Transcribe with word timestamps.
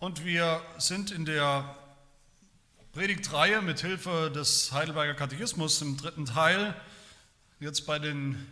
Und 0.00 0.24
wir 0.24 0.62
sind 0.78 1.10
in 1.10 1.26
der 1.26 1.76
Predigtreihe 2.94 3.60
mit 3.60 3.80
Hilfe 3.80 4.32
des 4.34 4.72
Heidelberger 4.72 5.12
Katechismus 5.12 5.82
im 5.82 5.98
dritten 5.98 6.24
Teil 6.24 6.74
jetzt 7.58 7.84
bei 7.84 7.98
den 7.98 8.46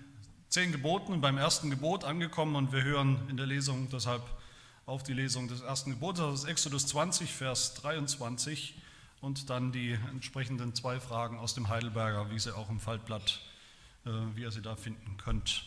zehn 0.50 0.72
Geboten 0.72 1.10
und 1.10 1.22
beim 1.22 1.38
ersten 1.38 1.70
Gebot 1.70 2.04
angekommen 2.04 2.54
und 2.54 2.72
wir 2.72 2.82
hören 2.82 3.18
in 3.30 3.38
der 3.38 3.46
Lesung 3.46 3.88
deshalb 3.90 4.20
auf 4.84 5.04
die 5.04 5.14
Lesung 5.14 5.48
des 5.48 5.62
ersten 5.62 5.92
Gebotes 5.92 6.20
aus 6.20 6.44
Exodus 6.44 6.86
20, 6.88 7.32
Vers 7.32 7.72
23 7.76 8.74
und 9.22 9.48
dann 9.48 9.72
die 9.72 9.98
entsprechenden 10.10 10.74
zwei 10.74 11.00
Fragen 11.00 11.38
aus 11.38 11.54
dem 11.54 11.70
Heidelberger, 11.70 12.30
wie 12.30 12.38
sie 12.38 12.54
auch 12.54 12.68
im 12.68 12.78
Faltblatt, 12.78 13.40
äh, 14.04 14.10
wie 14.34 14.42
ihr 14.42 14.50
sie 14.50 14.60
da 14.60 14.76
finden 14.76 15.16
könnt. 15.16 15.64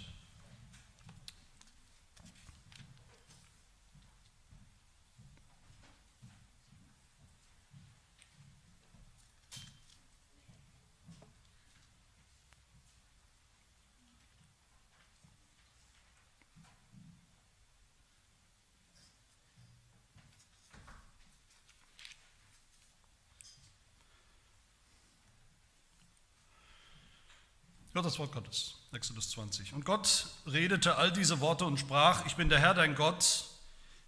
Hört 27.93 28.05
das 28.05 28.19
Wort 28.19 28.31
Gottes, 28.31 28.75
Exodus 28.93 29.31
20. 29.31 29.73
Und 29.73 29.83
Gott 29.83 30.27
redete 30.45 30.95
all 30.95 31.11
diese 31.11 31.41
Worte 31.41 31.65
und 31.65 31.77
sprach, 31.77 32.25
ich 32.25 32.37
bin 32.37 32.47
der 32.47 32.59
Herr 32.59 32.73
dein 32.73 32.95
Gott, 32.95 33.45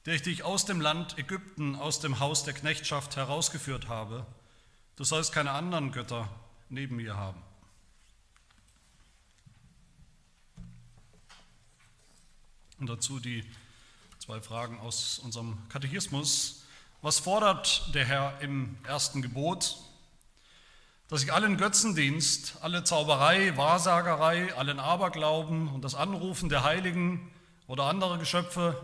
der 0.06 0.16
ich 0.16 0.22
dich 0.22 0.44
aus 0.44 0.64
dem 0.64 0.80
Land 0.80 1.18
Ägypten, 1.18 1.76
aus 1.76 2.00
dem 2.00 2.20
Haus 2.20 2.46
der 2.46 2.54
Knechtschaft 2.54 3.18
herausgeführt 3.18 3.90
habe. 3.90 4.26
Du 4.96 5.04
sollst 5.04 5.34
keine 5.34 5.52
anderen 5.52 5.92
Götter 5.92 6.30
neben 6.70 6.96
mir 6.96 7.18
haben. 7.18 7.42
Und 12.80 12.88
dazu 12.88 13.20
die 13.20 13.44
zwei 14.20 14.40
Fragen 14.40 14.80
aus 14.80 15.20
unserem 15.20 15.58
Katechismus. 15.68 16.64
Was 17.02 17.20
fordert 17.20 17.94
der 17.94 18.06
Herr 18.06 18.40
im 18.40 18.78
ersten 18.86 19.22
Gebot? 19.22 19.78
Dass 21.14 21.22
ich 21.22 21.32
allen 21.32 21.58
Götzendienst, 21.58 22.58
alle 22.62 22.84
Zauberei, 22.84 23.56
Wahrsagerei, 23.56 24.52
allen 24.56 24.80
Aberglauben 24.80 25.68
und 25.68 25.84
das 25.84 25.94
Anrufen 25.94 26.50
der 26.50 26.64
Heiligen 26.64 27.32
oder 27.68 27.84
anderer 27.84 28.18
Geschöpfe 28.18 28.76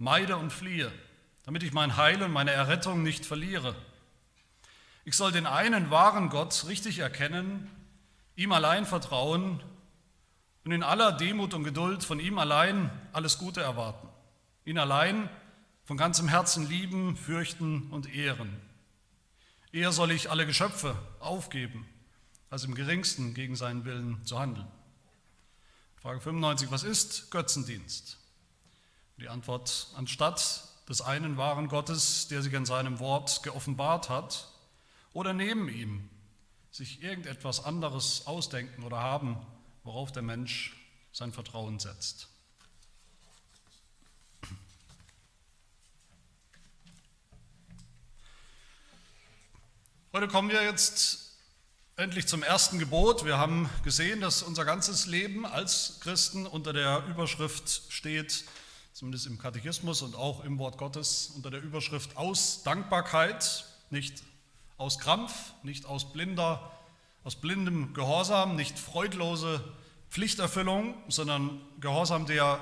meide 0.00 0.36
und 0.36 0.52
fliehe, 0.52 0.90
damit 1.44 1.62
ich 1.62 1.72
mein 1.72 1.96
Heil 1.96 2.24
und 2.24 2.32
meine 2.32 2.50
Errettung 2.50 3.04
nicht 3.04 3.24
verliere. 3.24 3.76
Ich 5.04 5.16
soll 5.16 5.30
den 5.30 5.46
einen 5.46 5.92
wahren 5.92 6.28
Gott 6.28 6.64
richtig 6.66 6.98
erkennen, 6.98 7.70
ihm 8.34 8.50
allein 8.50 8.84
vertrauen 8.84 9.62
und 10.64 10.72
in 10.72 10.82
aller 10.82 11.12
Demut 11.12 11.54
und 11.54 11.62
Geduld 11.62 12.02
von 12.02 12.18
ihm 12.18 12.40
allein 12.40 12.90
alles 13.12 13.38
Gute 13.38 13.60
erwarten, 13.60 14.08
ihn 14.64 14.78
allein 14.78 15.28
von 15.84 15.96
ganzem 15.96 16.26
Herzen 16.26 16.68
lieben, 16.68 17.16
fürchten 17.16 17.92
und 17.92 18.12
ehren. 18.12 18.65
Eher 19.76 19.92
soll 19.92 20.10
ich 20.10 20.30
alle 20.30 20.46
Geschöpfe 20.46 20.96
aufgeben, 21.20 21.86
als 22.48 22.64
im 22.64 22.74
geringsten 22.74 23.34
gegen 23.34 23.56
seinen 23.56 23.84
Willen 23.84 24.24
zu 24.24 24.38
handeln. 24.38 24.66
Frage 25.96 26.18
95, 26.18 26.70
was 26.70 26.82
ist 26.82 27.30
Götzendienst? 27.30 28.16
Die 29.18 29.28
Antwort, 29.28 29.88
anstatt 29.94 30.64
des 30.88 31.02
einen 31.02 31.36
wahren 31.36 31.68
Gottes, 31.68 32.26
der 32.28 32.40
sich 32.40 32.54
in 32.54 32.64
seinem 32.64 33.00
Wort 33.00 33.42
geoffenbart 33.42 34.08
hat, 34.08 34.50
oder 35.12 35.34
neben 35.34 35.68
ihm 35.68 36.08
sich 36.70 37.02
irgendetwas 37.02 37.62
anderes 37.62 38.26
ausdenken 38.26 38.82
oder 38.82 39.00
haben, 39.00 39.36
worauf 39.84 40.10
der 40.10 40.22
Mensch 40.22 40.74
sein 41.12 41.32
Vertrauen 41.32 41.80
setzt. 41.80 42.30
Heute 50.16 50.28
kommen 50.28 50.48
wir 50.48 50.62
jetzt 50.62 51.36
endlich 51.96 52.26
zum 52.26 52.42
ersten 52.42 52.78
Gebot. 52.78 53.26
Wir 53.26 53.36
haben 53.36 53.68
gesehen, 53.84 54.22
dass 54.22 54.42
unser 54.42 54.64
ganzes 54.64 55.04
Leben 55.04 55.44
als 55.44 56.00
Christen 56.00 56.46
unter 56.46 56.72
der 56.72 57.04
Überschrift 57.10 57.82
steht, 57.90 58.46
zumindest 58.94 59.26
im 59.26 59.36
Katechismus 59.36 60.00
und 60.00 60.16
auch 60.16 60.42
im 60.42 60.58
Wort 60.58 60.78
Gottes, 60.78 61.32
unter 61.36 61.50
der 61.50 61.60
Überschrift 61.60 62.16
aus 62.16 62.62
Dankbarkeit, 62.62 63.66
nicht 63.90 64.22
aus 64.78 64.98
Krampf, 64.98 65.52
nicht 65.62 65.84
aus 65.84 66.14
blinder, 66.14 66.72
aus 67.22 67.36
blindem 67.36 67.92
Gehorsam, 67.92 68.56
nicht 68.56 68.78
freudlose 68.78 69.62
Pflichterfüllung, 70.08 70.94
sondern 71.08 71.60
Gehorsam, 71.78 72.24
der 72.24 72.58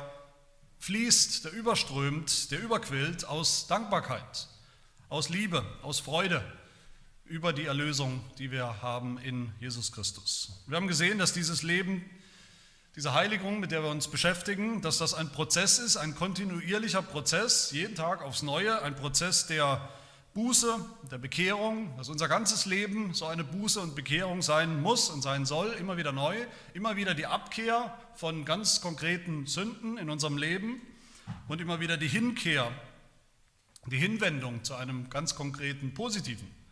fließt, 0.81 1.45
der 1.45 1.53
überströmt, 1.53 2.51
der 2.51 2.61
überquillt 2.61 3.25
aus 3.27 3.69
Dankbarkeit, 3.69 4.49
aus 5.09 5.29
Liebe, 5.29 5.65
aus 5.83 6.01
Freude, 6.01 6.43
über 7.27 7.53
die 7.53 7.65
Erlösung, 7.65 8.21
die 8.39 8.51
wir 8.51 8.83
haben 8.83 9.19
in 9.19 9.51
Jesus 9.59 9.93
Christus. 9.93 10.63
Wir 10.67 10.77
haben 10.77 10.89
gesehen, 10.89 11.19
dass 11.19 11.33
dieses 11.33 11.63
Leben, 11.63 12.05
diese 12.97 13.15
Heiligung, 13.15 13.61
mit 13.61 13.71
der 13.71 13.83
wir 13.83 13.91
uns 13.91 14.09
beschäftigen, 14.09 14.83
dass 14.83 14.99
das 14.99 15.15
ein 15.15 15.31
Prozess 15.31 15.79
ist, 15.79 15.97
ein 15.97 16.15
kontinuierlicher 16.15 17.03
Prozess, 17.03 17.71
jeden 17.73 17.95
Tag 17.95 18.23
aufs 18.23 18.43
Neue, 18.43 18.83
ein 18.83 18.95
Prozess 18.95 19.47
der 19.47 19.89
Buße, 20.35 20.79
der 21.11 21.19
Bekehrung, 21.19 21.97
dass 21.97 22.09
unser 22.09 22.29
ganzes 22.29 22.67
Leben 22.67 23.15
so 23.15 23.27
eine 23.27 23.43
Buße 23.43 23.81
und 23.81 23.95
Bekehrung 23.95 24.43
sein 24.43 24.83
muss 24.83 25.09
und 25.09 25.23
sein 25.23 25.47
soll, 25.47 25.73
immer 25.81 25.97
wieder 25.97 26.13
neu, 26.13 26.37
immer 26.75 26.97
wieder 26.97 27.15
die 27.15 27.27
Abkehr 27.27 27.97
von 28.17 28.45
ganz 28.45 28.81
konkreten 28.81 29.47
Sünden 29.47 29.97
in 29.97 30.11
unserem 30.11 30.37
Leben 30.37 30.83
und 31.49 31.61
immer 31.61 31.81
wieder 31.81 31.97
die 31.97 32.09
Hinkehr, 32.09 32.71
die 33.87 33.99
Hinwendung 33.99 34.63
zu 34.63 34.75
einem 34.75 35.09
ganz 35.09 35.35
konkreten 35.35 35.95
positiven 35.95 36.64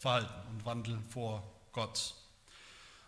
Verhalten 0.00 0.32
und 0.50 0.64
Wandeln 0.64 1.04
vor 1.10 1.42
Gott. 1.72 2.14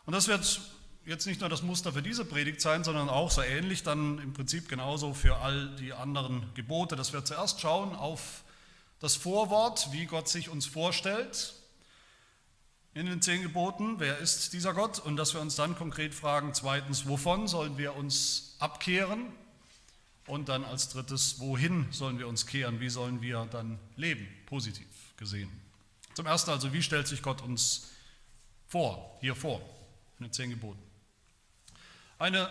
Und 0.05 0.13
das 0.13 0.29
wird 0.29 0.61
jetzt 1.07 1.27
nicht 1.27 1.41
nur 1.41 1.49
das 1.49 1.63
Muster 1.63 1.95
für 1.95 2.03
diese 2.03 2.27
Predigt 2.27 2.61
sein, 2.61 2.85
sondern 2.85 3.09
auch 3.09 3.31
so 3.31 3.41
ähnlich 3.41 3.83
dann 3.83 4.19
im 4.19 4.35
Prinzip 4.35 4.69
genauso 4.69 5.15
für 5.15 5.39
all 5.39 5.75
die 5.77 5.95
anderen 5.95 6.53
Gebote, 6.53 6.95
dass 6.95 7.15
wir 7.15 7.25
zuerst 7.25 7.63
schauen 7.63 7.97
auf 7.97 8.45
das 9.01 9.17
Vorwort, 9.17 9.89
wie 9.93 10.05
Gott 10.05 10.29
sich 10.29 10.51
uns 10.51 10.67
vorstellt 10.67 11.55
in 12.93 13.07
den 13.07 13.23
zehn 13.23 13.41
Geboten, 13.41 13.95
wer 14.01 14.19
ist 14.19 14.53
dieser 14.53 14.75
Gott? 14.75 14.99
Und 14.99 15.17
dass 15.17 15.33
wir 15.33 15.41
uns 15.41 15.57
dann 15.57 15.75
konkret 15.75 16.13
fragen, 16.15 16.53
zweitens, 16.53 17.09
wovon 17.09 17.49
sollen 17.49 17.79
wir 17.79 17.97
uns 17.97 18.55
abkehren? 18.59 19.33
Und 20.27 20.51
dann 20.51 20.63
als 20.63 20.91
drittes, 20.91 21.41
wohin 21.41 21.87
sollen 21.91 22.19
wir 22.19 22.29
uns 22.29 22.47
kehren, 22.47 22.81
wie 22.81 22.91
sollen 22.91 23.23
wir 23.23 23.49
dann 23.51 23.79
leben, 23.97 24.29
positiv 24.45 24.87
gesehen. 25.17 25.62
Zum 26.15 26.27
Ersten 26.27 26.51
also, 26.51 26.73
wie 26.73 26.83
stellt 26.83 27.09
sich 27.09 27.23
Gott 27.23 27.41
uns 27.43 27.91
vor, 28.69 29.17
hier 29.21 29.35
vor, 29.35 29.61
in 30.19 30.27
den 30.27 30.33
zehn 30.33 30.51
Geboten? 30.51 30.83
Eine 32.19 32.49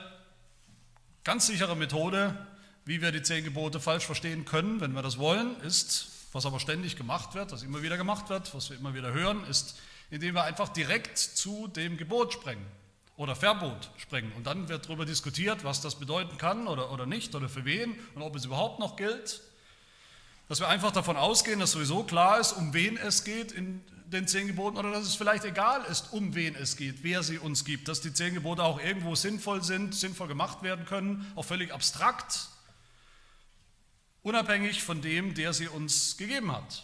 ganz 1.23 1.47
sichere 1.47 1.75
Methode, 1.75 2.47
wie 2.85 3.01
wir 3.01 3.11
die 3.11 3.21
zehn 3.21 3.43
Gebote 3.43 3.79
falsch 3.79 4.05
verstehen 4.05 4.45
können, 4.45 4.81
wenn 4.81 4.93
wir 4.93 5.03
das 5.03 5.17
wollen, 5.17 5.59
ist, 5.61 6.09
was 6.31 6.45
aber 6.45 6.59
ständig 6.59 6.95
gemacht 6.95 7.35
wird, 7.35 7.51
was 7.51 7.61
immer 7.63 7.83
wieder 7.83 7.97
gemacht 7.97 8.29
wird, 8.29 8.53
was 8.55 8.69
wir 8.69 8.77
immer 8.77 8.93
wieder 8.95 9.13
hören, 9.13 9.43
ist, 9.45 9.79
indem 10.09 10.35
wir 10.35 10.43
einfach 10.43 10.69
direkt 10.69 11.17
zu 11.17 11.67
dem 11.67 11.97
Gebot 11.97 12.33
sprengen 12.33 12.65
oder 13.15 13.35
Verbot 13.35 13.91
sprengen. 13.97 14.31
Und 14.33 14.47
dann 14.47 14.69
wird 14.69 14.85
darüber 14.85 15.05
diskutiert, 15.05 15.63
was 15.63 15.81
das 15.81 15.95
bedeuten 15.95 16.37
kann 16.37 16.67
oder, 16.67 16.91
oder 16.91 17.05
nicht 17.05 17.35
oder 17.35 17.47
für 17.47 17.65
wen 17.65 17.95
und 18.15 18.23
ob 18.23 18.35
es 18.35 18.45
überhaupt 18.45 18.79
noch 18.79 18.95
gilt 18.95 19.41
dass 20.51 20.59
wir 20.59 20.67
einfach 20.67 20.91
davon 20.91 21.15
ausgehen, 21.15 21.61
dass 21.61 21.71
sowieso 21.71 22.03
klar 22.03 22.37
ist, 22.37 22.51
um 22.51 22.73
wen 22.73 22.97
es 22.97 23.23
geht 23.23 23.53
in 23.53 23.81
den 24.07 24.27
zehn 24.27 24.47
Geboten 24.47 24.75
oder 24.75 24.91
dass 24.91 25.07
es 25.07 25.15
vielleicht 25.15 25.45
egal 25.45 25.81
ist, 25.85 26.11
um 26.11 26.35
wen 26.35 26.55
es 26.55 26.75
geht, 26.75 27.03
wer 27.03 27.23
sie 27.23 27.37
uns 27.37 27.63
gibt, 27.63 27.87
dass 27.87 28.01
die 28.01 28.11
zehn 28.11 28.33
Gebote 28.33 28.61
auch 28.61 28.77
irgendwo 28.77 29.15
sinnvoll 29.15 29.63
sind, 29.63 29.95
sinnvoll 29.95 30.27
gemacht 30.27 30.61
werden 30.61 30.85
können, 30.85 31.31
auch 31.37 31.45
völlig 31.45 31.71
abstrakt, 31.71 32.49
unabhängig 34.23 34.83
von 34.83 35.01
dem, 35.01 35.35
der 35.35 35.53
sie 35.53 35.69
uns 35.69 36.17
gegeben 36.17 36.51
hat. 36.51 36.83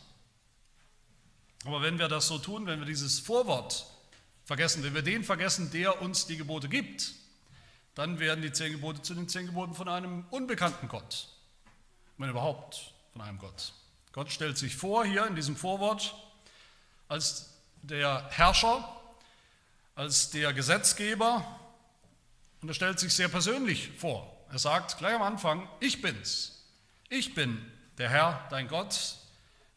Aber 1.65 1.81
wenn 1.81 2.00
wir 2.00 2.07
das 2.07 2.27
so 2.27 2.38
tun, 2.38 2.68
wenn 2.68 2.80
wir 2.80 2.86
dieses 2.86 3.19
Vorwort 3.19 3.86
vergessen, 4.45 4.81
wenn 4.83 4.95
wir 4.95 5.01
den 5.01 5.25
vergessen, 5.25 5.71
der 5.71 6.01
uns 6.01 6.25
die 6.25 6.38
Gebote 6.38 6.69
gibt, 6.69 7.15
dann 7.95 8.19
werden 8.19 8.42
die 8.42 8.53
zehn 8.53 8.71
Gebote 8.71 9.01
zu 9.01 9.13
den 9.13 9.27
zehn 9.27 9.45
Geboten 9.45 9.74
von 9.74 9.89
einem 9.89 10.24
unbekannten 10.30 10.88
Gott, 10.88 11.27
wenn 12.18 12.30
überhaupt 12.30 12.94
von 13.18 13.25
einem 13.25 13.40
Gott. 13.40 13.74
Gott 14.12 14.31
stellt 14.31 14.60
sich 14.60 14.75
vor 14.75 15.04
hier 15.04 15.25
in 15.25 15.36
diesem 15.36 15.56
Vorwort 15.56 16.14
als 17.08 17.50
der 17.81 18.30
Herrscher, 18.30 18.88
als 19.96 20.30
der 20.30 20.54
Gesetzgeber 20.54 21.44
und 22.62 22.69
er 22.69 22.75
stellt 22.75 23.00
sich 23.00 23.16
sehr 23.16 23.28
persönlich 23.28 23.90
vor. 23.98 24.46
Er 24.52 24.60
sagt 24.60 25.00
gleich 25.00 25.16
am 25.16 25.24
Anfang, 25.24 25.68
ich 25.80 26.00
bin's. 26.00 26.64
Ich 27.10 27.34
bin 27.34 27.60
der 27.98 28.10
Herr, 28.10 28.46
dein 28.52 28.68
Gott, 28.68 29.16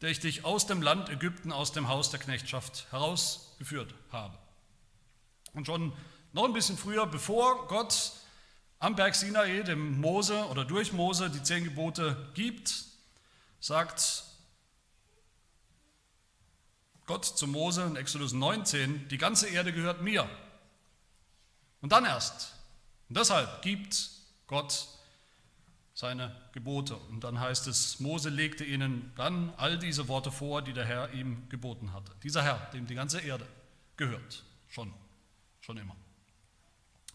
der 0.03 0.11
ich 0.11 0.21
dich 0.21 0.45
aus 0.45 0.67
dem 0.67 0.83
Land 0.83 1.09
Ägypten, 1.09 1.51
aus 1.51 1.73
dem 1.73 1.89
Haus 1.89 2.11
der 2.11 2.21
Knechtschaft 2.21 2.89
herausgeführt 2.91 3.95
habe. 4.13 4.37
Und 5.55 5.65
schon 5.65 5.95
noch 6.35 6.45
ein 6.45 6.53
bisschen 6.53 6.77
früher, 6.77 7.07
bevor 7.07 7.69
Gott 7.69 8.13
am 8.81 8.97
Berg 8.97 9.15
Sinai 9.15 9.63
dem 9.63 9.99
Mose 9.99 10.45
oder 10.51 10.67
durch 10.67 10.93
Mose 10.93 11.31
die 11.31 11.43
zehn 11.43 11.65
Gebote 11.65 12.29
gibt, 12.35 12.90
sagt 13.61 14.25
Gott 17.07 17.25
zu 17.25 17.47
Mose 17.47 17.83
in 17.85 17.97
Exodus 17.97 18.33
19, 18.33 19.09
die 19.09 19.19
ganze 19.19 19.49
Erde 19.49 19.73
gehört 19.73 20.03
mir. 20.03 20.29
Und 21.81 21.93
dann 21.93 22.05
erst. 22.05 22.55
Und 23.09 23.17
deshalb 23.17 23.63
gibt 23.63 24.11
Gott 24.47 24.87
seine 25.95 26.35
Gebote. 26.53 26.97
Und 26.97 27.25
dann 27.25 27.41
heißt 27.41 27.67
es, 27.67 28.01
Mose 28.01 28.29
legte 28.29 28.65
ihnen 28.65 29.13
dann 29.17 29.53
all 29.57 29.79
diese 29.79 30.09
Worte 30.09 30.31
vor, 30.33 30.63
die 30.63 30.73
der 30.73 30.87
Herr 30.87 31.13
ihm 31.13 31.49
geboten 31.49 31.93
hatte. 31.93 32.13
Dieser 32.23 32.43
Herr, 32.43 32.71
dem 32.73 32.87
die 32.87 32.95
ganze 32.95 33.21
Erde 33.21 33.47
gehört, 33.97 34.45
schon, 34.69 34.95
schon 35.61 35.77
immer. 35.77 35.97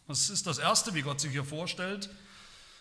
Das 0.08 0.30
ist 0.30 0.46
das 0.46 0.60
Erste, 0.60 0.94
wie 0.94 1.02
Gott 1.02 1.20
sich 1.20 1.32
hier 1.32 1.46
vorstellt. 1.46 2.10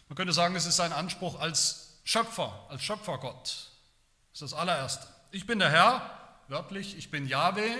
Man 0.09 0.17
könnte 0.17 0.35
sagen, 0.35 0.55
es 0.57 0.67
ist 0.67 0.77
sein 0.77 0.93
Anspruch 0.93 1.41
als 1.41 1.84
Schöpfer, 2.05 2.67
als 2.69 2.83
Schöpfergott. 2.83 3.45
Das 4.33 4.43
ist 4.43 4.53
das 4.53 4.55
allererste. 4.55 5.07
Ich 5.31 5.47
bin 5.47 5.59
der 5.59 5.71
Herr, 5.71 6.11
wörtlich, 6.49 6.97
ich 6.97 7.11
bin 7.11 7.27
Yahweh. 7.27 7.75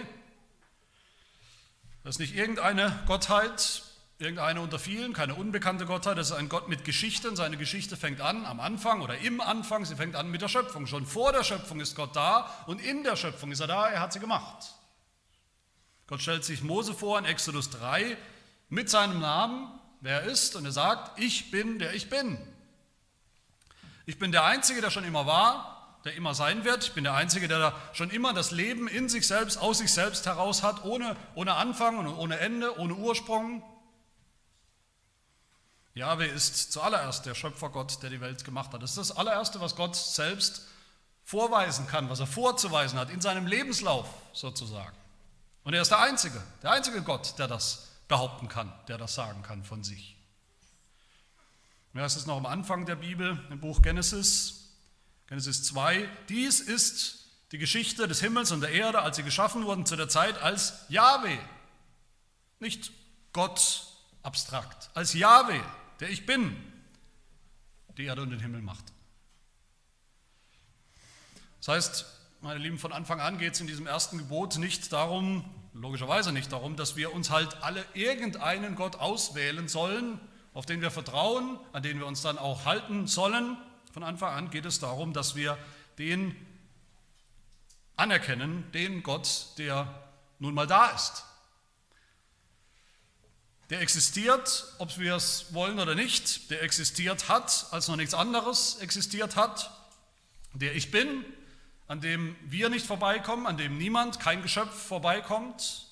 Das 2.03 2.17
ist 2.17 2.21
nicht 2.21 2.35
irgendeine 2.35 3.03
Gottheit, 3.07 3.83
irgendeine 4.19 4.61
unter 4.61 4.79
vielen, 4.79 5.13
keine 5.13 5.35
unbekannte 5.35 5.87
Gottheit, 5.87 6.17
das 6.17 6.31
ist 6.31 6.37
ein 6.37 6.49
Gott 6.49 6.69
mit 6.69 6.85
Geschichten. 6.85 7.37
Seine 7.37 7.57
Geschichte 7.57 7.97
fängt 7.97 8.21
an 8.21 8.47
am 8.47 8.61
Anfang 8.61 9.03
oder 9.03 9.19
im 9.19 9.41
Anfang, 9.41 9.85
sie 9.85 9.97
fängt 9.97 10.17
an 10.17 10.31
mit 10.31 10.41
der 10.41 10.49
Schöpfung. 10.49 10.87
Schon 10.87 11.07
vor 11.07 11.33
der 11.33 11.45
Schöpfung 11.45 11.81
ist 11.81 11.95
Gott 11.95 12.17
da 12.17 12.51
und 12.67 12.81
in 12.81 13.05
der 13.05 13.17
Schöpfung 13.17 13.53
ist 13.53 13.61
er 13.61 13.67
da, 13.67 13.89
er 13.89 14.01
hat 14.01 14.13
sie 14.13 14.21
gemacht. 14.21 14.75
Gott 16.07 16.23
stellt 16.23 16.45
sich 16.45 16.63
Mose 16.63 16.95
vor 16.95 17.19
in 17.19 17.25
Exodus 17.25 17.71
3 17.71 18.17
mit 18.69 18.91
seinem 18.91 19.21
Namen, 19.21 19.69
wer 20.01 20.23
er 20.23 20.31
ist, 20.31 20.57
und 20.57 20.65
er 20.65 20.73
sagt, 20.73 21.19
ich 21.19 21.51
bin 21.51 21.79
der 21.79 21.95
ich 21.95 22.11
bin. 22.11 22.39
Ich 24.07 24.19
bin 24.19 24.33
der 24.33 24.45
Einzige, 24.45 24.81
der 24.81 24.91
schon 24.91 25.05
immer 25.05 25.27
war, 25.27 26.01
der 26.05 26.15
immer 26.15 26.35
sein 26.35 26.65
wird. 26.65 26.85
Ich 26.85 26.93
bin 26.93 27.05
der 27.05 27.15
Einzige, 27.15 27.49
der 27.49 27.59
da 27.59 27.75
schon 27.93 28.11
immer 28.11 28.35
das 28.35 28.51
Leben 28.51 28.89
in 28.89 29.09
sich 29.09 29.27
selbst, 29.27 29.57
aus 29.57 29.79
sich 29.79 29.93
selbst 29.93 30.27
heraus 30.27 30.63
hat, 30.63 30.85
ohne, 30.85 31.17
ohne 31.35 31.55
Anfang 31.55 31.99
und 31.99 32.09
ohne 32.09 32.39
Ende, 32.39 32.79
ohne 32.79 32.95
Ursprung. 32.95 33.63
Jahwe 35.95 36.27
ist 36.27 36.73
zuallererst 36.73 37.25
der 37.25 37.35
Schöpfergott, 37.35 38.03
der 38.03 38.11
die 38.11 38.21
Welt 38.21 38.45
gemacht 38.45 38.73
hat. 38.73 38.83
Das 38.83 38.91
ist 38.91 38.99
das 38.99 39.17
allererste, 39.17 39.61
was 39.61 39.77
Gott 39.77 39.97
selbst 39.97 40.67
vorweisen 41.25 41.87
kann, 41.87 42.11
was 42.11 42.21
er 42.21 42.27
vorzuweisen 42.27 42.99
hat, 42.99 43.11
in 43.11 43.21
seinem 43.21 43.47
Lebenslauf 43.47 44.07
sozusagen. 44.33 44.97
Und 45.63 45.73
er 45.73 45.83
ist 45.83 45.91
der 45.91 46.01
Einzige, 46.01 46.43
der 46.63 46.73
einzige 46.73 47.01
Gott, 47.03 47.39
der 47.39 47.49
das 47.49 47.89
behaupten 48.09 48.49
kann, 48.49 48.71
der 48.89 48.99
das 48.99 49.15
sagen 49.15 49.43
kann 49.43 49.65
von 49.65 49.83
sich. 49.83 50.14
Ja, 51.95 52.05
es 52.05 52.17
ist 52.17 52.27
noch 52.27 52.39
am 52.39 52.47
Anfang 52.47 52.87
der 52.87 52.97
Bibel, 52.97 53.39
im 53.51 53.61
Buch 53.61 53.81
Genesis, 53.81 54.75
Genesis 55.29 55.63
2. 55.63 56.09
Dies 56.29 56.59
ist 56.59 57.29
die 57.53 57.59
Geschichte 57.59 58.09
des 58.09 58.21
Himmels 58.21 58.51
und 58.51 58.63
der 58.63 58.73
Erde, 58.73 59.01
als 59.01 59.15
sie 59.15 59.23
geschaffen 59.23 59.65
wurden, 59.65 59.87
zu 59.87 59.95
der 59.95 60.09
Zeit 60.09 60.37
als 60.43 60.87
Jahwe. 60.89 61.39
Nicht 62.59 62.91
Gott 63.33 63.87
abstrakt, 64.25 64.91
als 64.95 65.15
Jahwe, 65.15 65.61
der 66.01 66.11
ich 66.11 66.27
bin, 66.27 66.57
die 67.97 68.07
Erde 68.07 68.23
und 68.23 68.31
den 68.31 68.41
Himmel 68.41 68.61
macht. 68.61 68.87
Das 71.59 71.69
heißt, 71.69 72.07
meine 72.41 72.59
Lieben, 72.59 72.81
von 72.81 72.93
Anfang 72.93 73.21
an 73.21 73.39
geht 73.39 73.55
es 73.55 73.61
in 73.61 73.69
diesem 73.69 73.87
ersten 73.87 74.19
Gebot 74.19 74.59
nicht 74.59 74.93
darum, 74.93 75.45
logischerweise 75.75 76.33
nicht 76.33 76.51
darum, 76.51 76.75
dass 76.75 76.97
wir 76.97 77.15
uns 77.15 77.31
halt 77.31 77.63
alle 77.63 77.85
irgendeinen 77.95 78.75
Gott 78.75 78.97
auswählen 78.97 79.69
sollen, 79.69 80.19
auf 80.55 80.65
den 80.65 80.81
wir 80.81 80.91
vertrauen, 80.91 81.59
an 81.73 81.83
den 81.83 81.99
wir 81.99 82.07
uns 82.07 82.23
dann 82.23 82.39
auch 82.39 82.65
halten 82.65 83.07
sollen. 83.07 83.59
Von 83.93 84.05
Anfang 84.05 84.35
an 84.35 84.51
geht 84.51 84.65
es 84.65 84.79
darum, 84.79 85.13
dass 85.13 85.35
wir 85.35 85.59
den 85.99 86.35
anerkennen, 87.97 88.71
den 88.73 89.03
Gott, 89.03 89.49
der 89.59 90.03
nun 90.39 90.55
mal 90.55 90.67
da 90.67 90.91
ist, 90.91 91.25
der 93.71 93.81
existiert, 93.81 94.67
ob 94.79 94.99
wir 94.99 95.17
es 95.17 95.53
wollen 95.55 95.81
oder 95.81 95.95
nicht, 95.95 96.51
der 96.51 96.63
existiert 96.63 97.29
hat, 97.29 97.67
als 97.71 97.89
noch 97.89 97.97
nichts 97.97 98.15
anderes 98.15 98.77
existiert 98.77 99.37
hat, 99.37 99.71
der 100.53 100.77
ich 100.77 100.91
bin, 100.91 101.25
an 101.89 102.01
dem 102.01 102.37
wir 102.43 102.69
nicht 102.69 102.87
vorbeikommen, 102.87 103.47
an 103.47 103.57
dem 103.57 103.79
niemand, 103.79 104.21
kein 104.21 104.43
Geschöpf 104.43 104.87
vorbeikommt, 104.87 105.87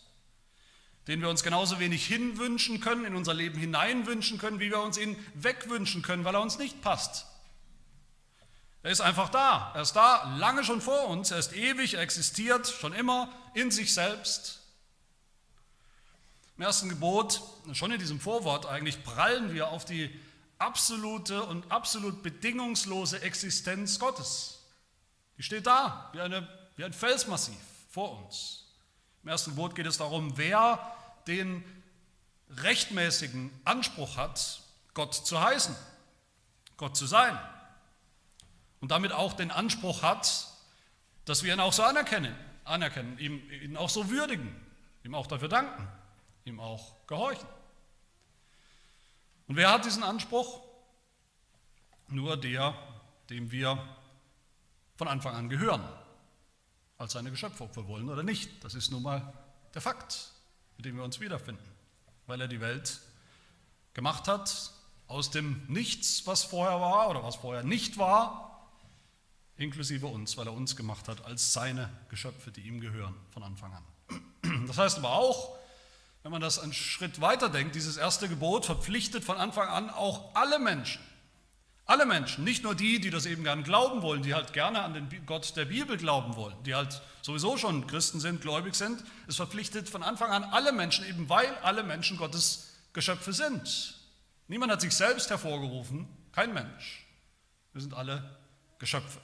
den 1.06 1.20
wir 1.20 1.28
uns 1.28 1.43
genauso 1.43 1.81
wenig 1.81 2.06
hinwünschen 2.06 2.81
können, 2.81 3.04
in 3.04 3.16
unser 3.16 3.34
Leben 3.34 3.58
hineinwünschen 3.58 4.38
können, 4.38 4.60
wie 4.60 4.70
wir 4.70 4.81
uns 4.81 4.99
ihn 4.99 5.16
wegwünschen 5.34 6.02
können, 6.02 6.25
weil 6.25 6.34
er 6.34 6.43
uns 6.43 6.58
nicht 6.58 6.81
passt. 6.81 7.26
Er 8.82 8.90
ist 8.90 9.00
einfach 9.00 9.28
da, 9.28 9.72
er 9.75 9.82
ist 9.82 9.94
da, 9.94 10.37
lange 10.38 10.64
schon 10.64 10.81
vor 10.81 11.08
uns, 11.08 11.31
er 11.31 11.38
ist 11.38 11.54
ewig, 11.54 11.94
er 11.94 12.00
existiert 12.00 12.66
schon 12.66 12.93
immer 12.93 13.28
in 13.54 13.70
sich 13.70 13.94
selbst 13.94 14.62
im 16.62 16.66
ersten 16.66 16.88
Gebot, 16.88 17.43
schon 17.72 17.90
in 17.90 17.99
diesem 17.99 18.20
Vorwort 18.20 18.66
eigentlich, 18.66 19.02
prallen 19.02 19.52
wir 19.52 19.70
auf 19.70 19.84
die 19.84 20.10
absolute 20.58 21.43
und 21.43 21.72
absolut 21.72 22.22
bedingungslose 22.22 23.20
Existenz 23.22 23.99
Gottes. 23.99 24.60
Die 25.38 25.43
steht 25.43 25.66
da, 25.66 26.10
wie, 26.12 26.20
eine, 26.20 26.46
wie 26.76 26.84
ein 26.84 26.93
Felsmassiv 26.93 27.56
vor 27.90 28.25
uns. 28.25 28.62
Im 29.23 29.29
ersten 29.29 29.51
Gebot 29.51 29.75
geht 29.75 29.87
es 29.87 29.99
darum, 29.99 30.37
wer 30.37 30.79
den 31.27 31.65
rechtmäßigen 32.51 33.51
Anspruch 33.65 34.17
hat, 34.17 34.63
Gott 34.95 35.15
zu 35.15 35.41
heißen, 35.41 35.75
Gott 36.77 36.97
zu 36.97 37.07
sein. 37.07 37.39
Und 38.81 38.91
damit 38.91 39.13
auch 39.13 39.33
den 39.33 39.51
Anspruch 39.51 40.03
hat, 40.03 40.49
dass 41.25 41.45
wir 41.45 41.55
ihn 41.55 41.61
auch 41.61 41.73
so 41.73 41.83
anerkennen, 41.83 42.35
anerkennen 42.65 43.17
ihm, 43.19 43.49
ihn 43.51 43.77
auch 43.77 43.91
so 43.91 44.11
würdigen, 44.11 44.55
ihm 45.05 45.15
auch 45.15 45.27
dafür 45.27 45.49
danken 45.49 45.89
ihm 46.45 46.61
auch 46.61 46.95
gehorchen. 47.07 47.49
Und 49.49 49.57
wer 49.57 49.71
hat 49.71 49.85
diesen 49.85 50.03
Anspruch? 50.03 50.61
Nur 52.09 52.37
der, 52.37 52.75
dem 53.31 53.51
wir 53.51 53.79
von 54.97 55.09
Anfang 55.09 55.35
an 55.35 55.49
gehören, 55.49 55.83
als 57.02 57.12
seine 57.12 57.31
Geschöpfe, 57.31 57.64
ob 57.64 57.76
wir 57.76 57.87
wollen 57.88 58.08
oder 58.08 58.23
nicht. 58.23 58.64
Das 58.64 58.75
ist 58.75 58.90
nun 58.90 59.02
mal 59.02 59.32
der 59.75 59.82
Fakt, 59.82 60.30
mit 60.76 60.87
dem 60.87 60.97
wir 60.97 61.04
uns 61.04 61.21
wiederfinden, 61.21 61.64
weil 62.26 62.40
er 62.40 62.49
die 62.49 62.61
Welt 62.61 63.00
gemacht 63.92 64.28
hat 64.28 64.73
aus 65.09 65.30
dem 65.30 65.62
Nichts, 65.68 66.26
was 66.26 66.44
vorher 66.44 66.80
war 66.80 67.11
oder 67.11 67.23
was 67.23 67.37
vorher 67.37 67.64
nicht 67.64 67.99
war, 67.99 68.68
inklusive 69.56 70.06
uns, 70.06 70.37
weil 70.37 70.47
er 70.47 70.54
uns 70.54 70.76
gemacht 70.76 71.09
hat 71.09 71.25
als 71.25 71.52
seine 71.52 71.90
Geschöpfe, 72.09 72.50
die 72.50 72.62
ihm 72.62 72.80
gehören 72.80 73.14
von 73.30 73.42
Anfang 73.42 73.75
an. 73.75 73.85
Das 74.66 74.78
heißt 74.78 74.99
aber 74.99 75.12
auch, 75.12 75.56
wenn 76.23 76.30
man 76.30 76.40
das 76.40 76.59
einen 76.59 76.73
Schritt 76.73 77.21
weiter 77.21 77.49
denkt, 77.49 77.75
dieses 77.75 77.97
erste 77.97 78.28
Gebot 78.28 78.66
verpflichtet 78.66 79.25
von 79.25 79.37
Anfang 79.37 79.68
an 79.68 79.90
auch 79.90 80.35
alle 80.35 80.59
Menschen. 80.59 81.02
Alle 81.85 82.07
Menschen, 82.07 82.45
nicht 82.45 82.62
nur 82.62 82.75
die, 82.75 83.01
die 83.01 83.11
das 83.11 83.27
eben 83.27 83.43
gern 83.43 83.65
glauben 83.65 84.03
wollen, 84.03 84.23
die 84.23 84.35
halt 84.35 84.53
gerne 84.53 84.83
an 84.83 84.95
den 84.95 85.27
Gott 85.27 85.57
der 85.57 85.65
Bibel 85.65 85.97
glauben 85.97 86.37
wollen, 86.37 86.57
die 86.65 86.75
halt 86.75 87.03
sowieso 87.23 87.57
schon 87.57 87.87
Christen 87.87 88.21
sind, 88.21 88.41
gläubig 88.41 88.75
sind. 88.75 89.03
Es 89.27 89.37
verpflichtet 89.37 89.89
von 89.89 90.03
Anfang 90.03 90.31
an 90.31 90.45
alle 90.45 90.73
Menschen, 90.73 91.05
eben 91.07 91.29
weil 91.29 91.53
alle 91.62 91.83
Menschen 91.83 92.17
Gottes 92.17 92.75
Geschöpfe 92.93 93.33
sind. 93.33 93.99
Niemand 94.49 94.71
hat 94.71 94.81
sich 94.81 94.95
selbst 94.95 95.31
hervorgerufen, 95.31 96.09
kein 96.31 96.55
Mensch. 96.55 97.07
Wir 97.73 97.81
sind 97.81 97.95
alle 97.95 98.37
Geschöpfe. 98.79 99.21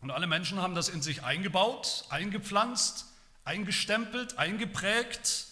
Und 0.00 0.10
alle 0.10 0.26
Menschen 0.26 0.60
haben 0.60 0.74
das 0.74 0.88
in 0.88 1.02
sich 1.02 1.22
eingebaut, 1.22 2.04
eingepflanzt, 2.08 3.06
eingestempelt, 3.44 4.38
eingeprägt 4.38 5.47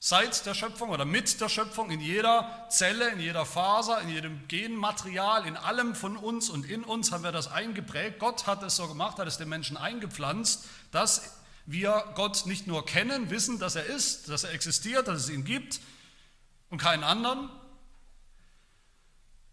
seit 0.00 0.46
der 0.46 0.54
Schöpfung 0.54 0.90
oder 0.90 1.04
mit 1.04 1.40
der 1.40 1.48
Schöpfung 1.48 1.90
in 1.90 2.00
jeder 2.00 2.66
Zelle, 2.70 3.10
in 3.10 3.20
jeder 3.20 3.44
Faser, 3.44 4.00
in 4.00 4.08
jedem 4.08 4.46
Genmaterial, 4.48 5.46
in 5.46 5.56
allem 5.56 5.94
von 5.94 6.16
uns 6.16 6.50
und 6.50 6.68
in 6.68 6.84
uns 6.84 7.10
haben 7.10 7.24
wir 7.24 7.32
das 7.32 7.50
eingeprägt. 7.50 8.18
Gott 8.18 8.46
hat 8.46 8.62
es 8.62 8.76
so 8.76 8.86
gemacht, 8.86 9.18
hat 9.18 9.26
es 9.26 9.38
den 9.38 9.48
Menschen 9.48 9.76
eingepflanzt, 9.76 10.64
dass 10.92 11.34
wir 11.66 12.04
Gott 12.14 12.46
nicht 12.46 12.66
nur 12.66 12.86
kennen, 12.86 13.30
wissen, 13.30 13.58
dass 13.58 13.74
er 13.74 13.86
ist, 13.86 14.28
dass 14.28 14.44
er 14.44 14.52
existiert, 14.52 15.08
dass 15.08 15.24
es 15.24 15.28
ihn 15.28 15.44
gibt 15.44 15.80
und 16.70 16.78
keinen 16.78 17.04
anderen, 17.04 17.50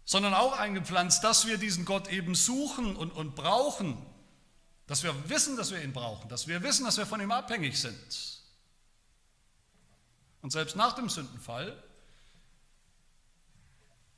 sondern 0.04 0.32
auch 0.32 0.58
eingepflanzt, 0.58 1.24
dass 1.24 1.46
wir 1.46 1.58
diesen 1.58 1.84
Gott 1.84 2.08
eben 2.08 2.34
suchen 2.34 2.96
und, 2.96 3.10
und 3.10 3.34
brauchen 3.34 3.96
dass 4.86 5.02
wir 5.02 5.28
wissen, 5.28 5.56
dass 5.56 5.72
wir 5.72 5.82
ihn 5.82 5.92
brauchen, 5.92 6.28
dass 6.28 6.46
wir 6.46 6.62
wissen, 6.62 6.84
dass 6.84 6.96
wir 6.96 7.06
von 7.06 7.20
ihm 7.20 7.32
abhängig 7.32 7.80
sind. 7.80 8.35
Und 10.42 10.50
selbst 10.50 10.76
nach 10.76 10.94
dem 10.94 11.08
Sündenfall 11.08 11.82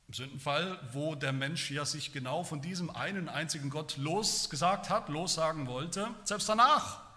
Im 0.08 0.14
Sündenfall, 0.14 0.80
wo 0.92 1.14
der 1.14 1.32
Mensch 1.32 1.70
ja 1.70 1.84
sich 1.84 2.12
genau 2.12 2.42
von 2.42 2.62
diesem 2.62 2.88
einen 2.88 3.28
einzigen 3.28 3.68
Gott 3.68 3.98
losgesagt 3.98 4.88
hat, 4.88 5.10
lossagen 5.10 5.66
wollte, 5.66 6.08
selbst 6.24 6.48
danach 6.48 7.08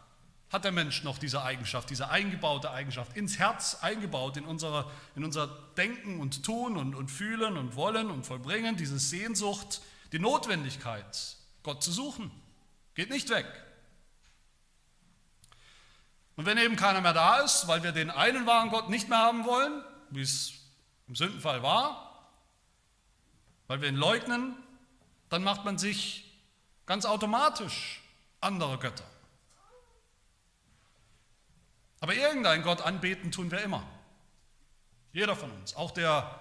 hat 0.52 0.66
der 0.66 0.74
Mensch 0.74 1.04
noch 1.04 1.18
diese 1.18 1.42
Eigenschaft, 1.42 1.90
diese 1.90 2.10
eingebaute 2.10 2.72
Eigenschaft 2.72 3.16
ins 3.16 3.40
Herz 3.40 3.78
eingebaut, 3.82 4.36
in, 4.36 4.44
unsere, 4.44 4.92
in 5.16 5.24
unser 5.24 5.48
Denken 5.78 6.20
und 6.20 6.44
Tun 6.44 6.76
und, 6.76 6.94
und 6.94 7.10
Fühlen 7.10 7.56
und 7.56 7.76
Wollen 7.78 8.12
und 8.12 8.26
Vollbringen, 8.26 8.76
diese 8.76 9.00
Sehnsucht, 9.00 9.82
die 10.12 10.20
Notwendigkeit, 10.20 11.38
Gott 11.64 11.82
zu 11.82 11.92
suchen. 11.94 12.30
Geht 12.96 13.10
nicht 13.10 13.30
weg. 13.30 13.46
Und 16.36 16.46
wenn 16.46 16.58
eben 16.58 16.76
keiner 16.76 17.02
mehr 17.02 17.14
da 17.14 17.40
ist, 17.42 17.68
weil 17.68 17.84
wir 17.84 17.92
den 17.92 18.10
einen 18.10 18.46
wahren 18.46 18.70
Gott 18.70 18.90
nicht 18.90 19.10
mehr 19.10 19.20
haben 19.20 19.46
wollen, 19.46 19.84
wie 20.10 20.22
es 20.22 20.54
im 21.08 21.16
Sündenfall 21.16 21.62
war, 21.62 22.30
weil 23.68 23.82
wir 23.82 23.90
ihn 23.90 23.96
leugnen, 23.96 24.56
dann 25.30 25.44
macht 25.44 25.66
man 25.66 25.78
sich 25.78 26.32
ganz 26.86 27.06
automatisch 27.06 28.02
andere 28.42 28.78
Götter. 28.78 29.06
Aber 32.00 32.16
irgendeinen 32.16 32.64
Gott 32.64 32.82
anbeten 32.82 33.32
tun 33.32 33.52
wir 33.52 33.62
immer. 33.62 33.86
Jeder 35.14 35.36
von 35.36 35.52
uns. 35.52 35.76
Auch 35.76 35.92
der 35.92 36.40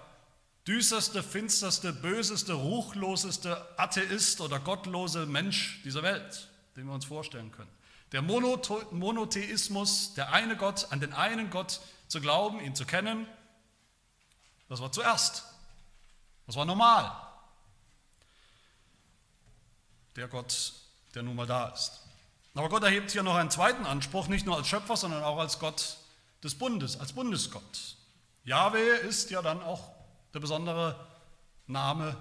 düsterste, 0.67 1.23
finsterste, 1.23 1.93
böseste, 1.93 2.53
ruchloseste 2.53 3.79
Atheist 3.79 4.41
oder 4.41 4.59
gottlose 4.59 5.25
Mensch 5.25 5.81
dieser 5.83 6.03
Welt, 6.03 6.49
den 6.75 6.87
wir 6.87 6.93
uns 6.93 7.05
vorstellen 7.05 7.51
können. 7.51 7.69
Der 8.11 8.21
Monotheismus, 8.21 10.13
der 10.15 10.33
eine 10.33 10.57
Gott, 10.57 10.91
an 10.91 10.99
den 10.99 11.13
einen 11.13 11.49
Gott 11.49 11.79
zu 12.07 12.19
glauben, 12.19 12.59
ihn 12.59 12.75
zu 12.75 12.85
kennen, 12.85 13.25
das 14.67 14.81
war 14.81 14.91
zuerst. 14.91 15.45
Das 16.45 16.55
war 16.55 16.65
normal. 16.65 17.11
Der 20.15 20.27
Gott, 20.27 20.73
der 21.15 21.23
nun 21.23 21.35
mal 21.35 21.47
da 21.47 21.69
ist. 21.69 22.01
Aber 22.53 22.67
Gott 22.67 22.83
erhebt 22.83 23.11
hier 23.11 23.23
noch 23.23 23.35
einen 23.35 23.49
zweiten 23.49 23.85
Anspruch, 23.85 24.27
nicht 24.27 24.45
nur 24.45 24.57
als 24.57 24.67
Schöpfer, 24.67 24.97
sondern 24.97 25.23
auch 25.23 25.37
als 25.37 25.59
Gott 25.59 25.97
des 26.43 26.57
Bundes, 26.57 26.99
als 26.99 27.13
Bundesgott. 27.13 27.95
Jahwe 28.43 28.79
ist 28.79 29.29
ja 29.29 29.41
dann 29.41 29.61
auch 29.61 29.89
der 30.33 30.39
besondere 30.39 31.07
Name 31.67 32.17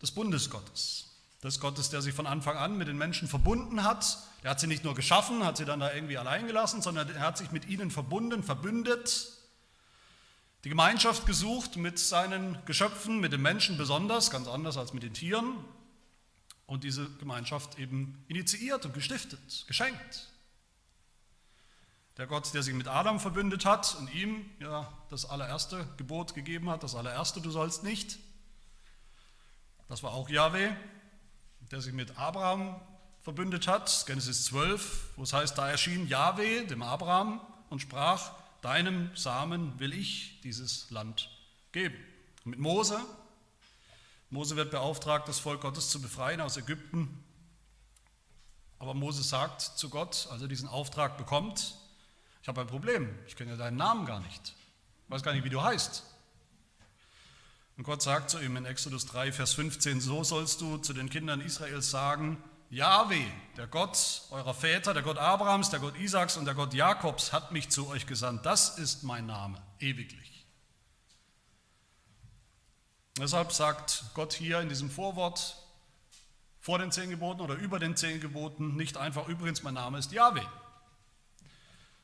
des 0.00 0.12
Bundesgottes. 0.12 1.05
Des 1.46 1.60
Gottes, 1.60 1.90
der 1.90 2.02
sich 2.02 2.12
von 2.12 2.26
Anfang 2.26 2.56
an 2.56 2.76
mit 2.76 2.88
den 2.88 2.98
Menschen 2.98 3.28
verbunden 3.28 3.84
hat. 3.84 4.18
Er 4.42 4.50
hat 4.50 4.58
sie 4.58 4.66
nicht 4.66 4.82
nur 4.82 4.96
geschaffen, 4.96 5.44
hat 5.44 5.56
sie 5.56 5.64
dann 5.64 5.78
da 5.78 5.94
irgendwie 5.94 6.18
allein 6.18 6.48
gelassen, 6.48 6.82
sondern 6.82 7.08
er 7.08 7.20
hat 7.20 7.38
sich 7.38 7.52
mit 7.52 7.68
ihnen 7.68 7.92
verbunden, 7.92 8.42
verbündet, 8.42 9.28
die 10.64 10.68
Gemeinschaft 10.68 11.24
gesucht 11.24 11.76
mit 11.76 12.00
seinen 12.00 12.58
Geschöpfen, 12.66 13.20
mit 13.20 13.32
den 13.32 13.42
Menschen 13.42 13.78
besonders, 13.78 14.32
ganz 14.32 14.48
anders 14.48 14.76
als 14.76 14.92
mit 14.92 15.04
den 15.04 15.14
Tieren 15.14 15.54
und 16.66 16.82
diese 16.82 17.08
Gemeinschaft 17.18 17.78
eben 17.78 18.24
initiiert 18.26 18.84
und 18.84 18.92
gestiftet, 18.92 19.66
geschenkt. 19.68 20.26
Der 22.16 22.26
Gott, 22.26 22.52
der 22.54 22.64
sich 22.64 22.74
mit 22.74 22.88
Adam 22.88 23.20
verbündet 23.20 23.64
hat 23.64 23.94
und 24.00 24.12
ihm 24.12 24.50
ja 24.58 24.92
das 25.10 25.24
allererste 25.26 25.86
Gebot 25.96 26.34
gegeben 26.34 26.70
hat, 26.70 26.82
das 26.82 26.96
allererste, 26.96 27.40
du 27.40 27.52
sollst 27.52 27.84
nicht. 27.84 28.18
Das 29.86 30.02
war 30.02 30.12
auch 30.12 30.28
Yahweh, 30.28 30.72
der 31.70 31.80
sich 31.80 31.92
mit 31.92 32.16
Abraham 32.18 32.80
verbündet 33.22 33.66
hat, 33.66 34.04
Genesis 34.06 34.44
12, 34.46 35.10
wo 35.16 35.22
es 35.24 35.32
heißt, 35.32 35.58
da 35.58 35.68
erschien 35.68 36.06
Yahweh 36.06 36.64
dem 36.66 36.82
Abraham 36.82 37.40
und 37.70 37.80
sprach, 37.80 38.32
deinem 38.62 39.10
Samen 39.16 39.78
will 39.78 39.92
ich 39.92 40.40
dieses 40.42 40.90
Land 40.90 41.30
geben. 41.72 41.96
Und 42.44 42.52
mit 42.52 42.60
Mose, 42.60 43.00
Mose 44.30 44.56
wird 44.56 44.70
beauftragt, 44.70 45.28
das 45.28 45.38
Volk 45.38 45.60
Gottes 45.60 45.90
zu 45.90 46.00
befreien 46.00 46.40
aus 46.40 46.56
Ägypten. 46.56 47.22
Aber 48.78 48.94
Mose 48.94 49.22
sagt 49.22 49.60
zu 49.62 49.88
Gott, 49.88 50.28
als 50.30 50.42
er 50.42 50.48
diesen 50.48 50.68
Auftrag 50.68 51.16
bekommt, 51.16 51.74
ich 52.42 52.48
habe 52.48 52.60
ein 52.60 52.66
Problem, 52.66 53.12
ich 53.26 53.34
kenne 53.34 53.52
ja 53.52 53.56
deinen 53.56 53.76
Namen 53.76 54.06
gar 54.06 54.20
nicht, 54.20 54.54
ich 55.04 55.10
weiß 55.10 55.22
gar 55.22 55.32
nicht, 55.32 55.44
wie 55.44 55.50
du 55.50 55.62
heißt. 55.62 56.04
Und 57.76 57.84
Gott 57.84 58.00
sagt 58.00 58.30
zu 58.30 58.40
ihm 58.40 58.56
in 58.56 58.64
Exodus 58.64 59.04
3, 59.06 59.32
Vers 59.32 59.52
15, 59.52 60.00
so 60.00 60.24
sollst 60.24 60.62
du 60.62 60.78
zu 60.78 60.94
den 60.94 61.10
Kindern 61.10 61.42
Israels 61.42 61.90
sagen, 61.90 62.42
Jahwe, 62.70 63.22
der 63.56 63.66
Gott 63.66 64.22
eurer 64.30 64.54
Väter, 64.54 64.94
der 64.94 65.02
Gott 65.02 65.18
Abrahams, 65.18 65.70
der 65.70 65.78
Gott 65.78 65.96
Isaaks 65.98 66.36
und 66.36 66.46
der 66.46 66.54
Gott 66.54 66.74
Jakobs 66.74 67.32
hat 67.32 67.52
mich 67.52 67.68
zu 67.68 67.86
euch 67.88 68.06
gesandt. 68.06 68.44
Das 68.46 68.78
ist 68.78 69.02
mein 69.02 69.26
Name, 69.26 69.62
ewiglich. 69.78 70.46
Deshalb 73.18 73.52
sagt 73.52 74.04
Gott 74.14 74.32
hier 74.32 74.60
in 74.60 74.68
diesem 74.68 74.90
Vorwort 74.90 75.56
vor 76.60 76.78
den 76.78 76.90
zehn 76.90 77.10
Geboten 77.10 77.40
oder 77.40 77.54
über 77.54 77.78
den 77.78 77.94
zehn 77.94 78.20
Geboten 78.20 78.74
nicht 78.74 78.96
einfach, 78.96 79.28
übrigens, 79.28 79.62
mein 79.62 79.74
Name 79.74 79.98
ist 79.98 80.12
Yahweh, 80.12 80.44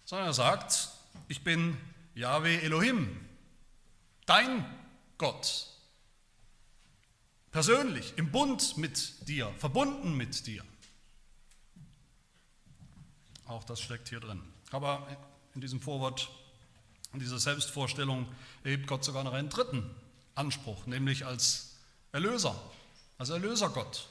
sondern 0.04 0.28
er 0.28 0.34
sagt, 0.34 0.90
ich 1.28 1.42
bin 1.42 1.76
Yahweh 2.14 2.60
Elohim, 2.60 3.20
dein 4.26 4.64
Gott, 5.22 5.68
persönlich, 7.52 8.14
im 8.16 8.32
Bund 8.32 8.76
mit 8.76 9.28
dir, 9.28 9.54
verbunden 9.58 10.16
mit 10.16 10.48
dir. 10.48 10.64
Auch 13.46 13.62
das 13.62 13.80
steckt 13.80 14.08
hier 14.08 14.18
drin. 14.18 14.42
Aber 14.72 15.06
in 15.54 15.60
diesem 15.60 15.80
Vorwort, 15.80 16.28
in 17.12 17.20
dieser 17.20 17.38
Selbstvorstellung 17.38 18.26
erhebt 18.64 18.88
Gott 18.88 19.04
sogar 19.04 19.22
noch 19.22 19.32
einen 19.32 19.48
dritten 19.48 19.88
Anspruch, 20.34 20.86
nämlich 20.86 21.24
als 21.24 21.76
Erlöser, 22.10 22.60
als 23.16 23.30
Erlösergott. 23.30 24.08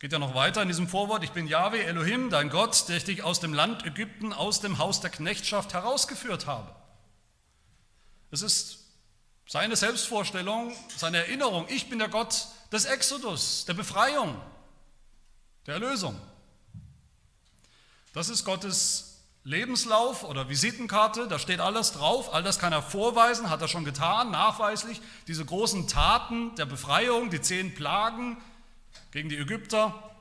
Geht 0.00 0.10
ja 0.10 0.18
noch 0.18 0.34
weiter 0.34 0.60
in 0.60 0.66
diesem 0.66 0.88
Vorwort, 0.88 1.22
ich 1.22 1.30
bin 1.30 1.46
Yahweh 1.46 1.82
Elohim, 1.82 2.30
dein 2.30 2.50
Gott, 2.50 2.88
der 2.88 2.96
ich 2.96 3.04
dich 3.04 3.22
aus 3.22 3.38
dem 3.38 3.54
Land 3.54 3.86
Ägypten, 3.86 4.32
aus 4.32 4.60
dem 4.60 4.78
Haus 4.78 5.00
der 5.00 5.10
Knechtschaft 5.10 5.72
herausgeführt 5.72 6.48
habe. 6.48 6.74
Es 8.32 8.42
ist 8.42 8.79
seine 9.50 9.74
Selbstvorstellung, 9.74 10.72
seine 10.96 11.16
Erinnerung, 11.16 11.66
ich 11.68 11.90
bin 11.90 11.98
der 11.98 12.08
Gott 12.08 12.46
des 12.70 12.84
Exodus, 12.84 13.64
der 13.64 13.74
Befreiung, 13.74 14.40
der 15.66 15.74
Erlösung. 15.74 16.16
Das 18.12 18.28
ist 18.28 18.44
Gottes 18.44 19.24
Lebenslauf 19.42 20.22
oder 20.22 20.48
Visitenkarte, 20.48 21.26
da 21.26 21.40
steht 21.40 21.58
alles 21.58 21.90
drauf, 21.90 22.32
all 22.32 22.44
das 22.44 22.60
kann 22.60 22.72
er 22.72 22.80
vorweisen, 22.80 23.50
hat 23.50 23.60
er 23.60 23.66
schon 23.66 23.84
getan, 23.84 24.30
nachweislich. 24.30 25.00
Diese 25.26 25.44
großen 25.44 25.88
Taten 25.88 26.54
der 26.54 26.66
Befreiung, 26.66 27.30
die 27.30 27.40
zehn 27.40 27.74
Plagen 27.74 28.36
gegen 29.10 29.30
die 29.30 29.36
Ägypter. 29.36 30.16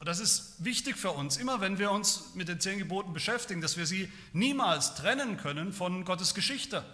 Und 0.00 0.08
das 0.08 0.18
ist 0.18 0.64
wichtig 0.64 0.96
für 0.96 1.12
uns, 1.12 1.36
immer 1.36 1.60
wenn 1.60 1.78
wir 1.78 1.92
uns 1.92 2.34
mit 2.34 2.48
den 2.48 2.58
zehn 2.58 2.80
Geboten 2.80 3.12
beschäftigen, 3.12 3.60
dass 3.60 3.76
wir 3.76 3.86
sie 3.86 4.10
niemals 4.32 4.96
trennen 4.96 5.36
können 5.36 5.72
von 5.72 6.04
Gottes 6.04 6.34
Geschichte, 6.34 6.84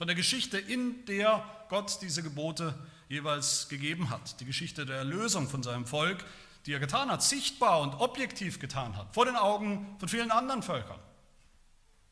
von 0.00 0.06
der 0.06 0.16
Geschichte, 0.16 0.56
in 0.56 1.04
der 1.04 1.44
Gott 1.68 1.98
diese 2.00 2.22
Gebote 2.22 2.74
jeweils 3.10 3.68
gegeben 3.68 4.08
hat, 4.08 4.40
die 4.40 4.46
Geschichte 4.46 4.86
der 4.86 4.96
Erlösung 4.96 5.46
von 5.46 5.62
seinem 5.62 5.84
Volk, 5.84 6.24
die 6.64 6.72
er 6.72 6.80
getan 6.80 7.10
hat, 7.10 7.22
sichtbar 7.22 7.82
und 7.82 7.92
objektiv 7.96 8.60
getan 8.60 8.96
hat, 8.96 9.12
vor 9.14 9.26
den 9.26 9.36
Augen 9.36 9.96
von 9.98 10.08
vielen 10.08 10.30
anderen 10.30 10.62
Völkern, 10.62 10.98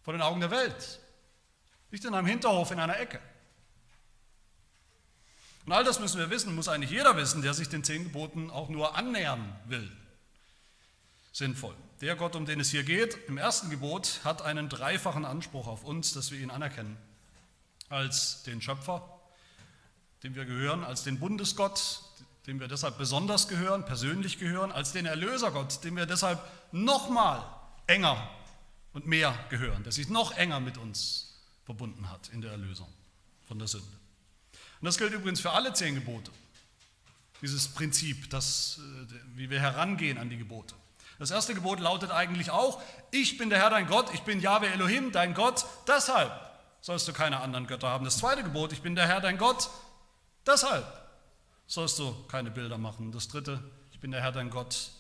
vor 0.03 0.13
den 0.13 0.21
Augen 0.21 0.41
der 0.41 0.51
Welt, 0.51 1.01
nicht 1.91 2.05
in 2.05 2.13
einem 2.13 2.27
Hinterhof 2.27 2.71
in 2.73 2.79
einer 2.79 3.01
Ecke. 3.01 3.21
Und 5.65 5.73
all 5.73 5.83
das 5.83 5.99
müssen 5.99 6.19
wir 6.19 6.29
wissen, 6.29 6.55
muss 6.55 6.69
eigentlich 6.69 6.91
jeder 6.91 7.17
wissen, 7.17 7.41
der 7.41 7.55
sich 7.55 7.71
den 7.71 7.85
zehn 7.85 8.05
Geboten 8.05 8.51
auch 8.51 8.69
nur 8.69 8.99
annähern 8.99 9.59
will. 9.65 9.91
Sinnvoll. 11.33 11.75
Der 12.03 12.17
Gott, 12.17 12.37
um 12.37 12.45
den 12.45 12.61
es 12.61 12.69
hier 12.69 12.83
geht, 12.83 13.17
im 13.29 13.39
ersten 13.39 13.71
Gebot 13.71 14.21
hat 14.25 14.43
einen 14.43 14.69
dreifachen 14.69 15.25
Anspruch 15.25 15.67
auf 15.67 15.85
uns, 15.85 16.13
dass 16.13 16.31
wir 16.31 16.39
ihn 16.39 16.51
anerkennen. 16.51 16.99
Als 17.89 18.43
den 18.43 18.61
Schöpfer, 18.61 19.03
dem 20.23 20.35
wir 20.35 20.45
gehören, 20.45 20.85
als 20.85 21.05
den 21.05 21.19
Bundesgott, 21.19 22.03
dem 22.47 22.61
wir 22.61 22.69
deshalb 22.69 22.99
besonders 22.99 23.49
gehören, 23.49 23.85
persönlich 23.85 24.39
gehören, 24.39 24.73
als 24.73 24.93
den 24.93 25.07
Erlösergott, 25.07 25.85
dem 25.85 25.97
wir 25.97 26.07
deshalb 26.07 26.41
nochmal 26.73 27.45
enger 27.87 28.29
und 28.93 29.07
mehr 29.07 29.39
gehören, 29.51 29.83
der 29.85 29.93
sich 29.93 30.09
noch 30.09 30.33
enger 30.33 30.61
mit 30.61 30.79
uns 30.79 31.35
verbunden 31.65 32.11
hat 32.11 32.31
in 32.31 32.41
der 32.41 32.53
Erlösung 32.53 32.89
von 33.47 33.59
der 33.59 33.69
Sünde. 33.69 33.87
Und 34.81 34.87
das 34.87 34.97
gilt 34.97 35.13
übrigens 35.13 35.41
für 35.41 35.51
alle 35.51 35.73
zehn 35.73 35.95
Gebote, 35.95 36.31
dieses 37.43 37.69
Prinzip, 37.69 38.31
das, 38.31 38.81
äh, 38.81 39.15
wie 39.37 39.51
wir 39.51 39.61
herangehen 39.61 40.19
an 40.19 40.31
die 40.31 40.39
Gebote. 40.39 40.75
Das 41.19 41.31
erste 41.31 41.55
Gebot 41.55 41.81
lautet 41.81 42.11
eigentlich 42.13 42.51
auch, 42.51 42.81
ich 43.11 43.39
bin 43.39 43.51
der 43.51 43.59
Herr 43.59 43.71
dein 43.71 43.89
Gott, 43.89 44.13
ich 44.15 44.23
bin 44.23 44.41
Yahweh 44.41 44.69
Elohim, 44.69 45.11
dein 45.11 45.35
Gott, 45.35 45.67
deshalb 45.87 46.33
sollst 46.89 47.07
du 47.07 47.13
keine 47.13 47.41
anderen 47.41 47.67
Götter 47.67 47.91
haben. 47.91 48.07
Das 48.07 48.17
zweite 48.17 48.43
Gebot, 48.43 48.73
ich 48.73 48.81
bin 48.81 48.95
der 48.95 49.07
Herr 49.07 49.21
dein 49.21 49.37
Gott, 49.37 49.69
deshalb 50.47 50.87
sollst 51.67 51.99
du 51.99 52.15
keine 52.29 52.51
Bilder 52.51 52.79
machen. 52.79 53.13
Das 53.13 53.29
dritte, 53.29 53.63
ich 53.93 54.01
bin 54.01 54.11
der 54.11 54.23
Herr 54.23 54.33
dein 54.33 54.49
Gott, 54.49 54.91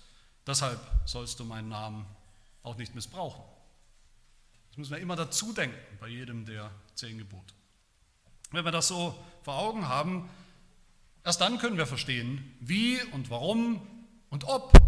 deshalb 0.47 0.79
sollst 1.07 1.41
du 1.41 1.47
meinen 1.47 1.71
Namen 1.71 2.05
auch 2.63 2.77
nicht 2.77 2.95
missbrauchen. 2.95 3.43
Das 4.69 4.77
müssen 4.77 4.91
wir 4.91 4.99
immer 4.99 5.17
dazu 5.17 5.55
denken 5.55 5.79
bei 5.99 6.09
jedem 6.09 6.45
der 6.45 6.71
zehn 6.95 7.17
Gebote. 7.17 7.55
Wenn 8.51 8.67
wir 8.67 8.73
das 8.73 8.89
so 8.89 9.19
vor 9.43 9.57
Augen 9.57 9.89
haben, 9.89 10.29
erst 11.25 11.41
dann 11.41 11.57
können 11.57 11.79
wir 11.79 11.87
verstehen, 11.87 12.55
wie 12.61 13.01
und 13.13 13.31
warum 13.31 13.81
und 14.29 14.45
ob 14.45 14.79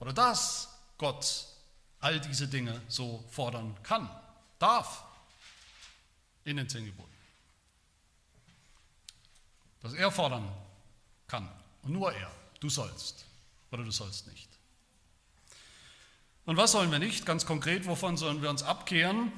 oder 0.00 0.12
dass 0.12 0.68
Gott 0.98 1.46
all 2.00 2.18
diese 2.18 2.48
Dinge 2.48 2.82
so 2.88 3.22
fordern 3.30 3.76
kann, 3.84 4.10
darf 4.58 5.11
in 6.44 6.56
den 6.56 6.68
zehn 6.68 6.84
Geboten. 6.84 7.10
Dass 9.80 9.94
er 9.94 10.10
fordern 10.10 10.48
kann 11.26 11.48
und 11.82 11.92
nur 11.92 12.12
er, 12.12 12.30
du 12.60 12.68
sollst 12.68 13.26
oder 13.70 13.84
du 13.84 13.90
sollst 13.90 14.26
nicht. 14.28 14.48
Und 16.44 16.56
was 16.56 16.72
sollen 16.72 16.90
wir 16.90 16.98
nicht? 16.98 17.24
Ganz 17.24 17.46
konkret, 17.46 17.86
wovon 17.86 18.16
sollen 18.16 18.42
wir 18.42 18.50
uns 18.50 18.62
abkehren? 18.62 19.32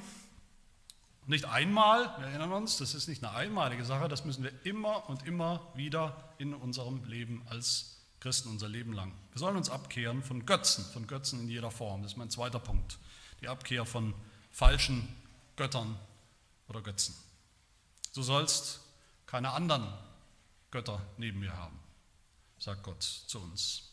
Nicht 1.27 1.45
einmal, 1.45 2.15
wir 2.19 2.27
erinnern 2.27 2.51
uns, 2.51 2.77
das 2.77 2.93
ist 2.93 3.07
nicht 3.07 3.23
eine 3.23 3.35
einmalige 3.35 3.83
Sache, 3.83 4.07
das 4.07 4.25
müssen 4.25 4.43
wir 4.43 4.51
immer 4.63 5.09
und 5.09 5.25
immer 5.25 5.71
wieder 5.75 6.33
in 6.37 6.53
unserem 6.53 7.03
Leben 7.05 7.41
als 7.49 7.97
Christen, 8.19 8.49
unser 8.49 8.69
Leben 8.69 8.93
lang. 8.93 9.11
Wir 9.31 9.39
sollen 9.39 9.55
uns 9.55 9.69
abkehren 9.69 10.23
von 10.23 10.45
Götzen, 10.45 10.85
von 10.85 11.07
Götzen 11.07 11.39
in 11.41 11.47
jeder 11.47 11.71
Form. 11.71 12.01
Das 12.01 12.13
ist 12.13 12.17
mein 12.17 12.29
zweiter 12.29 12.59
Punkt. 12.59 12.97
Die 13.41 13.47
Abkehr 13.47 13.85
von 13.85 14.13
falschen 14.51 15.07
Göttern 15.55 15.97
oder 16.67 16.81
Götzen. 16.81 17.15
Du 18.13 18.23
sollst 18.23 18.79
keine 19.25 19.51
anderen 19.51 19.87
Götter 20.71 21.01
neben 21.17 21.39
mir 21.39 21.55
haben, 21.55 21.79
sagt 22.59 22.83
Gott 22.83 23.03
zu 23.03 23.39
uns. 23.39 23.91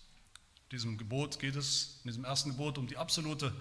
In 0.65 0.71
diesem 0.77 0.99
Gebot 0.99 1.39
geht 1.39 1.57
es, 1.57 1.99
in 2.05 2.09
diesem 2.09 2.25
ersten 2.25 2.51
Gebot, 2.51 2.79
um 2.79 2.87
die 2.87 2.97
absolute 2.97 3.55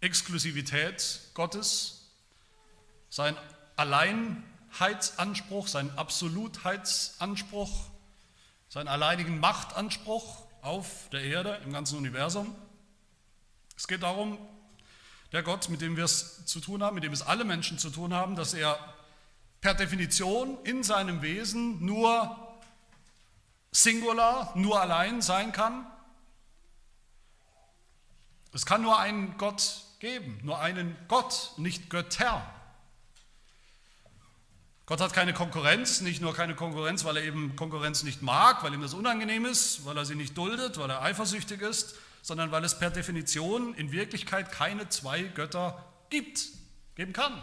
Exklusivität 0.00 1.20
Gottes, 1.34 2.10
sein 3.10 3.36
Alleinheitsanspruch, 3.76 5.66
sein 5.66 5.90
Absolutheitsanspruch, 5.96 7.90
seinen 8.68 8.88
alleinigen 8.88 9.40
Machtanspruch 9.40 10.46
auf 10.62 11.08
der 11.10 11.22
Erde, 11.22 11.60
im 11.64 11.72
ganzen 11.72 11.96
Universum. 11.96 12.54
Es 13.76 13.88
geht 13.88 14.02
darum, 14.02 14.38
der 15.32 15.42
Gott, 15.42 15.68
mit 15.68 15.80
dem 15.80 15.96
wir 15.96 16.04
es 16.04 16.46
zu 16.46 16.60
tun 16.60 16.82
haben, 16.82 16.94
mit 16.94 17.04
dem 17.04 17.12
es 17.12 17.22
alle 17.22 17.44
Menschen 17.44 17.78
zu 17.78 17.90
tun 17.90 18.14
haben, 18.14 18.36
dass 18.36 18.54
er 18.54 18.78
per 19.60 19.74
Definition 19.74 20.58
in 20.64 20.82
seinem 20.82 21.22
Wesen 21.22 21.84
nur 21.84 22.36
singular, 23.70 24.52
nur 24.56 24.80
allein 24.80 25.20
sein 25.20 25.52
kann. 25.52 25.86
Es 28.52 28.64
kann 28.64 28.82
nur 28.82 28.98
einen 28.98 29.36
Gott 29.36 29.82
geben, 29.98 30.40
nur 30.42 30.60
einen 30.60 30.96
Gott, 31.08 31.52
nicht 31.56 31.90
Götter. 31.90 32.42
Gott 34.86 35.02
hat 35.02 35.12
keine 35.12 35.34
Konkurrenz, 35.34 36.00
nicht 36.00 36.22
nur 36.22 36.32
keine 36.32 36.54
Konkurrenz, 36.54 37.04
weil 37.04 37.18
er 37.18 37.24
eben 37.24 37.56
Konkurrenz 37.56 38.04
nicht 38.04 38.22
mag, 38.22 38.62
weil 38.62 38.72
ihm 38.72 38.80
das 38.80 38.94
unangenehm 38.94 39.44
ist, 39.44 39.84
weil 39.84 39.98
er 39.98 40.06
sie 40.06 40.14
nicht 40.14 40.38
duldet, 40.38 40.78
weil 40.78 40.88
er 40.88 41.02
eifersüchtig 41.02 41.60
ist, 41.60 41.94
sondern 42.22 42.50
weil 42.50 42.64
es 42.64 42.78
per 42.78 42.90
Definition 42.90 43.74
in 43.74 43.92
Wirklichkeit 43.92 44.52
keine 44.52 44.88
zwei 44.88 45.22
Götter 45.22 45.84
gibt, 46.10 46.46
geben 46.94 47.12
kann. 47.12 47.40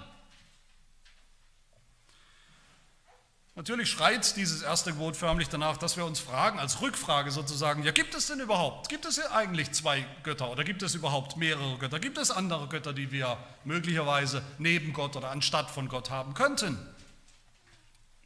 Natürlich 3.57 3.89
schreit 3.89 4.35
dieses 4.35 4.63
erste 4.63 4.91
Gebot 4.91 5.15
förmlich 5.15 5.47
danach, 5.47 5.77
dass 5.77 5.95
wir 5.95 6.03
uns 6.03 6.19
fragen, 6.19 6.59
als 6.59 6.81
Rückfrage 6.81 7.31
sozusagen, 7.31 7.83
ja 7.83 7.91
gibt 7.93 8.13
es 8.13 8.27
denn 8.27 8.41
überhaupt, 8.41 8.89
gibt 8.89 9.05
es 9.05 9.17
eigentlich 9.31 9.71
zwei 9.71 10.05
Götter 10.23 10.51
oder 10.51 10.65
gibt 10.65 10.83
es 10.83 10.93
überhaupt 10.93 11.37
mehrere 11.37 11.77
Götter, 11.77 12.01
gibt 12.01 12.17
es 12.17 12.31
andere 12.31 12.67
Götter, 12.67 12.91
die 12.91 13.11
wir 13.11 13.37
möglicherweise 13.63 14.43
neben 14.57 14.91
Gott 14.91 15.15
oder 15.15 15.31
anstatt 15.31 15.71
von 15.71 15.87
Gott 15.87 16.09
haben 16.09 16.33
könnten? 16.33 16.77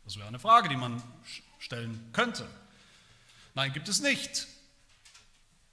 Das 0.03 0.17
wäre 0.17 0.27
eine 0.27 0.39
Frage, 0.39 0.67
die 0.67 0.75
man 0.75 1.03
stellen 1.59 2.09
könnte. 2.11 2.47
Nein, 3.53 3.71
gibt 3.71 3.87
es 3.87 4.01
nicht. 4.01 4.47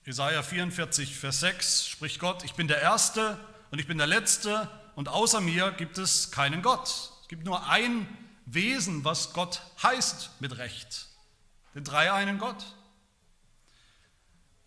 Jesaja 0.07 0.45
44, 0.45 1.17
Vers 1.17 1.41
6 1.41 1.89
spricht 1.89 2.21
Gott: 2.21 2.45
Ich 2.45 2.55
bin 2.55 2.69
der 2.69 2.81
Erste 2.81 3.45
und 3.73 3.81
ich 3.81 3.89
bin 3.89 3.99
der 3.99 4.07
Letzte 4.07 4.71
und 4.95 5.09
außer 5.09 5.41
mir 5.41 5.73
gibt 5.73 5.99
es 5.99 6.31
keinen 6.31 6.63
Gott. 6.63 7.11
Es 7.23 7.27
gibt 7.27 7.45
nur 7.45 7.69
ein 7.69 8.07
Wesen, 8.45 9.05
was 9.05 9.33
Gott 9.33 9.63
heißt 9.83 10.31
mit 10.39 10.59
Recht: 10.59 11.09
den 11.75 11.83
dreieinen 11.83 12.39
Gott. 12.39 12.65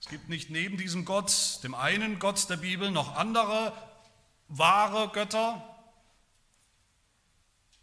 Es 0.02 0.10
gibt 0.10 0.28
nicht 0.28 0.50
neben 0.50 0.76
diesem 0.76 1.06
Gott, 1.06 1.64
dem 1.64 1.74
einen 1.74 2.20
Gott 2.20 2.50
der 2.50 2.58
Bibel, 2.58 2.92
noch 2.92 3.16
andere 3.16 3.72
wahre 4.50 5.08
Götter, 5.08 5.64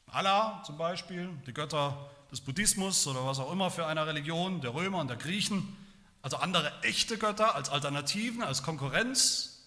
Allah 0.08 0.62
zum 0.66 0.76
Beispiel, 0.76 1.30
die 1.46 1.54
Götter 1.54 2.10
des 2.30 2.42
Buddhismus 2.42 3.06
oder 3.06 3.24
was 3.24 3.38
auch 3.38 3.50
immer 3.50 3.70
für 3.70 3.86
eine 3.86 4.06
Religion, 4.06 4.60
der 4.60 4.74
Römer 4.74 4.98
und 4.98 5.08
der 5.08 5.16
Griechen, 5.16 5.85
also 6.26 6.38
andere 6.38 6.72
echte 6.82 7.18
Götter 7.18 7.54
als 7.54 7.68
Alternativen, 7.68 8.42
als 8.42 8.64
Konkurrenz 8.64 9.62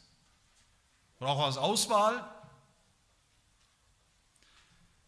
oder 1.22 1.30
auch 1.30 1.46
als 1.46 1.56
Auswahl. 1.56 2.30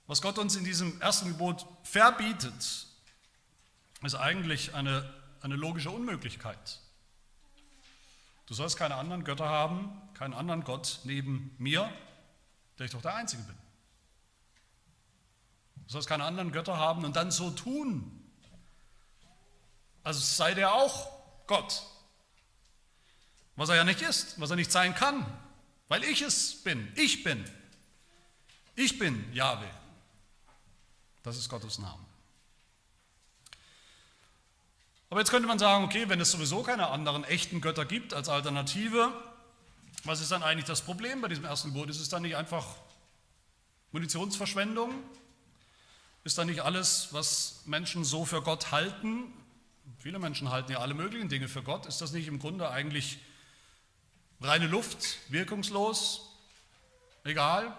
Was 0.07 0.21
Gott 0.21 0.37
uns 0.37 0.55
in 0.55 0.63
diesem 0.63 1.01
ersten 1.01 1.27
Gebot 1.27 1.67
verbietet, 1.83 2.87
ist 4.01 4.15
eigentlich 4.15 4.75
eine, 4.75 5.13
eine 5.41 5.57
logische 5.57 5.91
Unmöglichkeit. 5.91 6.79
Du 8.45 8.53
sollst 8.53 8.77
keine 8.77 8.95
anderen 8.95 9.25
Götter 9.25 9.49
haben, 9.49 9.91
keinen 10.13 10.33
anderen 10.33 10.63
Gott 10.63 11.01
neben 11.03 11.53
mir, 11.57 11.91
der 12.79 12.85
ich 12.85 12.93
doch 12.93 13.01
der 13.01 13.15
Einzige 13.15 13.43
bin. 13.43 13.57
Du 15.85 15.91
sollst 15.91 16.07
keine 16.07 16.23
anderen 16.23 16.53
Götter 16.53 16.77
haben 16.77 17.03
und 17.03 17.17
dann 17.17 17.29
so 17.29 17.51
tun. 17.51 18.25
Also 20.01 20.21
sei 20.21 20.53
der 20.53 20.73
auch 20.73 21.20
Gott. 21.47 21.83
Was 23.55 23.69
er 23.69 23.75
ja 23.75 23.83
nicht 23.83 24.01
ist, 24.01 24.39
was 24.39 24.49
er 24.49 24.55
nicht 24.55 24.71
sein 24.71 24.95
kann, 24.95 25.25
weil 25.87 26.03
ich 26.03 26.21
es 26.21 26.63
bin. 26.63 26.91
Ich 26.95 27.23
bin. 27.23 27.43
Ich 28.75 28.97
bin 28.97 29.31
Jahwe. 29.33 29.69
Das 31.23 31.37
ist 31.37 31.49
Gottes 31.49 31.77
Name. 31.77 32.03
Aber 35.09 35.19
jetzt 35.19 35.29
könnte 35.29 35.47
man 35.47 35.59
sagen, 35.59 35.83
okay, 35.83 36.07
wenn 36.07 36.21
es 36.21 36.31
sowieso 36.31 36.63
keine 36.63 36.87
anderen 36.87 37.25
echten 37.25 37.59
Götter 37.59 37.83
gibt 37.83 38.13
als 38.13 38.29
Alternative, 38.29 39.11
was 40.05 40.21
ist 40.21 40.31
dann 40.31 40.41
eigentlich 40.41 40.65
das 40.65 40.81
Problem 40.81 41.21
bei 41.21 41.27
diesem 41.27 41.43
ersten 41.43 41.73
Gebot? 41.73 41.89
Ist 41.89 41.99
es 41.99 42.09
dann 42.09 42.21
nicht 42.21 42.37
einfach 42.37 42.65
Munitionsverschwendung? 43.91 44.91
Ist 46.23 46.37
da 46.37 46.45
nicht 46.45 46.61
alles, 46.61 47.09
was 47.11 47.61
Menschen 47.65 48.05
so 48.05 48.25
für 48.25 48.41
Gott 48.41 48.71
halten, 48.71 49.33
viele 49.99 50.19
Menschen 50.19 50.49
halten 50.49 50.71
ja 50.71 50.79
alle 50.79 50.93
möglichen 50.93 51.29
Dinge 51.29 51.47
für 51.47 51.63
Gott, 51.63 51.85
ist 51.85 52.01
das 52.01 52.11
nicht 52.11 52.27
im 52.27 52.39
Grunde 52.39 52.69
eigentlich 52.69 53.19
reine 54.41 54.67
Luft, 54.67 55.17
wirkungslos, 55.29 56.29
egal? 57.23 57.75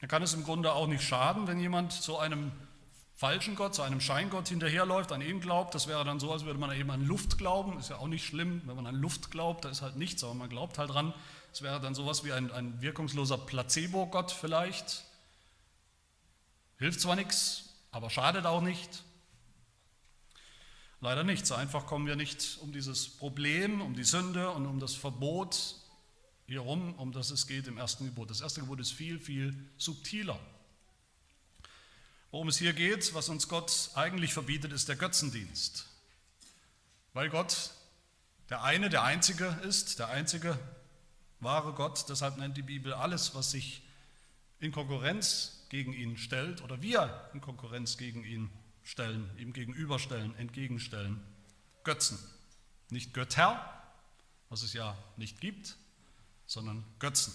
Da 0.00 0.06
kann 0.06 0.22
es 0.22 0.34
im 0.34 0.44
Grunde 0.44 0.72
auch 0.72 0.86
nicht 0.86 1.02
schaden, 1.02 1.46
wenn 1.46 1.58
jemand 1.58 1.92
zu 1.92 2.18
einem 2.18 2.52
falschen 3.14 3.56
Gott, 3.56 3.74
zu 3.74 3.82
einem 3.82 4.00
Scheingott 4.00 4.48
hinterherläuft, 4.48 5.10
an 5.10 5.22
ihn 5.22 5.40
glaubt. 5.40 5.74
Das 5.74 5.88
wäre 5.88 6.04
dann 6.04 6.20
so, 6.20 6.30
als 6.32 6.44
würde 6.44 6.60
man 6.60 6.70
eben 6.72 6.90
an 6.90 7.04
Luft 7.06 7.38
glauben. 7.38 7.78
Ist 7.78 7.88
ja 7.88 7.96
auch 7.96 8.08
nicht 8.08 8.26
schlimm, 8.26 8.60
wenn 8.66 8.76
man 8.76 8.86
an 8.86 8.94
Luft 8.94 9.30
glaubt, 9.30 9.64
da 9.64 9.70
ist 9.70 9.80
halt 9.80 9.96
nichts, 9.96 10.22
aber 10.22 10.34
man 10.34 10.50
glaubt 10.50 10.78
halt 10.78 10.90
dran. 10.90 11.14
Es 11.52 11.62
wäre 11.62 11.80
dann 11.80 11.94
sowas 11.94 12.24
wie 12.24 12.32
ein, 12.32 12.52
ein 12.52 12.82
wirkungsloser 12.82 13.38
Placebo-Gott 13.38 14.32
vielleicht. 14.32 15.04
Hilft 16.78 17.00
zwar 17.00 17.16
nichts, 17.16 17.70
aber 17.90 18.10
schadet 18.10 18.44
auch 18.44 18.60
nicht. 18.60 19.02
Leider 21.00 21.24
nicht. 21.24 21.46
So 21.46 21.54
einfach 21.54 21.86
kommen 21.86 22.06
wir 22.06 22.16
nicht 22.16 22.58
um 22.60 22.72
dieses 22.72 23.08
Problem, 23.08 23.80
um 23.80 23.94
die 23.94 24.04
Sünde 24.04 24.50
und 24.50 24.66
um 24.66 24.80
das 24.80 24.94
Verbot 24.94 25.76
hier 26.46 26.60
rum, 26.60 26.94
um 26.94 27.12
das 27.12 27.30
es 27.30 27.46
geht 27.46 27.66
im 27.66 27.76
ersten 27.76 28.06
Gebot. 28.06 28.30
Das 28.30 28.40
erste 28.40 28.60
Gebot 28.60 28.80
ist 28.80 28.92
viel, 28.92 29.18
viel 29.18 29.54
subtiler. 29.76 30.38
Worum 32.30 32.48
es 32.48 32.58
hier 32.58 32.72
geht, 32.72 33.14
was 33.14 33.28
uns 33.28 33.48
Gott 33.48 33.90
eigentlich 33.94 34.32
verbietet, 34.32 34.72
ist 34.72 34.88
der 34.88 34.96
Götzendienst. 34.96 35.86
Weil 37.12 37.30
Gott 37.30 37.70
der 38.48 38.62
eine, 38.62 38.88
der 38.88 39.02
einzige 39.02 39.46
ist, 39.64 39.98
der 39.98 40.08
einzige 40.08 40.56
wahre 41.40 41.72
Gott, 41.72 42.04
deshalb 42.08 42.36
nennt 42.36 42.56
die 42.56 42.62
Bibel 42.62 42.94
alles, 42.94 43.34
was 43.34 43.50
sich 43.50 43.82
in 44.60 44.70
Konkurrenz 44.70 45.66
gegen 45.68 45.92
ihn 45.92 46.16
stellt 46.16 46.62
oder 46.62 46.80
wir 46.80 47.28
in 47.34 47.40
Konkurrenz 47.40 47.96
gegen 47.98 48.24
ihn 48.24 48.50
stellen, 48.86 49.28
ihm 49.36 49.52
gegenüberstellen, 49.52 50.34
entgegenstellen. 50.36 51.20
Götzen. 51.82 52.18
Nicht 52.88 53.12
Götter, 53.12 53.60
was 54.48 54.62
es 54.62 54.72
ja 54.72 54.96
nicht 55.16 55.40
gibt, 55.40 55.76
sondern 56.46 56.84
Götzen. 57.00 57.34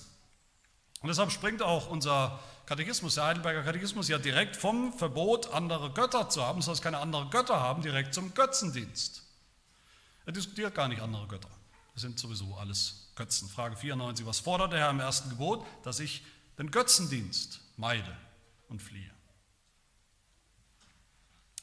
Und 1.02 1.10
deshalb 1.10 1.32
springt 1.32 1.62
auch 1.62 1.90
unser 1.90 2.40
Katechismus, 2.66 3.16
der 3.16 3.26
Heidelberger 3.26 3.64
Katechismus, 3.64 4.08
ja 4.08 4.18
direkt 4.18 4.56
vom 4.56 4.94
Verbot, 4.94 5.52
andere 5.52 5.92
Götter 5.92 6.30
zu 6.30 6.42
haben, 6.42 6.60
das 6.60 6.70
heißt 6.70 6.82
keine 6.82 7.00
anderen 7.00 7.30
Götter 7.32 7.60
haben, 7.60 7.82
direkt 7.82 8.14
zum 8.14 8.34
Götzendienst. 8.34 9.24
Er 10.26 10.32
diskutiert 10.32 10.74
gar 10.74 10.88
nicht 10.88 11.02
andere 11.02 11.28
Götter. 11.28 11.50
Das 11.94 12.04
sind 12.04 12.18
sowieso 12.18 12.56
alles 12.56 13.12
Götzen. 13.16 13.50
Frage 13.50 13.76
94, 13.76 14.26
was 14.26 14.40
fordert 14.40 14.72
der 14.72 14.80
Herr 14.80 14.92
im 14.92 15.00
ersten 15.02 15.30
Gebot? 15.30 15.66
Dass 15.84 16.00
ich 16.00 16.24
den 16.58 16.72
Götzendienst 16.72 17.60
meide 17.76 18.16
und 18.70 18.82
fliehe. 18.82 19.12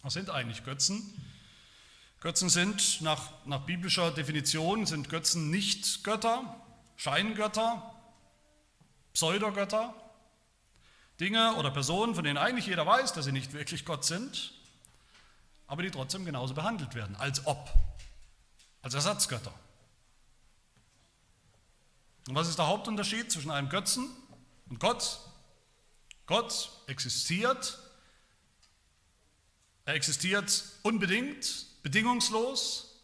Was 0.09 0.15
sind 0.15 0.31
eigentlich 0.31 0.65
Götzen? 0.65 1.23
Götzen 2.21 2.49
sind 2.49 3.03
nach, 3.03 3.31
nach 3.45 3.67
biblischer 3.67 4.11
Definition 4.11 4.87
sind 4.87 5.11
Götzen 5.11 5.51
nicht 5.51 6.03
Götter, 6.03 6.65
Scheingötter, 6.97 7.95
Pseudogötter, 9.13 9.93
Dinge 11.21 11.57
oder 11.57 11.71
Personen, 11.71 12.15
von 12.15 12.25
denen 12.25 12.39
eigentlich 12.39 12.65
jeder 12.65 12.87
weiß, 12.87 13.13
dass 13.13 13.27
sie 13.27 13.33
nicht 13.33 13.53
wirklich 13.53 13.85
Gott 13.85 14.03
sind, 14.03 14.55
aber 15.67 15.83
die 15.83 15.91
trotzdem 15.91 16.25
genauso 16.25 16.55
behandelt 16.55 16.95
werden, 16.95 17.15
als 17.17 17.47
ob, 17.47 17.71
als 18.81 18.95
Ersatzgötter. 18.95 19.53
Und 22.29 22.35
was 22.35 22.49
ist 22.49 22.59
der 22.59 22.67
Hauptunterschied 22.69 23.31
zwischen 23.31 23.51
einem 23.51 23.69
Götzen 23.69 24.09
und 24.71 24.81
Gott? 24.81 25.21
Gott 26.25 26.71
existiert. 26.87 27.79
Er 29.89 29.95
existiert 29.95 30.65
unbedingt, 30.83 31.65
bedingungslos. 31.83 32.95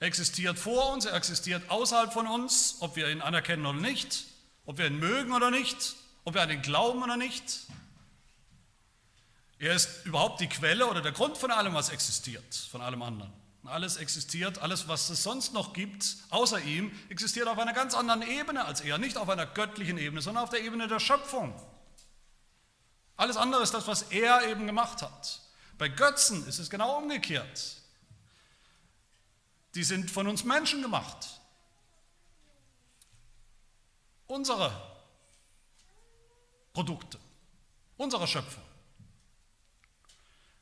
Er 0.00 0.06
existiert 0.06 0.58
vor 0.58 0.94
uns, 0.94 1.04
er 1.04 1.12
existiert 1.12 1.68
außerhalb 1.68 2.10
von 2.10 2.26
uns, 2.26 2.76
ob 2.80 2.96
wir 2.96 3.10
ihn 3.10 3.20
anerkennen 3.20 3.66
oder 3.66 3.78
nicht, 3.78 4.24
ob 4.64 4.78
wir 4.78 4.86
ihn 4.86 4.98
mögen 4.98 5.34
oder 5.34 5.50
nicht, 5.50 5.94
ob 6.24 6.32
wir 6.32 6.40
an 6.40 6.48
ihn 6.48 6.62
glauben 6.62 7.02
oder 7.02 7.18
nicht. 7.18 7.66
Er 9.58 9.74
ist 9.74 10.06
überhaupt 10.06 10.40
die 10.40 10.48
Quelle 10.48 10.86
oder 10.86 11.02
der 11.02 11.12
Grund 11.12 11.36
von 11.36 11.50
allem, 11.50 11.74
was 11.74 11.90
existiert, 11.90 12.54
von 12.54 12.80
allem 12.80 13.02
anderen. 13.02 13.34
Alles 13.64 13.98
existiert, 13.98 14.60
alles, 14.60 14.88
was 14.88 15.10
es 15.10 15.22
sonst 15.22 15.52
noch 15.52 15.74
gibt, 15.74 16.16
außer 16.30 16.62
ihm, 16.62 16.98
existiert 17.10 17.46
auf 17.46 17.58
einer 17.58 17.74
ganz 17.74 17.92
anderen 17.92 18.22
Ebene 18.22 18.64
als 18.64 18.80
er. 18.80 18.96
Nicht 18.96 19.18
auf 19.18 19.28
einer 19.28 19.44
göttlichen 19.44 19.98
Ebene, 19.98 20.22
sondern 20.22 20.44
auf 20.44 20.50
der 20.50 20.62
Ebene 20.62 20.88
der 20.88 20.98
Schöpfung. 20.98 21.54
Alles 23.18 23.36
andere 23.36 23.62
ist 23.62 23.74
das, 23.74 23.86
was 23.86 24.00
er 24.04 24.48
eben 24.48 24.66
gemacht 24.66 25.02
hat. 25.02 25.43
Bei 25.78 25.88
Götzen 25.88 26.46
ist 26.46 26.58
es 26.58 26.70
genau 26.70 26.98
umgekehrt. 26.98 27.76
Die 29.74 29.84
sind 29.84 30.10
von 30.10 30.28
uns 30.28 30.44
Menschen 30.44 30.82
gemacht. 30.82 31.40
Unsere 34.26 34.72
Produkte, 36.72 37.18
unsere 37.96 38.26
Schöpfung. 38.26 38.62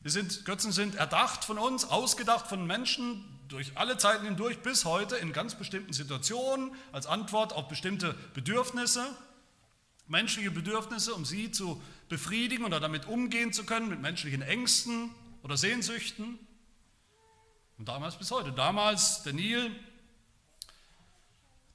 Sind, 0.05 0.44
Götzen 0.44 0.72
sind 0.72 0.96
erdacht 0.96 1.44
von 1.44 1.59
uns, 1.59 1.85
ausgedacht 1.85 2.48
von 2.48 2.66
Menschen 2.66 3.25
durch 3.48 3.77
alle 3.77 3.98
Zeiten 3.98 4.25
hindurch 4.25 4.61
bis 4.61 4.85
heute 4.85 5.16
in 5.16 5.33
ganz 5.33 5.55
bestimmten 5.55 5.92
Situationen 5.92 6.75
als 6.90 7.07
Antwort 7.07 7.53
auf 7.53 7.68
bestimmte 7.68 8.14
Bedürfnisse, 8.35 9.07
menschliche 10.12 10.53
Bedürfnisse, 10.53 11.14
um 11.14 11.25
sie 11.25 11.51
zu 11.51 11.83
befriedigen 12.09 12.64
oder 12.64 12.79
damit 12.79 13.07
umgehen 13.07 13.53
zu 13.53 13.64
können 13.64 13.88
mit 13.88 14.01
menschlichen 14.01 14.42
Ängsten 14.42 15.11
oder 15.42 15.57
Sehnsüchten. 15.57 16.38
Und 17.79 17.88
damals 17.88 18.16
bis 18.16 18.31
heute. 18.31 18.53
Damals 18.53 19.25
der 19.25 19.33
Nil 19.33 19.75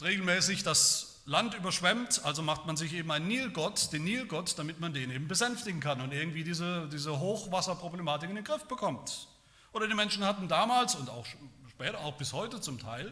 regelmäßig 0.01 0.63
das 0.63 1.23
Land 1.25 1.55
überschwemmt, 1.55 2.23
also 2.23 2.41
macht 2.41 2.67
man 2.67 2.77
sich 2.77 2.93
eben 2.93 3.11
einen 3.11 3.27
Nilgott, 3.27 3.91
den 3.91 4.05
Nilgott, 4.05 4.57
damit 4.57 4.79
man 4.79 4.93
den 4.93 5.11
eben 5.11 5.27
besänftigen 5.27 5.81
kann 5.81 5.99
und 5.99 6.13
irgendwie 6.13 6.43
diese, 6.43 6.87
diese 6.89 7.19
Hochwasserproblematik 7.19 8.29
in 8.29 8.35
den 8.35 8.45
Griff 8.45 8.63
bekommt. 8.65 9.27
Oder 9.73 9.87
die 9.87 9.95
Menschen 9.95 10.23
hatten 10.23 10.47
damals 10.47 10.95
und 10.95 11.09
auch 11.09 11.25
später, 11.69 11.99
auch 11.99 12.13
bis 12.13 12.31
heute 12.31 12.61
zum 12.61 12.79
Teil, 12.79 13.11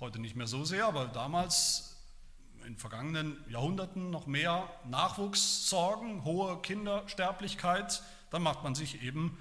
heute 0.00 0.20
nicht 0.20 0.36
mehr 0.36 0.46
so 0.46 0.64
sehr, 0.64 0.86
aber 0.86 1.06
damals 1.06 1.93
in 2.64 2.76
vergangenen 2.76 3.36
Jahrhunderten 3.48 4.10
noch 4.10 4.26
mehr 4.26 4.68
Nachwuchssorgen, 4.86 6.24
hohe 6.24 6.60
Kindersterblichkeit, 6.62 8.02
dann 8.30 8.42
macht 8.42 8.64
man 8.64 8.74
sich 8.74 9.02
eben 9.02 9.38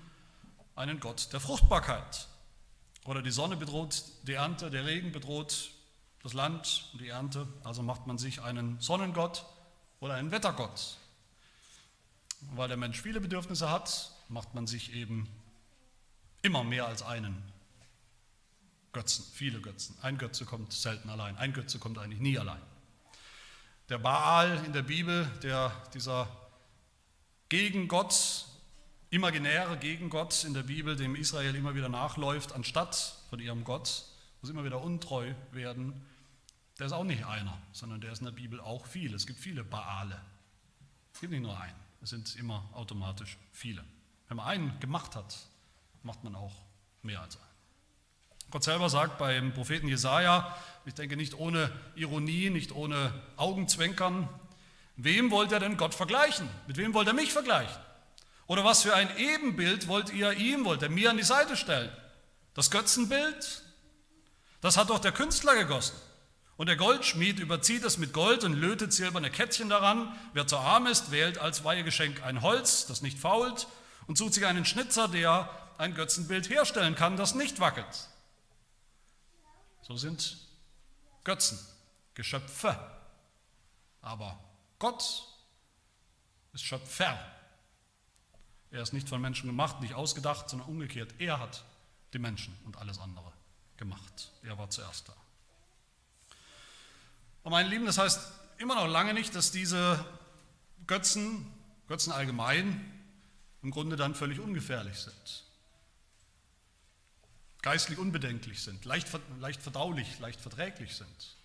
einen 0.76 1.00
Gott 1.00 1.32
der 1.34 1.40
Fruchtbarkeit. 1.40 2.28
Oder 3.06 3.22
die 3.22 3.32
Sonne 3.32 3.58
bedroht 3.58 4.04
die 4.24 4.34
Ernte, 4.34 4.70
der 4.70 4.86
Regen 4.86 5.12
bedroht 5.12 5.72
das 6.22 6.34
Land 6.34 6.90
und 6.94 7.02
die 7.02 7.10
Ernte, 7.10 7.48
also 7.64 7.84
macht 7.84 8.08
man 8.08 8.18
sich 8.18 8.42
einen 8.42 8.80
Sonnengott 8.80 9.46
oder 10.00 10.14
einen 10.16 10.32
Wettergott. 10.32 10.98
Weil 12.56 12.68
der 12.68 12.78
Mensch 12.78 13.02
viele 13.02 13.20
Bedürfnisse 13.20 13.70
hat, 13.70 14.12
macht 14.30 14.54
man 14.54 14.68
sich 14.68 14.94
eben 14.94 15.30
immer 16.42 16.64
mehr 16.64 16.88
als 16.88 17.04
einen 17.04 17.42
Götzen, 18.94 19.26
viele 19.34 19.60
Götzen. 19.60 19.98
Ein 20.02 20.18
Götze 20.18 20.46
kommt 20.46 20.72
selten 20.72 21.10
allein, 21.10 21.38
ein 21.38 21.52
Götze 21.52 21.80
kommt 21.80 21.98
eigentlich 21.98 22.20
nie 22.20 22.38
allein. 22.38 22.62
Der 23.90 23.98
Baal 23.98 24.64
in 24.66 24.74
der 24.74 24.82
Bibel, 24.82 25.26
der, 25.42 25.72
dieser 25.94 26.28
Gegengott, 27.50 28.46
imaginäre 29.10 29.78
Gegengott 29.78 30.44
in 30.44 30.54
der 30.54 30.64
Bibel, 30.64 30.96
dem 30.96 31.16
Israel 31.16 31.54
immer 31.56 31.76
wieder 31.76 31.90
nachläuft, 31.90 32.54
anstatt 32.54 33.18
von 33.30 33.40
ihrem 33.40 33.64
Gott, 33.64 34.06
muss 34.42 34.50
immer 34.50 34.64
wieder 34.64 34.82
untreu 34.82 35.34
werden, 35.52 36.02
der 36.80 36.88
ist 36.88 36.94
auch 36.94 37.04
nicht 37.04 37.26
einer, 37.26 37.62
sondern 37.72 38.02
der 38.02 38.12
ist 38.12 38.20
in 38.20 38.26
der 38.26 38.32
Bibel 38.32 38.60
auch 38.60 38.86
viel. 38.88 39.14
Es 39.14 39.28
gibt 39.28 39.40
viele 39.40 39.64
Baale. 39.64 40.20
Es 41.14 41.20
gibt 41.20 41.32
nicht 41.32 41.44
nur 41.44 41.60
einen, 41.60 41.80
es 42.02 42.10
sind 42.10 42.36
immer 42.38 42.68
automatisch 42.74 43.38
viele. 43.52 43.84
Wenn 44.28 44.38
man 44.38 44.48
einen 44.48 44.80
gemacht 44.80 45.16
hat, 45.16 45.38
macht 46.02 46.24
man 46.24 46.36
auch 46.36 46.56
mehr 47.04 47.22
als 47.22 47.38
einen. 47.38 47.53
Gott 48.54 48.64
selber 48.64 48.88
sagt 48.88 49.18
beim 49.18 49.52
Propheten 49.52 49.88
Jesaja, 49.88 50.56
ich 50.86 50.94
denke 50.94 51.18
nicht 51.18 51.34
ohne 51.34 51.72
Ironie, 51.96 52.52
nicht 52.52 52.72
ohne 52.72 53.12
Augenzwinkern, 53.36 54.30
wem 54.96 55.32
wollt 55.32 55.52
ihr 55.52 55.60
denn 55.60 55.76
Gott 55.76 55.96
vergleichen? 55.96 56.48
Mit 56.68 56.78
wem 56.78 56.94
wollt 56.94 57.08
ihr 57.08 57.16
mich 57.16 57.34
vergleichen? 57.34 57.76
Oder 58.46 58.64
was 58.64 58.84
für 58.84 58.94
ein 58.94 59.10
Ebenbild 59.18 59.88
wollt 59.88 60.14
ihr 60.14 60.34
ihm, 60.34 60.66
wollt 60.66 60.84
ihr 60.84 60.90
mir 60.90 61.10
an 61.10 61.18
die 61.18 61.24
Seite 61.24 61.58
stellen? 61.58 61.92
Das 62.54 62.70
Götzenbild? 62.70 63.64
Das 64.62 64.78
hat 64.78 64.92
doch 64.92 65.00
der 65.00 65.14
Künstler 65.14 65.56
gegossen. 65.56 65.96
Und 66.56 66.68
der 66.68 66.76
Goldschmied 66.76 67.40
überzieht 67.40 67.84
es 67.84 67.98
mit 67.98 68.14
Gold 68.14 68.44
und 68.44 68.54
lötet 68.54 68.94
silberne 68.94 69.32
Kettchen 69.32 69.70
daran. 69.70 70.16
Wer 70.34 70.46
zu 70.46 70.58
arm 70.58 70.86
ist, 70.86 71.10
wählt 71.10 71.40
als 71.40 71.64
Weihegeschenk 71.64 72.22
ein 72.24 72.44
Holz, 72.44 72.86
das 72.86 73.02
nicht 73.02 73.18
fault, 73.18 73.66
und 74.06 74.20
sucht 74.20 74.36
sich 74.36 74.46
einen 74.46 74.64
Schnitzer, 74.64 75.08
der 75.08 75.50
ein 75.80 75.96
Götzenbild 75.96 76.52
herstellen 76.52 76.94
kann, 76.94 77.18
das 77.18 77.34
nicht 77.34 77.60
wackelt. 77.60 78.13
So 79.84 79.96
sind 79.98 80.38
Götzen, 81.24 81.60
Geschöpfe. 82.16 82.78
Aber 84.02 84.40
Gott 84.80 85.28
ist 86.54 86.64
Schöpfer. 86.64 87.20
Er 88.72 88.82
ist 88.82 88.92
nicht 88.94 89.08
von 89.08 89.22
Menschen 89.22 89.48
gemacht, 89.48 89.82
nicht 89.82 89.94
ausgedacht, 89.94 90.50
sondern 90.50 90.68
umgekehrt. 90.68 91.14
Er 91.20 91.40
hat 91.40 91.64
die 92.14 92.20
Menschen 92.20 92.58
und 92.66 92.78
alles 92.78 93.00
andere 93.00 93.32
gemacht. 93.78 94.32
Er 94.42 94.58
war 94.58 94.70
zuerst 94.70 95.10
da. 95.10 95.14
Und 97.44 97.52
meine 97.52 97.70
Lieben, 97.70 97.86
das 97.86 97.98
heißt 97.98 98.32
immer 98.58 98.76
noch 98.76 98.88
lange 98.88 99.14
nicht, 99.14 99.36
dass 99.36 99.52
diese 99.52 100.04
Götzen, 100.88 101.52
Götzen 101.88 102.14
allgemein, 102.14 102.90
im 103.62 103.72
Grunde 103.72 103.96
dann 103.96 104.16
völlig 104.16 104.40
ungefährlich 104.40 104.98
sind. 104.98 105.44
Geistlich 107.64 107.98
unbedenklich 107.98 108.62
sind, 108.62 108.84
leicht, 108.84 109.08
leicht 109.40 109.62
verdaulich, 109.62 110.20
leicht 110.20 110.42
verträglich 110.42 110.96
sind. 110.96 111.38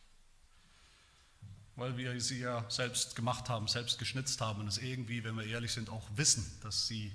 Weil 1.76 1.96
wir 1.96 2.20
sie 2.20 2.40
ja 2.40 2.64
selbst 2.68 3.14
gemacht 3.14 3.48
haben, 3.48 3.68
selbst 3.68 4.00
geschnitzt 4.00 4.40
haben 4.40 4.60
und 4.60 4.66
es 4.66 4.78
irgendwie, 4.78 5.22
wenn 5.22 5.36
wir 5.36 5.46
ehrlich 5.46 5.72
sind, 5.72 5.88
auch 5.90 6.08
wissen, 6.16 6.44
dass 6.62 6.88
sie 6.88 7.12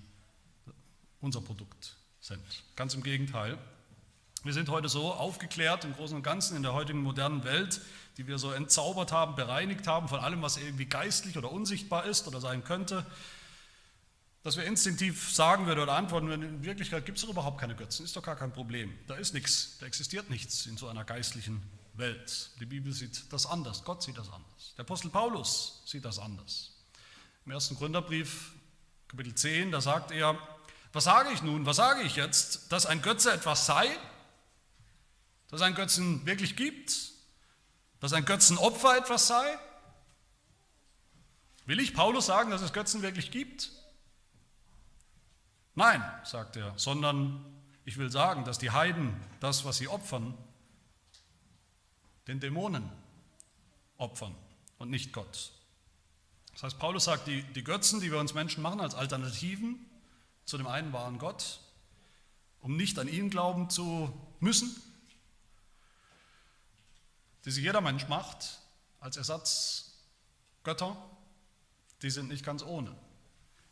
unser 1.20 1.42
Produkt 1.42 1.98
sind. 2.22 2.42
Ganz 2.78 2.94
im 2.94 3.04
Gegenteil. 3.04 3.58
Wir 4.44 4.54
sind 4.54 4.70
heute 4.70 4.88
so 4.88 5.14
aufgeklärt 5.14 5.84
im 5.84 5.94
Großen 5.94 6.16
und 6.16 6.24
Ganzen 6.24 6.56
in 6.56 6.64
der 6.64 6.72
heutigen 6.72 7.02
modernen 7.02 7.44
Welt, 7.44 7.82
die 8.16 8.28
wir 8.28 8.38
so 8.38 8.52
entzaubert 8.52 9.12
haben, 9.12 9.36
bereinigt 9.36 9.86
haben 9.86 10.08
von 10.08 10.22
allem, 10.22 10.42
was 10.42 10.56
irgendwie 10.56 10.86
geistlich 10.86 11.38
oder 11.38 11.52
unsichtbar 11.52 12.06
ist 12.06 12.26
oder 12.26 12.40
sein 12.40 12.64
könnte, 12.64 13.06
dass 14.44 14.58
wir 14.58 14.66
instinktiv 14.66 15.34
sagen 15.34 15.66
würden 15.68 15.80
oder 15.80 15.94
antworten 15.94 16.28
würden, 16.28 16.44
in 16.44 16.64
Wirklichkeit 16.64 17.06
gibt 17.06 17.18
es 17.18 17.24
doch 17.24 17.32
überhaupt 17.32 17.60
keine 17.60 17.76
Götzen, 17.76 18.04
ist 18.04 18.16
doch 18.16 18.24
gar 18.24 18.36
kein 18.36 18.52
Problem. 18.52 18.94
Da 19.08 19.16
ist 19.16 19.34
nichts, 19.34 19.78
da 19.80 19.86
existiert 19.86 20.30
nichts 20.30 20.66
in 20.66 20.76
so 20.76 20.90
einer 20.90 21.06
geistlichen 21.06 21.64
Welt. 21.94 22.50
Die 22.60 22.66
Bibel 22.66 22.92
sieht 22.92 23.32
das 23.32 23.46
anders, 23.46 23.86
Gott 23.86 24.04
sieht 24.04 24.18
das 24.18 24.28
anders. 24.30 24.74
Der 24.78 24.84
Apostel 24.84 25.10
Paulus 25.10 25.82
sieht 25.86 26.04
das 26.04 26.20
anders. 26.20 26.74
Im 27.46 27.54
ersten 27.54 27.76
Gründerbrief, 27.76 28.52
Kapitel 29.08 29.34
10, 29.34 29.72
da 29.72 29.80
sagt 29.80 30.12
er, 30.12 30.38
was 30.92 31.06
sage 31.06 31.32
ich 31.32 31.42
nun, 31.42 31.66
was 31.66 31.78
sage 31.78 32.02
ich 32.02 32.18
jetzt, 32.18 32.72
dass 32.72 32.86
ein 32.86 33.02
Götze 33.02 33.32
etwas 33.32 33.66
sei, 33.66 33.88
dass 35.50 35.62
einen 35.62 35.76
Götzen 35.76 36.26
wirklich 36.26 36.58
gibt, 36.58 37.12
dass 38.02 38.12
ein 38.12 38.26
Götzenopfer 38.26 38.98
etwas 38.98 39.28
sei? 39.28 39.58
Will 41.66 41.80
ich 41.80 41.94
Paulus 41.94 42.26
sagen, 42.26 42.52
dass 42.52 42.62
es 42.62 42.74
Götzen 42.74 43.02
wirklich 43.02 43.32
gibt? 43.32 43.72
Nein, 45.76 46.04
sagt 46.24 46.56
er, 46.56 46.78
sondern 46.78 47.44
ich 47.86 47.98
will 47.98 48.12
sagen, 48.12 48.46
dass 48.46 48.58
die 48.58 48.72
Heiden 48.72 49.16
das, 49.40 49.66
was 49.66 49.78
sie 49.78 49.88
opfern, 49.88 50.38
den 52.28 52.40
Dämonen 52.40 52.90
opfern 53.98 54.36
und 54.78 54.90
nicht 54.90 55.12
Gott. 55.14 55.52
Das 56.54 56.64
heißt, 56.64 56.80
Paulus 56.80 57.06
sagt, 57.06 57.28
die, 57.28 57.44
die 57.54 57.64
Götzen, 57.64 58.00
die 58.00 58.12
wir 58.12 58.20
uns 58.20 58.34
Menschen 58.34 58.62
machen 58.62 58.80
als 58.80 58.96
Alternativen 58.96 59.84
zu 60.46 60.58
dem 60.58 60.68
einen 60.68 60.94
wahren 60.94 61.18
Gott, 61.18 61.60
um 62.62 62.78
nicht 62.78 63.00
an 63.00 63.08
ihn 63.08 63.30
glauben 63.30 63.70
zu 63.70 64.14
müssen, 64.40 64.76
die 67.46 67.52
sich 67.52 67.64
jeder 67.64 67.82
Mensch 67.82 68.08
macht 68.08 68.60
als 69.00 69.18
Ersatzgötter, 69.18 70.96
die 72.02 72.10
sind 72.10 72.30
nicht 72.30 72.46
ganz 72.46 72.64
ohne. 72.64 72.96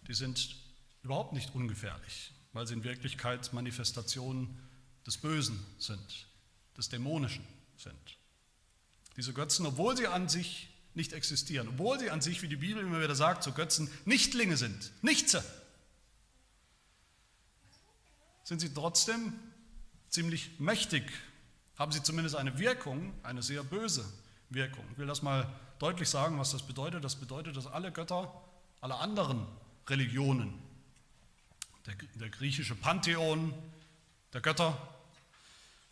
Die 0.08 0.14
sind 0.14 0.58
überhaupt 1.04 1.34
nicht 1.34 1.54
ungefährlich, 1.56 2.34
weil 2.54 2.68
sie 2.68 2.74
in 2.74 2.84
Wirklichkeit 2.84 3.54
Manifestationen 3.54 4.60
des 5.06 5.18
Bösen 5.18 5.60
sind, 5.80 6.28
des 6.78 6.90
Dämonischen 6.90 7.46
sind. 7.78 8.18
Diese 9.18 9.34
Götzen, 9.34 9.66
obwohl 9.66 9.98
sie 9.98 10.08
an 10.08 10.30
sich 10.30 10.70
nicht 10.94 11.14
existieren, 11.14 11.68
obwohl 11.70 12.00
sie 12.00 12.10
an 12.10 12.22
sich, 12.22 12.42
wie 12.42 12.48
die 12.48 12.56
Bibel 12.56 12.84
immer 12.84 13.02
wieder 13.02 13.16
sagt, 13.16 13.44
zu 13.44 13.52
Götzen 13.54 13.90
Nichtlinge 14.06 14.58
sind, 14.58 14.92
Nichtse, 15.02 15.44
sind 18.44 18.60
sie 18.60 18.74
trotzdem 18.74 19.34
ziemlich 20.10 20.60
mächtig, 20.60 21.04
haben 21.78 21.92
sie 21.92 22.04
zumindest 22.04 22.36
eine 22.36 22.60
Wirkung, 22.60 23.14
eine 23.24 23.42
sehr 23.42 23.64
böse 23.64 24.06
Wirkung. 24.50 24.84
Ich 24.92 24.98
will 24.98 25.08
das 25.08 25.22
mal 25.22 25.48
deutlich 25.80 26.10
sagen, 26.10 26.38
was 26.38 26.52
das 26.52 26.62
bedeutet. 26.62 27.04
Das 27.04 27.16
bedeutet, 27.16 27.56
dass 27.56 27.66
alle 27.66 27.92
Götter, 27.92 28.32
alle 28.82 28.96
anderen 28.96 29.48
Religionen, 29.88 30.54
der, 31.86 31.96
der 32.16 32.30
griechische 32.30 32.76
Pantheon 32.76 33.54
der 34.34 34.42
Götter, 34.42 34.78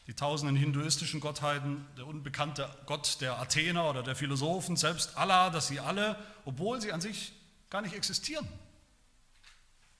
die 0.07 0.13
tausenden 0.13 0.55
hinduistischen 0.55 1.19
Gottheiten, 1.19 1.85
der 1.97 2.07
unbekannte 2.07 2.69
Gott 2.85 3.21
der 3.21 3.39
Athener 3.39 3.89
oder 3.89 4.01
der 4.01 4.15
Philosophen, 4.15 4.75
selbst 4.75 5.17
Allah, 5.17 5.49
dass 5.49 5.67
sie 5.67 5.79
alle, 5.79 6.15
obwohl 6.45 6.81
sie 6.81 6.91
an 6.91 7.01
sich 7.01 7.33
gar 7.69 7.81
nicht 7.81 7.93
existieren, 7.93 8.47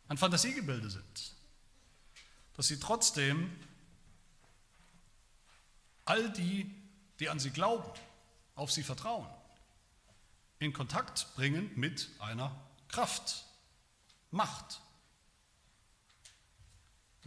ein 0.07 0.17
Fantasiegebilde 0.17 0.89
sind, 0.89 1.33
dass 2.55 2.67
sie 2.67 2.79
trotzdem 2.79 3.55
all 6.05 6.31
die, 6.31 6.73
die 7.19 7.29
an 7.29 7.39
sie 7.39 7.51
glauben, 7.51 7.87
auf 8.55 8.71
sie 8.71 8.81
vertrauen, 8.81 9.27
in 10.57 10.73
Kontakt 10.73 11.27
bringen 11.35 11.71
mit 11.75 12.09
einer 12.19 12.55
Kraft, 12.87 13.45
Macht, 14.31 14.81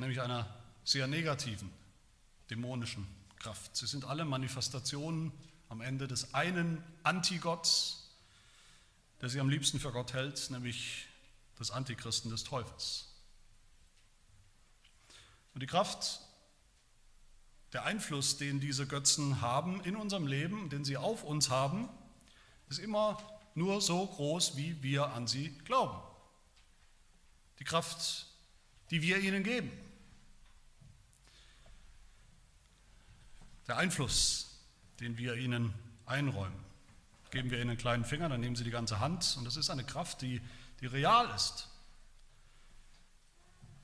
nämlich 0.02 0.20
einer 0.20 0.46
sehr 0.84 1.06
negativen 1.06 1.70
dämonischen 2.50 3.06
Kraft. 3.38 3.76
Sie 3.76 3.86
sind 3.86 4.04
alle 4.04 4.24
Manifestationen 4.24 5.32
am 5.68 5.80
Ende 5.80 6.06
des 6.06 6.34
einen 6.34 6.84
Antigotts, 7.02 8.10
der 9.20 9.28
sie 9.28 9.40
am 9.40 9.48
liebsten 9.48 9.80
für 9.80 9.92
Gott 9.92 10.12
hält, 10.12 10.50
nämlich 10.50 11.06
des 11.58 11.70
Antichristen 11.70 12.30
des 12.30 12.44
Teufels. 12.44 13.08
Und 15.54 15.62
die 15.62 15.66
Kraft, 15.66 16.20
der 17.72 17.84
Einfluss, 17.84 18.36
den 18.36 18.60
diese 18.60 18.86
Götzen 18.86 19.40
haben 19.40 19.82
in 19.84 19.96
unserem 19.96 20.26
Leben, 20.26 20.68
den 20.68 20.84
sie 20.84 20.96
auf 20.96 21.24
uns 21.24 21.48
haben, 21.48 21.88
ist 22.68 22.78
immer 22.78 23.22
nur 23.54 23.80
so 23.80 24.06
groß, 24.06 24.56
wie 24.56 24.82
wir 24.82 25.12
an 25.12 25.26
sie 25.26 25.56
glauben. 25.64 25.98
Die 27.60 27.64
Kraft, 27.64 28.26
die 28.90 29.02
wir 29.02 29.20
ihnen 29.20 29.44
geben. 29.44 29.70
Der 33.72 33.78
Einfluss, 33.78 34.50
den 35.00 35.16
wir 35.16 35.35
ihnen 35.37 35.72
einräumen. 36.04 36.62
Geben 37.30 37.50
wir 37.50 37.58
ihnen 37.58 37.70
einen 37.70 37.78
kleinen 37.78 38.04
Finger, 38.04 38.28
dann 38.28 38.42
nehmen 38.42 38.54
sie 38.54 38.64
die 38.64 38.70
ganze 38.70 39.00
Hand 39.00 39.37
und 39.38 39.46
das 39.46 39.56
ist 39.56 39.70
eine 39.70 39.82
Kraft, 39.82 40.20
die, 40.20 40.42
die 40.82 40.87
real 40.87 41.26
ist, 41.35 41.70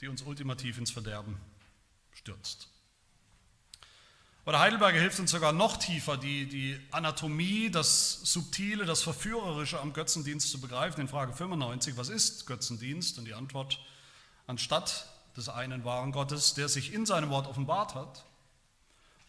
die 0.03 0.09
uns 0.09 0.21
ultimativ 0.21 0.77
ins 0.77 0.91
Verderben 0.91 1.39
stürzt. 2.13 2.69
Aber 4.43 4.53
der 4.53 4.61
Heidelberger 4.61 5.01
hilft 5.01 5.21
uns 5.21 5.31
sogar 5.31 5.55
noch 5.55 5.79
tiefer, 5.79 6.19
die, 6.19 6.47
die 6.47 6.79
Anatomie, 6.91 7.71
das 7.71 8.21
Subtile, 8.25 8.85
das 8.85 9.03
Verführerische 9.03 9.81
am 9.81 9.95
Götzendienst 9.95 10.51
zu 10.51 10.61
begreifen. 10.61 11.01
In 11.01 11.09
Frage 11.09 11.33
95, 11.33 11.97
was 11.97 12.11
ist 12.11 12.47
Götzendienst? 12.47 13.19
Und 13.19 13.25
die 13.25 13.33
Antwort, 13.33 13.81
anstatt 14.47 15.09
des 15.35 15.49
einen 15.49 15.85
wahren 15.85 16.13
Gottes, 16.13 16.53
der 16.53 16.69
sich 16.69 16.93
in 16.93 17.07
seinem 17.07 17.31
Wort 17.31 17.47
offenbart 17.47 17.95
hat, 17.95 18.27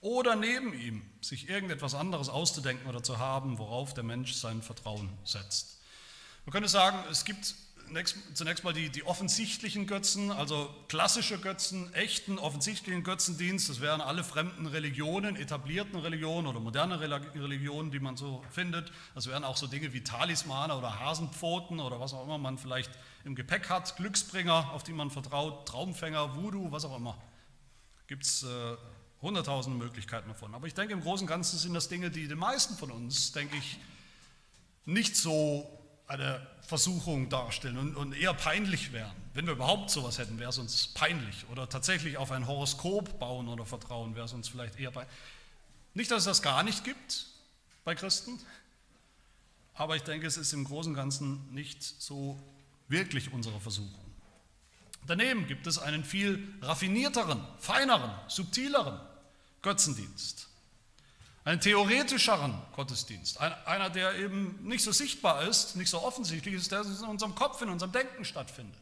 oder 0.01 0.35
neben 0.35 0.73
ihm 0.73 1.01
sich 1.21 1.49
irgendetwas 1.49 1.95
anderes 1.95 2.29
auszudenken 2.29 2.87
oder 2.87 3.03
zu 3.03 3.19
haben, 3.19 3.57
worauf 3.57 3.93
der 3.93 4.03
Mensch 4.03 4.33
sein 4.33 4.61
Vertrauen 4.61 5.09
setzt. 5.25 5.79
Man 6.45 6.53
könnte 6.53 6.69
sagen, 6.69 6.97
es 7.11 7.25
gibt 7.25 7.53
zunächst 8.33 8.63
mal 8.63 8.73
die, 8.73 8.89
die 8.89 9.03
offensichtlichen 9.03 9.87
Götzen, 9.87 10.31
also 10.31 10.73
klassische 10.87 11.39
Götzen, 11.39 11.93
echten 11.93 12.37
offensichtlichen 12.37 13.03
Götzendienst, 13.03 13.67
das 13.69 13.81
wären 13.81 13.99
alle 14.01 14.23
fremden 14.23 14.67
Religionen, 14.67 15.35
etablierten 15.35 15.99
Religionen 15.99 16.47
oder 16.47 16.59
moderne 16.59 16.99
Religionen, 16.99 17.91
die 17.91 17.99
man 17.99 18.15
so 18.15 18.43
findet. 18.51 18.91
Das 19.15 19.27
wären 19.27 19.43
auch 19.43 19.57
so 19.57 19.67
Dinge 19.67 19.91
wie 19.93 20.03
Talismane 20.03 20.75
oder 20.75 20.99
Hasenpfoten 20.99 21.79
oder 21.79 21.99
was 21.99 22.13
auch 22.13 22.23
immer 22.23 22.37
man 22.37 22.57
vielleicht 22.57 22.91
im 23.25 23.35
Gepäck 23.35 23.69
hat, 23.69 23.95
Glücksbringer, 23.97 24.71
auf 24.71 24.83
die 24.83 24.93
man 24.93 25.09
vertraut, 25.09 25.67
Traumfänger, 25.67 26.35
Voodoo, 26.35 26.71
was 26.71 26.85
auch 26.85 26.95
immer. 26.95 27.17
Gibt 28.07 28.23
es 28.23 28.43
äh, 28.43 28.77
hunderttausende 29.21 29.77
Möglichkeiten 29.77 30.29
davon. 30.29 30.55
Aber 30.55 30.67
ich 30.67 30.73
denke, 30.73 30.93
im 30.93 31.01
Großen 31.01 31.25
und 31.25 31.29
Ganzen 31.29 31.57
sind 31.57 31.73
das 31.73 31.89
Dinge, 31.89 32.09
die 32.09 32.27
den 32.27 32.37
meisten 32.37 32.75
von 32.75 32.91
uns, 32.91 33.31
denke 33.31 33.57
ich, 33.57 33.79
nicht 34.85 35.15
so 35.15 35.69
eine 36.07 36.45
Versuchung 36.61 37.29
darstellen 37.29 37.77
und, 37.77 37.95
und 37.95 38.13
eher 38.13 38.33
peinlich 38.33 38.91
wären. 38.91 39.11
Wenn 39.33 39.45
wir 39.45 39.53
überhaupt 39.53 39.91
sowas 39.91 40.17
hätten, 40.17 40.39
wäre 40.39 40.49
es 40.49 40.57
uns 40.57 40.87
peinlich. 40.87 41.45
Oder 41.51 41.69
tatsächlich 41.69 42.17
auf 42.17 42.31
ein 42.31 42.47
Horoskop 42.47 43.19
bauen 43.19 43.47
oder 43.47 43.65
vertrauen, 43.65 44.15
wäre 44.15 44.25
es 44.25 44.33
uns 44.33 44.47
vielleicht 44.49 44.79
eher 44.79 44.91
peinlich. 44.91 45.13
Nicht, 45.93 46.09
dass 46.11 46.19
es 46.19 46.25
das 46.25 46.41
gar 46.41 46.63
nicht 46.63 46.83
gibt 46.83 47.27
bei 47.83 47.93
Christen, 47.95 48.39
aber 49.75 49.95
ich 49.95 50.03
denke, 50.03 50.27
es 50.27 50.37
ist 50.37 50.53
im 50.53 50.65
Großen 50.65 50.91
und 50.91 50.97
Ganzen 50.97 51.53
nicht 51.53 51.83
so 51.83 52.37
wirklich 52.87 53.31
unsere 53.31 53.59
Versuchung. 53.59 54.05
Daneben 55.07 55.47
gibt 55.47 55.67
es 55.67 55.79
einen 55.79 56.03
viel 56.03 56.53
raffinierteren, 56.61 57.41
feineren, 57.59 58.11
subtileren 58.27 58.99
Götzendienst. 59.61 60.47
Einen 61.45 61.61
theoretischeren 61.61 62.61
Gottesdienst. 62.75 63.39
Einer, 63.39 63.89
der 63.89 64.15
eben 64.15 64.63
nicht 64.67 64.83
so 64.83 64.91
sichtbar 64.91 65.43
ist, 65.43 65.75
nicht 65.75 65.89
so 65.89 66.01
offensichtlich 66.03 66.53
ist, 66.53 66.71
der 66.71 66.81
in 66.81 67.05
unserem 67.05 67.33
Kopf, 67.33 67.61
in 67.61 67.69
unserem 67.69 67.91
Denken 67.91 68.23
stattfindet. 68.25 68.77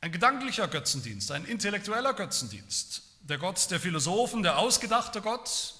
Ein 0.00 0.12
gedanklicher 0.12 0.66
Götzendienst, 0.66 1.30
ein 1.30 1.44
intellektueller 1.44 2.14
Götzendienst. 2.14 3.02
Der 3.22 3.36
Gott 3.36 3.70
der 3.70 3.80
Philosophen, 3.80 4.42
der 4.42 4.58
ausgedachte 4.58 5.20
Gott, 5.20 5.74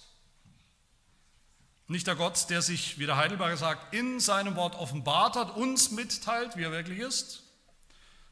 nicht 1.89 2.07
der 2.07 2.17
Gott, 2.17 2.51
der 2.51 2.63
sich, 2.63 2.99
wie 2.99 3.07
der 3.07 3.17
Heidelberger 3.17 3.57
sagt, 3.57 3.95
in 3.95 4.21
seinem 4.21 4.57
Wort 4.57 4.75
offenbart 4.77 5.37
hat, 5.37 5.57
uns 5.57 5.91
mitteilt, 5.91 6.57
wie 6.57 6.65
er 6.65 6.71
wirklich 6.71 6.99
ist, 6.99 7.43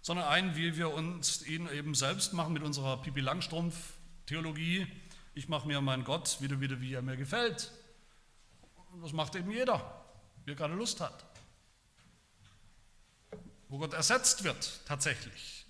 sondern 0.01 0.27
einen, 0.27 0.57
wie 0.57 0.77
wir 0.77 0.93
uns 0.93 1.43
ihn 1.47 1.69
eben 1.71 1.95
selbst 1.95 2.33
machen 2.33 2.53
mit 2.53 2.63
unserer 2.63 3.01
Pipi 3.03 3.21
Langstrumpf-Theologie. 3.21 4.87
Ich 5.35 5.49
mache 5.49 5.67
mir 5.67 5.81
meinen 5.81 6.05
Gott 6.05 6.41
wieder, 6.41 6.61
wieder, 6.61 6.81
wie 6.81 6.95
er 6.95 7.03
mir 7.03 7.17
gefällt. 7.17 7.73
Und 8.93 9.03
das 9.03 9.13
macht 9.13 9.35
eben 9.37 9.51
jeder, 9.51 10.05
wie 10.45 10.53
er 10.53 10.57
gerade 10.57 10.75
Lust 10.75 11.01
hat. 11.01 11.25
Wo 13.69 13.79
Gott 13.79 13.93
ersetzt 13.93 14.45
wird, 14.45 14.81
tatsächlich. 14.87 15.67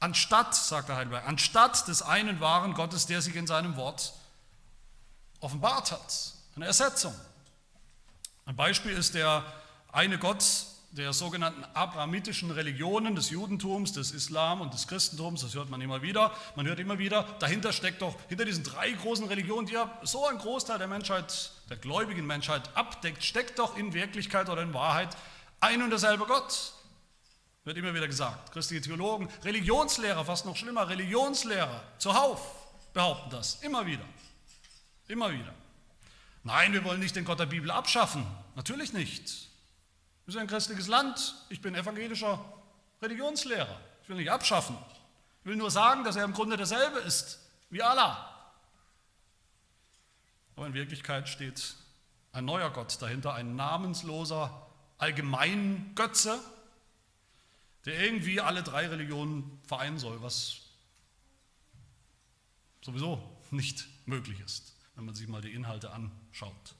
Anstatt, 0.00 0.54
sagt 0.54 0.88
der 0.88 0.96
Heidelberg, 0.96 1.26
anstatt 1.26 1.88
des 1.88 2.02
einen 2.02 2.40
wahren 2.40 2.74
Gottes, 2.74 3.06
der 3.06 3.22
sich 3.22 3.36
in 3.36 3.46
seinem 3.46 3.76
Wort 3.76 4.14
offenbart 5.40 5.92
hat. 5.92 6.34
Eine 6.56 6.66
Ersetzung. 6.66 7.14
Ein 8.46 8.56
Beispiel 8.56 8.92
ist 8.92 9.14
der 9.14 9.44
eine 9.92 10.18
Gott, 10.18 10.44
der 10.96 11.12
sogenannten 11.12 11.64
abrahamitischen 11.74 12.52
Religionen, 12.52 13.16
des 13.16 13.30
Judentums, 13.30 13.92
des 13.92 14.12
Islam 14.12 14.60
und 14.60 14.72
des 14.72 14.86
Christentums, 14.86 15.40
das 15.40 15.54
hört 15.54 15.68
man 15.68 15.80
immer 15.80 16.02
wieder. 16.02 16.32
Man 16.54 16.66
hört 16.66 16.78
immer 16.78 16.98
wieder, 16.98 17.24
dahinter 17.40 17.72
steckt 17.72 18.00
doch, 18.00 18.16
hinter 18.28 18.44
diesen 18.44 18.62
drei 18.62 18.92
großen 18.92 19.26
Religionen, 19.26 19.66
die 19.66 19.72
ja 19.72 19.98
so 20.04 20.24
ein 20.26 20.38
Großteil 20.38 20.78
der 20.78 20.86
Menschheit, 20.86 21.50
der 21.68 21.78
gläubigen 21.78 22.24
Menschheit 22.26 22.70
abdeckt, 22.76 23.24
steckt 23.24 23.58
doch 23.58 23.76
in 23.76 23.92
Wirklichkeit 23.92 24.48
oder 24.48 24.62
in 24.62 24.72
Wahrheit 24.72 25.16
ein 25.58 25.82
und 25.82 25.90
derselbe 25.90 26.26
Gott. 26.26 26.74
Wird 27.64 27.76
immer 27.76 27.94
wieder 27.94 28.06
gesagt. 28.06 28.52
Christliche 28.52 28.82
Theologen, 28.82 29.28
Religionslehrer, 29.42 30.24
fast 30.24 30.46
noch 30.46 30.56
schlimmer, 30.56 30.88
Religionslehrer, 30.88 31.82
zuhauf 31.98 32.40
behaupten 32.92 33.30
das. 33.30 33.56
Immer 33.62 33.84
wieder. 33.84 34.04
Immer 35.08 35.32
wieder. 35.32 35.54
Nein, 36.44 36.72
wir 36.72 36.84
wollen 36.84 37.00
nicht 37.00 37.16
den 37.16 37.24
Gott 37.24 37.40
der 37.40 37.46
Bibel 37.46 37.70
abschaffen. 37.70 38.24
Natürlich 38.54 38.92
nicht. 38.92 39.48
Wir 40.26 40.32
sind 40.32 40.42
ein 40.42 40.46
christliches 40.46 40.86
Land. 40.86 41.34
Ich 41.50 41.60
bin 41.60 41.74
evangelischer 41.74 42.42
Religionslehrer. 43.02 43.80
Ich 44.02 44.08
will 44.08 44.16
nicht 44.16 44.30
abschaffen. 44.30 44.76
Ich 45.40 45.46
will 45.46 45.56
nur 45.56 45.70
sagen, 45.70 46.04
dass 46.04 46.16
er 46.16 46.24
im 46.24 46.32
Grunde 46.32 46.56
derselbe 46.56 46.98
ist 47.00 47.38
wie 47.70 47.82
Allah. 47.82 48.30
Aber 50.56 50.66
in 50.66 50.74
Wirklichkeit 50.74 51.28
steht 51.28 51.74
ein 52.32 52.44
neuer 52.44 52.70
Gott 52.70 53.00
dahinter, 53.02 53.34
ein 53.34 53.56
namensloser 53.56 54.66
Allgemeingötze, 54.98 56.38
der 57.84 58.00
irgendwie 58.00 58.40
alle 58.40 58.62
drei 58.62 58.86
Religionen 58.86 59.60
vereinen 59.66 59.98
soll, 59.98 60.22
was 60.22 60.62
sowieso 62.80 63.22
nicht 63.50 63.86
möglich 64.06 64.40
ist, 64.40 64.74
wenn 64.94 65.04
man 65.04 65.14
sich 65.14 65.28
mal 65.28 65.42
die 65.42 65.52
Inhalte 65.52 65.90
anschaut. 65.90 66.74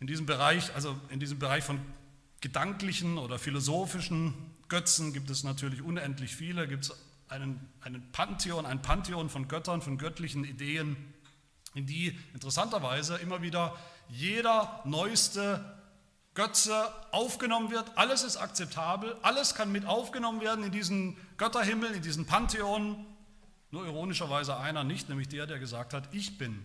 In 0.00 0.06
diesem 0.06 0.26
Bereich, 0.26 0.74
also 0.74 0.98
in 1.10 1.20
diesem 1.20 1.38
Bereich 1.38 1.62
von 1.62 1.80
gedanklichen 2.40 3.18
oder 3.18 3.38
philosophischen 3.38 4.34
Götzen 4.68 5.12
gibt 5.12 5.30
es 5.30 5.44
natürlich 5.44 5.82
unendlich 5.82 6.34
viele, 6.34 6.66
gibt 6.68 6.84
es 6.84 6.92
einen, 7.28 7.68
einen 7.80 8.10
Pantheon, 8.12 8.66
ein 8.66 8.82
Pantheon 8.82 9.28
von 9.28 9.48
Göttern, 9.48 9.82
von 9.82 9.98
göttlichen 9.98 10.44
Ideen, 10.44 10.96
in 11.74 11.86
die 11.86 12.18
interessanterweise 12.34 13.16
immer 13.16 13.42
wieder 13.42 13.76
jeder 14.08 14.80
neueste 14.84 15.78
Götze 16.34 16.92
aufgenommen 17.12 17.70
wird. 17.70 17.96
Alles 17.96 18.24
ist 18.24 18.36
akzeptabel, 18.36 19.16
alles 19.22 19.54
kann 19.54 19.70
mit 19.70 19.86
aufgenommen 19.86 20.40
werden 20.40 20.64
in 20.64 20.72
diesen 20.72 21.16
Götterhimmel, 21.36 21.92
in 21.92 22.02
diesen 22.02 22.26
Pantheon. 22.26 23.06
Nur 23.70 23.86
ironischerweise 23.86 24.56
einer 24.56 24.82
nicht, 24.82 25.08
nämlich 25.08 25.28
der, 25.28 25.46
der 25.46 25.58
gesagt 25.58 25.94
hat, 25.94 26.12
ich 26.12 26.38
bin 26.38 26.64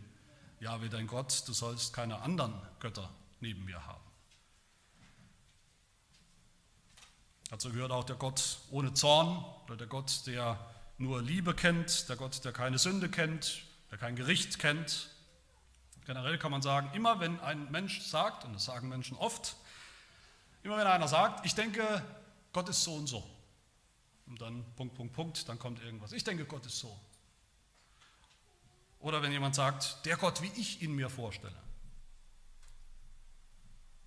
Jahwe 0.60 0.90
dein 0.90 1.08
Gott, 1.08 1.44
du 1.48 1.54
sollst 1.54 1.94
keine 1.94 2.22
anderen 2.22 2.54
Götter 2.80 3.10
neben 3.42 3.66
mir 3.66 3.86
haben. 3.86 4.05
Dazu 7.50 7.72
gehört 7.72 7.92
auch 7.92 8.04
der 8.04 8.16
Gott 8.16 8.60
ohne 8.72 8.94
Zorn 8.94 9.46
oder 9.66 9.78
der 9.78 9.88
Gott, 9.88 10.26
der 10.26 10.60
nur 10.98 11.22
Liebe 11.22 11.54
kennt, 11.54 12.10
der 12.10 12.16
Gott, 12.16 12.44
der 12.44 12.52
keine 12.52 12.80
Sünde 12.80 13.10
kennt, 13.10 13.64
der 13.92 13.98
kein 13.98 14.16
Gericht 14.16 14.60
kennt. 14.60 15.10
Generell 16.06 16.38
kann 16.38 16.52
man 16.52 16.62
sagen, 16.62 16.90
immer 16.94 17.20
wenn 17.20 17.40
ein 17.40 17.70
Mensch 17.72 18.02
sagt, 18.02 18.46
und 18.46 18.54
das 18.54 18.66
sagen 18.66 18.90
Menschen 18.90 19.18
oft, 19.18 19.56
immer 20.64 20.78
wenn 20.78 20.88
einer 20.88 21.08
sagt, 21.08 21.46
ich 21.46 21.56
denke, 21.56 22.04
Gott 22.54 22.70
ist 22.70 22.84
so 22.84 22.96
und 22.96 23.08
so, 23.08 23.24
und 24.28 24.42
dann 24.42 24.66
Punkt, 24.76 24.96
Punkt, 24.96 25.14
Punkt, 25.14 25.50
dann 25.50 25.60
kommt 25.60 25.82
irgendwas. 25.82 26.12
Ich 26.12 26.24
denke, 26.24 26.46
Gott 26.46 26.66
ist 26.66 26.80
so. 26.80 27.00
Oder 29.00 29.22
wenn 29.22 29.32
jemand 29.32 29.54
sagt, 29.54 30.04
der 30.06 30.18
Gott, 30.18 30.42
wie 30.42 30.52
ich 30.60 30.82
ihn 30.82 30.96
mir 30.96 31.10
vorstelle, 31.10 31.56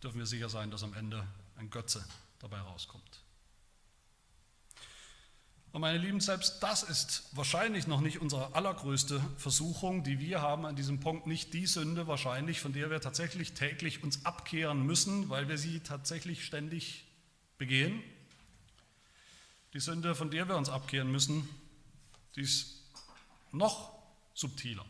dürfen 0.03 0.19
wir 0.19 0.27
sicher 0.27 0.49
sein, 0.49 0.71
dass 0.71 0.83
am 0.83 0.95
Ende 0.95 1.27
ein 1.57 1.71
Götze 1.71 2.05
dabei 2.41 2.61
rauskommt. 2.61 3.21
Und 5.79 5.83
meine 5.83 5.99
Lieben, 5.99 6.19
selbst 6.19 6.61
das 6.61 6.83
ist 6.83 7.23
wahrscheinlich 7.31 7.87
noch 7.87 8.01
nicht 8.01 8.21
unsere 8.21 8.53
allergrößte 8.57 9.21
Versuchung, 9.37 10.03
die 10.03 10.19
wir 10.19 10.43
haben 10.43 10.67
an 10.67 10.75
diesem 10.75 10.99
Punkt, 10.99 11.29
nicht 11.29 11.55
die 11.55 11.69
Sünde 11.69 12.09
wahrscheinlich, 12.09 12.61
von 12.61 12.73
der 12.73 12.91
wir 12.91 13.01
tatsächlich 13.01 13.53
täglich 13.53 14.03
uns 14.03 14.27
abkehren 14.27 14.85
müssen, 14.85 15.29
weil 15.29 15.49
wir 15.49 15.57
sie 15.57 15.79
tatsächlich 15.79 16.45
ständig 16.45 17.05
begehen. 17.59 18.03
Die 19.73 19.79
Sünde, 19.79 20.17
von 20.17 20.33
der 20.33 20.49
wir 20.49 20.57
uns 20.57 20.69
abkehren 20.69 21.13
müssen, 21.13 21.49
die 22.35 22.41
ist 22.41 22.83
noch 23.53 23.93
subtiler 24.35 24.85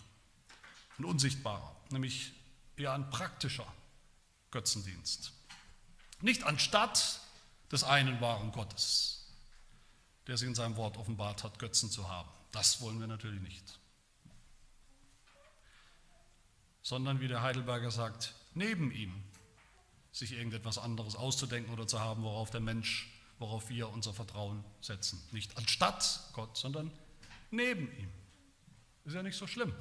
und 0.96 1.04
unsichtbarer, 1.04 1.76
nämlich 1.90 2.32
eher 2.78 2.94
ein 2.94 3.10
praktischer 3.10 3.70
Götzendienst. 4.52 5.34
Nicht 6.22 6.44
anstatt 6.44 7.20
des 7.70 7.84
einen 7.84 8.22
wahren 8.22 8.52
Gottes, 8.52 9.17
der 10.28 10.36
sich 10.36 10.46
in 10.46 10.54
seinem 10.54 10.76
Wort 10.76 10.98
offenbart 10.98 11.42
hat, 11.42 11.58
Götzen 11.58 11.90
zu 11.90 12.08
haben. 12.08 12.28
Das 12.52 12.80
wollen 12.80 13.00
wir 13.00 13.06
natürlich 13.06 13.40
nicht. 13.40 13.80
Sondern, 16.82 17.20
wie 17.20 17.28
der 17.28 17.42
Heidelberger 17.42 17.90
sagt, 17.90 18.34
neben 18.54 18.92
ihm 18.92 19.24
sich 20.12 20.32
irgendetwas 20.32 20.78
anderes 20.78 21.16
auszudenken 21.16 21.72
oder 21.72 21.86
zu 21.86 22.00
haben, 22.00 22.22
worauf 22.22 22.50
der 22.50 22.60
Mensch, 22.60 23.10
worauf 23.38 23.68
wir 23.70 23.88
unser 23.88 24.12
Vertrauen 24.12 24.64
setzen. 24.80 25.22
Nicht 25.32 25.56
anstatt 25.56 26.20
Gott, 26.34 26.56
sondern 26.56 26.90
neben 27.50 27.90
ihm. 27.98 28.10
Ist 29.04 29.14
ja 29.14 29.22
nicht 29.22 29.36
so 29.36 29.46
schlimm. 29.46 29.72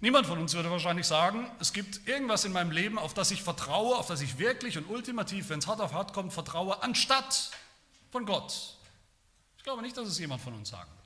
Niemand 0.00 0.26
von 0.26 0.38
uns 0.38 0.54
würde 0.54 0.70
wahrscheinlich 0.70 1.06
sagen, 1.06 1.50
es 1.58 1.72
gibt 1.72 2.06
irgendwas 2.06 2.44
in 2.44 2.52
meinem 2.52 2.70
Leben, 2.70 2.98
auf 2.98 3.14
das 3.14 3.32
ich 3.32 3.42
vertraue, 3.42 3.96
auf 3.96 4.06
das 4.06 4.20
ich 4.20 4.38
wirklich 4.38 4.78
und 4.78 4.88
ultimativ, 4.88 5.48
wenn 5.48 5.58
es 5.58 5.66
hart 5.66 5.80
auf 5.80 5.92
hart 5.92 6.12
kommt, 6.12 6.32
vertraue, 6.32 6.82
anstatt 6.82 7.50
von 8.10 8.24
Gott. 8.26 8.76
Ich 9.56 9.64
glaube 9.64 9.82
nicht, 9.82 9.96
dass 9.96 10.08
es 10.08 10.18
jemand 10.18 10.40
von 10.40 10.54
uns 10.54 10.70
sagen 10.70 10.90
wird. 10.90 10.98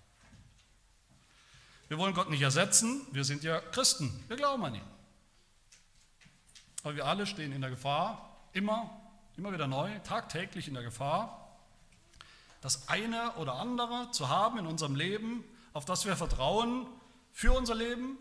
Wir 1.89 1.99
wollen 1.99 2.15
Gott 2.15 2.31
nicht 2.31 2.43
ersetzen, 2.43 3.07
wir 3.13 3.25
sind 3.25 3.43
ja 3.43 3.61
Christen, 3.61 4.25
wir 4.29 4.37
glauben 4.37 4.65
an 4.65 4.77
ihn. 4.77 4.85
Aber 6.83 6.97
wir 6.97 7.07
alle 7.07 7.27
stehen 7.27 7.53
in 7.53 7.61
der 7.61 7.71
Gefahr, 7.71 8.35
immer, 8.53 8.91
immer 9.37 9.53
wieder 9.53 9.67
neu, 9.67 9.99
tagtäglich 10.01 10.69
in 10.69 10.75
der 10.75 10.83
Gefahr, 10.83 11.59
das 12.63 12.89
eine 12.89 13.33
oder 13.35 13.57
andere 13.57 14.11
zu 14.13 14.29
haben 14.29 14.59
in 14.59 14.67
unserem 14.67 14.95
Leben, 14.95 15.45
auf 15.75 15.85
das 15.85 16.07
wir 16.07 16.17
vertrauen 16.17 16.87
für 17.33 17.53
unser 17.53 17.75
Leben, 17.75 18.17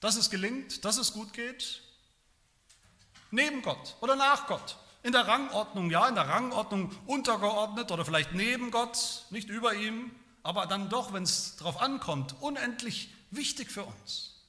dass 0.00 0.16
es 0.16 0.30
gelingt, 0.30 0.84
dass 0.84 0.96
es 0.96 1.12
gut 1.12 1.32
geht, 1.32 1.82
neben 3.30 3.62
Gott 3.62 3.96
oder 4.00 4.16
nach 4.16 4.46
Gott. 4.46 4.76
In 5.02 5.12
der 5.12 5.26
Rangordnung, 5.26 5.90
ja, 5.90 6.08
in 6.08 6.14
der 6.14 6.28
Rangordnung 6.28 6.90
untergeordnet 7.06 7.90
oder 7.90 8.04
vielleicht 8.04 8.32
neben 8.32 8.70
Gott, 8.70 9.24
nicht 9.30 9.48
über 9.48 9.74
ihm, 9.74 10.10
aber 10.42 10.66
dann 10.66 10.88
doch, 10.88 11.12
wenn 11.12 11.22
es 11.22 11.56
darauf 11.56 11.80
ankommt, 11.80 12.34
unendlich 12.40 13.10
wichtig 13.30 13.70
für 13.70 13.84
uns. 13.84 14.46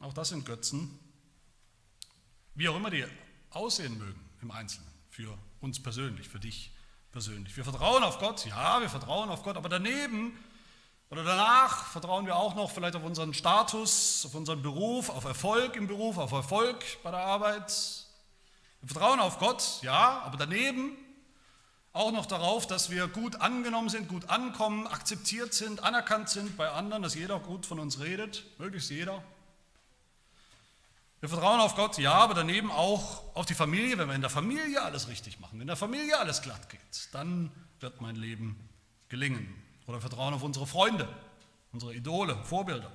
Auch 0.00 0.12
das 0.12 0.28
sind 0.28 0.44
Götzen, 0.44 0.98
wie 2.54 2.68
auch 2.68 2.76
immer 2.76 2.90
die 2.90 3.06
aussehen 3.50 3.96
mögen 3.96 4.20
im 4.42 4.50
Einzelnen, 4.50 4.90
für 5.08 5.36
uns 5.60 5.82
persönlich, 5.82 6.28
für 6.28 6.40
dich 6.40 6.72
persönlich. 7.10 7.56
Wir 7.56 7.64
vertrauen 7.64 8.02
auf 8.02 8.18
Gott, 8.18 8.44
ja, 8.44 8.80
wir 8.80 8.90
vertrauen 8.90 9.30
auf 9.30 9.42
Gott, 9.42 9.56
aber 9.56 9.68
daneben 9.68 10.36
oder 11.10 11.22
danach 11.22 11.86
vertrauen 11.86 12.26
wir 12.26 12.36
auch 12.36 12.54
noch 12.54 12.70
vielleicht 12.70 12.96
auf 12.96 13.04
unseren 13.04 13.34
Status, 13.34 14.24
auf 14.26 14.34
unseren 14.34 14.62
Beruf, 14.62 15.10
auf 15.10 15.24
Erfolg 15.24 15.76
im 15.76 15.86
Beruf, 15.86 16.18
auf 16.18 16.32
Erfolg 16.32 16.84
bei 17.02 17.10
der 17.10 17.20
Arbeit. 17.20 17.72
Wir 18.80 18.88
vertrauen 18.88 19.20
auf 19.20 19.38
Gott, 19.38 19.80
ja, 19.82 20.22
aber 20.24 20.36
daneben 20.36 20.96
auch 21.92 22.10
noch 22.10 22.26
darauf, 22.26 22.66
dass 22.66 22.90
wir 22.90 23.06
gut 23.06 23.36
angenommen 23.36 23.88
sind, 23.88 24.08
gut 24.08 24.28
ankommen, 24.28 24.86
akzeptiert 24.88 25.54
sind, 25.54 25.84
anerkannt 25.84 26.28
sind 26.28 26.56
bei 26.56 26.68
anderen, 26.68 27.02
dass 27.02 27.14
jeder 27.14 27.38
gut 27.38 27.66
von 27.66 27.78
uns 27.78 28.00
redet, 28.00 28.44
möglichst 28.58 28.90
jeder. 28.90 29.22
Wir 31.20 31.28
vertrauen 31.28 31.60
auf 31.60 31.76
Gott, 31.76 31.96
ja, 31.96 32.12
aber 32.12 32.34
daneben 32.34 32.70
auch 32.70 33.34
auf 33.34 33.46
die 33.46 33.54
Familie. 33.54 33.96
Wenn 33.96 34.08
wir 34.08 34.14
in 34.14 34.20
der 34.20 34.28
Familie 34.28 34.82
alles 34.82 35.08
richtig 35.08 35.40
machen, 35.40 35.52
wenn 35.54 35.62
in 35.62 35.68
der 35.68 35.76
Familie 35.76 36.18
alles 36.18 36.42
glatt 36.42 36.68
geht, 36.68 36.80
dann 37.12 37.50
wird 37.80 38.00
mein 38.00 38.16
Leben 38.16 38.68
gelingen. 39.08 39.54
Oder 39.86 40.00
Vertrauen 40.00 40.34
auf 40.34 40.42
unsere 40.42 40.66
Freunde, 40.66 41.08
unsere 41.72 41.94
Idole, 41.94 42.42
Vorbilder, 42.44 42.90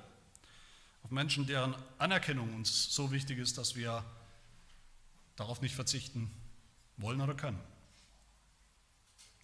auf 1.02 1.10
Menschen, 1.10 1.46
deren 1.46 1.74
Anerkennung 1.98 2.54
uns 2.54 2.92
so 2.92 3.10
wichtig 3.10 3.38
ist, 3.38 3.58
dass 3.58 3.76
wir 3.76 4.04
darauf 5.36 5.60
nicht 5.60 5.74
verzichten 5.74 6.30
wollen 6.96 7.20
oder 7.20 7.34
können. 7.34 7.60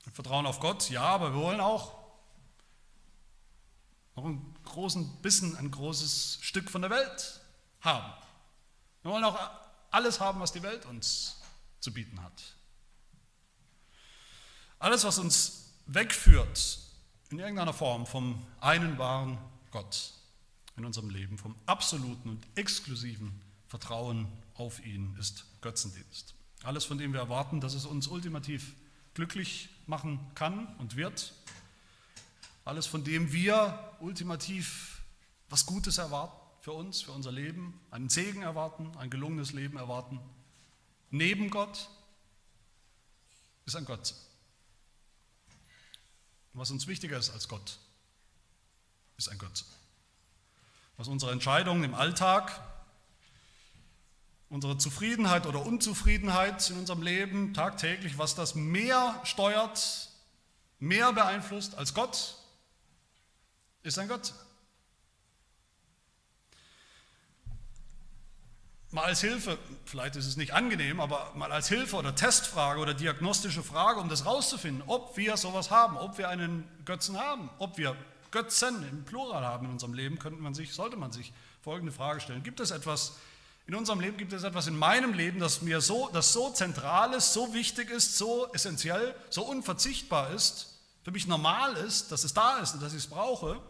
Wir 0.04 0.12
vertrauen 0.12 0.46
auf 0.46 0.61
Gott, 0.61 0.90
ja, 0.90 1.02
aber 1.02 1.32
wir 1.35 1.40
wollen 1.40 1.61
auch 1.61 1.94
noch 4.14 4.24
einen 4.24 4.54
großen 4.64 5.20
Bissen, 5.22 5.56
ein 5.56 5.70
großes 5.70 6.38
Stück 6.40 6.70
von 6.70 6.82
der 6.82 6.90
Welt 6.90 7.40
haben. 7.80 8.12
Wir 9.02 9.11
wollen 9.11 9.24
auch 9.24 9.50
alles 9.90 10.20
haben, 10.20 10.40
was 10.40 10.52
die 10.52 10.62
Welt 10.62 10.87
uns 10.87 11.40
zu 11.80 11.92
bieten 11.92 12.22
hat. 12.22 12.42
Alles, 14.78 15.04
was 15.04 15.18
uns 15.18 15.72
wegführt 15.87 16.86
in 17.30 17.38
irgendeiner 17.38 17.72
Form 17.72 18.06
vom 18.06 18.44
einen 18.60 18.98
wahren 18.98 19.38
Gott 19.70 20.12
in 20.76 20.84
unserem 20.84 21.10
Leben, 21.10 21.38
vom 21.38 21.54
absoluten 21.66 22.30
und 22.30 22.46
exklusiven 22.54 23.40
Vertrauen 23.68 24.28
auf 24.54 24.85
ihn 24.85 25.16
ist 25.18 25.44
Götzendienst. 25.60 26.35
Alles, 26.62 26.85
von 26.85 26.98
dem 26.98 27.12
wir 27.12 27.20
erwarten, 27.20 27.60
dass 27.60 27.74
es 27.74 27.85
uns 27.85 28.06
ultimativ 28.06 28.74
glücklich 29.14 29.68
machen 29.87 30.20
kann 30.35 30.74
und 30.79 30.96
wird. 30.96 31.33
Alles, 32.64 32.87
von 32.87 33.04
dem 33.04 33.33
wir 33.33 33.96
ultimativ 34.00 35.02
was 35.48 35.66
Gutes 35.66 35.98
erwarten 35.98 36.37
für 36.60 36.72
uns, 36.72 37.02
für 37.02 37.12
unser 37.12 37.31
Leben, 37.33 37.81
einen 37.90 38.08
Segen 38.08 38.42
erwarten, 38.42 38.96
ein 38.96 39.10
gelungenes 39.10 39.52
Leben 39.52 39.77
erwarten. 39.77 40.20
Neben 41.10 41.50
Gott 41.50 41.88
ist 43.64 43.77
ein 43.77 43.85
Gott. 43.85 44.14
Was 46.57 46.71
uns 46.71 46.87
wichtiger 46.87 47.19
ist 47.19 47.29
als 47.31 47.48
Gott, 47.48 47.79
ist 49.19 49.29
ein 49.29 49.37
Götze. 49.37 49.67
Was 50.96 51.07
unsere 51.07 51.31
Entscheidungen 51.31 51.85
im 51.85 51.94
Alltag, 51.94 52.63
unsere 54.48 54.79
Zufriedenheit 54.79 55.44
oder 55.44 55.67
Unzufriedenheit 55.67 56.71
in 56.71 56.79
unserem 56.79 57.02
Leben 57.02 57.52
tagtäglich, 57.52 58.17
was 58.17 58.35
das 58.35 58.54
mehr 58.54 59.21
steuert, 59.25 60.09
mehr 60.79 61.13
beeinflusst 61.13 61.75
als 61.75 61.92
Gott, 61.92 62.38
ist 63.83 63.98
ein 63.98 64.09
Götze. 64.09 64.33
Mal 68.97 69.05
als 69.05 69.21
Hilfe, 69.21 69.59
vielleicht 69.85 70.17
ist 70.17 70.27
es 70.27 70.38
nicht 70.38 70.55
angenehm, 70.55 71.01
aber 71.01 71.31
mal 71.35 71.53
als 71.53 71.69
Hilfe 71.69 71.97
oder 71.97 72.15
Testfrage 72.15 72.81
oder 72.81 72.94
diagnostische 72.94 73.63
Frage, 73.63 74.01
um 74.01 74.09
das 74.09 74.25
rauszufinden, 74.25 74.83
ob 74.87 75.19
wir 75.19 75.37
sowas 75.37 75.71
haben, 75.71 75.99
ob 75.99 76.17
wir 76.17 76.31
einen 76.31 76.67
Götzen 76.87 77.19
haben, 77.19 77.51
ob 77.59 77.77
wir 77.77 77.94
Götzen 78.31 78.88
im 78.88 79.05
Plural 79.05 79.44
haben 79.44 79.67
in 79.67 79.73
unserem 79.73 79.92
Leben, 79.92 80.19
könnte 80.19 80.40
man 80.40 80.55
sich, 80.55 80.73
sollte 80.73 80.97
man 80.97 81.13
sich 81.13 81.35
folgende 81.61 81.92
Frage 81.92 82.21
stellen. 82.21 82.42
Gibt 82.42 82.59
es 82.59 82.71
etwas 82.71 83.19
in 83.67 83.75
unserem 83.75 84.01
Leben, 84.01 84.17
gibt 84.17 84.33
es 84.33 84.44
etwas 84.44 84.67
in 84.67 84.79
meinem 84.79 85.13
Leben, 85.13 85.40
das 85.40 85.61
mir 85.61 85.83
so, 85.83 86.09
das 86.15 86.33
so 86.33 86.49
zentral 86.49 87.13
ist, 87.13 87.35
so 87.35 87.53
wichtig 87.53 87.90
ist, 87.90 88.17
so 88.17 88.51
essentiell, 88.55 89.15
so 89.29 89.42
unverzichtbar 89.44 90.31
ist, 90.31 90.81
für 91.03 91.11
mich 91.11 91.27
normal 91.27 91.75
ist, 91.77 92.13
dass 92.13 92.25
es 92.25 92.33
da 92.33 92.61
ist 92.61 92.73
und 92.73 92.83
dass 92.83 92.94
ich 92.94 93.01
es 93.01 93.07
brauche, 93.09 93.61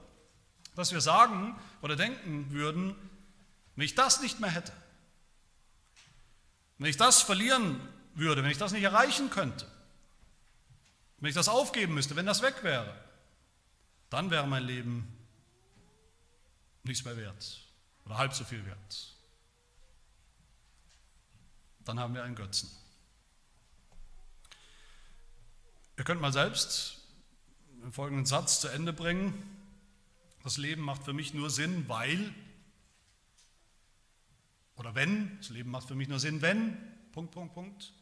dass 0.77 0.93
wir 0.93 1.01
sagen 1.01 1.59
oder 1.83 1.97
denken 1.97 2.53
würden, 2.53 2.95
wenn 3.75 3.85
ich 3.85 3.97
das 3.97 4.23
nicht 4.23 4.39
mehr 4.39 4.51
hätte, 4.51 4.73
wenn 6.79 6.91
ich 6.91 6.97
das 6.97 7.23
verlieren 7.23 7.81
würde, 8.15 8.43
wenn 8.43 8.51
ich 8.51 8.59
das 8.59 8.73
nicht 8.73 8.83
erreichen 8.83 9.31
könnte, 9.31 9.67
wenn 11.19 11.29
ich 11.29 11.35
das 11.35 11.49
aufgeben 11.49 11.95
müsste, 11.95 12.17
wenn 12.17 12.27
das 12.27 12.43
weg 12.43 12.63
wäre, 12.63 12.93
dann 14.11 14.31
wäre 14.31 14.47
mein 14.47 14.65
Leben 14.65 15.07
nichts 16.85 17.05
mehr 17.05 17.17
wert 17.17 17.61
oder 18.05 18.19
halb 18.19 18.35
so 18.35 18.45
viel 18.45 18.65
wert. 18.67 19.15
Dann 21.85 22.01
haben 22.01 22.15
wir 22.15 22.25
einen 22.25 22.35
Götzen. 22.35 22.69
Ihr 25.97 26.05
könnt 26.05 26.21
mal 26.21 26.33
selbst 26.33 26.99
den 27.83 27.93
folgenden 27.93 28.27
Satz 28.27 28.61
zu 28.61 28.69
Ende 28.69 28.93
bringen. 28.93 29.35
Das 30.43 30.57
Leben 30.57 30.83
macht 30.83 31.05
für 31.05 31.13
mich 31.13 31.33
nur 31.33 31.51
Sinn, 31.51 31.89
weil 31.89 32.35
oder 34.77 34.95
wenn, 34.95 35.39
das 35.39 35.49
Leben 35.51 35.71
macht 35.71 35.89
für 35.89 35.95
mich 35.95 36.09
nur 36.09 36.21
Sinn, 36.21 36.43
wenn, 36.43 36.77
Punkt, 37.13 37.33
Punkt, 37.33 37.55
Punkt. 37.55 37.93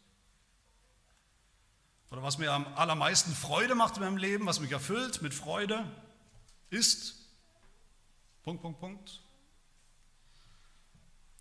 Oder 2.11 2.23
was 2.23 2.39
mir 2.39 2.53
am 2.53 2.67
allermeisten 2.75 3.33
Freude 3.33 3.75
macht 3.75 3.97
in 3.97 4.03
meinem 4.03 4.17
Leben, 4.17 4.47
was 4.47 4.61
mich 4.61 4.73
erfüllt 4.73 5.23
mit 5.23 5.35
Freude, 5.35 5.85
ist, 6.71 7.17
Punkt, 8.43 8.63
Punkt, 8.63 8.81
Punkt. 8.81 9.21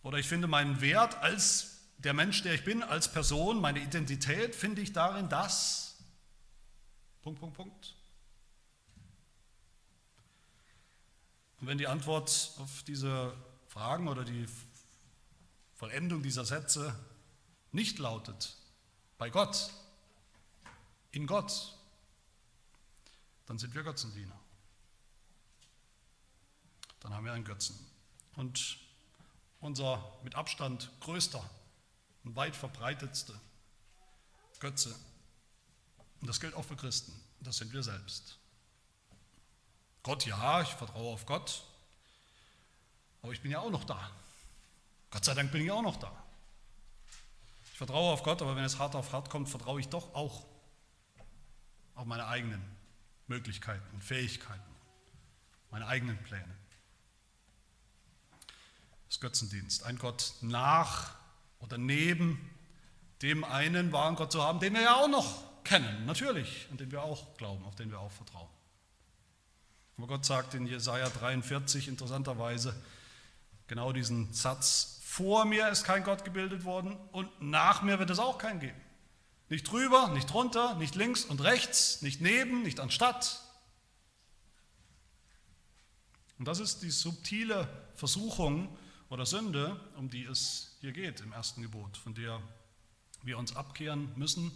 Oder 0.04 0.18
ich 0.18 0.28
finde 0.28 0.48
meinen 0.48 0.82
Wert 0.82 1.16
als 1.16 1.80
der 1.98 2.14
Mensch, 2.14 2.44
der 2.44 2.54
ich 2.54 2.64
bin, 2.64 2.84
als 2.84 3.12
Person, 3.12 3.62
meine 3.62 3.80
Identität, 3.80 4.56
finde 4.56 4.82
ich 4.82 4.94
darin 4.94 5.30
das, 5.30 5.98
Punkt, 7.22 7.40
Punkt, 7.40 7.56
Punkt. 7.56 7.96
Und 11.62 11.68
wenn 11.68 11.78
die 11.78 11.88
Antwort 11.88 12.52
auf 12.60 12.84
diese 12.84 13.34
Fragen 13.68 14.10
oder 14.10 14.26
die 14.26 14.46
Vollendung 15.84 16.24
dieser 16.24 16.46
Sätze 16.46 16.98
nicht 17.74 18.00
lautet, 18.00 18.56
bei 19.18 19.30
Gott, 19.30 19.70
in 21.12 21.28
Gott, 21.28 21.76
dann 23.48 23.60
sind 23.60 23.76
wir 23.76 23.84
Götzendiener. 23.84 24.40
Dann 27.02 27.14
haben 27.14 27.26
wir 27.26 27.34
einen 27.34 27.44
Götzen. 27.44 27.78
Und 28.38 28.78
unser 29.60 30.02
mit 30.24 30.36
Abstand 30.36 30.90
größter 31.02 31.44
und 32.24 32.38
weit 32.38 32.56
verbreitetste 32.56 33.38
Götze, 34.62 34.98
und 36.22 36.28
das 36.28 36.40
gilt 36.40 36.54
auch 36.54 36.64
für 36.64 36.78
Christen, 36.78 37.12
das 37.42 37.58
sind 37.58 37.74
wir 37.74 37.84
selbst. 37.84 38.38
Gott, 40.02 40.26
ja, 40.26 40.62
ich 40.62 40.70
vertraue 40.70 41.14
auf 41.14 41.26
Gott, 41.26 41.66
aber 43.22 43.34
ich 43.34 43.42
bin 43.42 43.52
ja 43.52 43.60
auch 43.60 43.70
noch 43.70 43.84
da. 43.84 44.10
Gott 45.14 45.26
sei 45.26 45.36
Dank 45.36 45.52
bin 45.52 45.62
ich 45.62 45.70
auch 45.70 45.84
noch 45.84 45.98
da. 45.98 46.12
Ich 47.72 47.78
vertraue 47.78 48.14
auf 48.14 48.24
Gott, 48.24 48.42
aber 48.42 48.56
wenn 48.56 48.64
es 48.64 48.80
hart 48.80 48.96
auf 48.96 49.14
hart 49.14 49.30
kommt, 49.30 49.48
vertraue 49.48 49.80
ich 49.80 49.88
doch 49.88 50.16
auch 50.16 50.44
auf 51.94 52.06
meine 52.08 52.26
eigenen 52.26 52.64
Möglichkeiten 53.28 53.86
und 53.94 54.04
Fähigkeiten, 54.04 54.64
meine 55.70 55.86
eigenen 55.86 56.18
Pläne. 56.24 56.58
Das 59.08 59.20
Götzendienst, 59.20 59.84
ein 59.84 60.00
Gott 60.00 60.34
nach 60.42 61.14
oder 61.60 61.78
neben 61.78 62.50
dem 63.22 63.44
einen 63.44 63.92
wahren 63.92 64.16
Gott 64.16 64.32
zu 64.32 64.42
haben, 64.42 64.60
den 64.60 64.74
wir 64.74 64.82
ja 64.82 64.96
auch 64.96 65.08
noch 65.08 65.64
kennen, 65.64 66.08
natürlich, 66.08 66.68
und 66.72 66.80
den 66.80 66.92
wir 66.92 67.04
auch 67.04 67.38
glauben, 67.38 67.64
auf 67.66 67.76
den 67.76 67.92
wir 67.92 68.00
auch 68.00 68.12
vertrauen. 68.12 68.50
Aber 69.96 70.08
Gott 70.08 70.26
sagt 70.26 70.56
in 70.56 70.66
Jesaja 70.66 71.08
43 71.08 71.88
interessanterweise 71.88 72.76
genau 73.68 73.92
diesen 73.94 74.34
Satz: 74.34 75.02
vor 75.14 75.46
mir 75.46 75.70
ist 75.70 75.84
kein 75.84 76.04
Gott 76.04 76.26
gebildet 76.26 76.64
worden 76.64 76.98
und 77.12 77.30
nach 77.40 77.84
mir 77.84 78.00
wird 78.00 78.10
es 78.10 78.18
auch 78.18 78.40
keinen 78.40 78.60
geben. 78.60 78.82
Nicht 79.48 79.72
drüber, 79.72 80.08
nicht 80.08 80.26
drunter, 80.26 80.74
nicht 80.78 80.96
links 80.96 81.24
und 81.24 81.44
rechts, 81.44 82.02
nicht 82.02 82.20
neben, 82.20 82.64
nicht 82.64 82.80
anstatt. 82.80 83.40
Und 86.40 86.48
das 86.48 86.60
ist 86.60 86.82
die 86.82 86.90
subtile 86.90 87.68
Versuchung 87.94 88.76
oder 89.10 89.28
Sünde, 89.28 89.80
um 89.98 90.10
die 90.10 90.24
es 90.24 90.78
hier 90.82 90.94
geht 90.94 91.22
im 91.22 91.32
ersten 91.32 91.62
Gebot, 91.62 91.96
von 91.96 92.16
der 92.16 92.42
wir 93.22 93.38
uns 93.38 93.56
abkehren 93.56 94.12
müssen. 94.16 94.52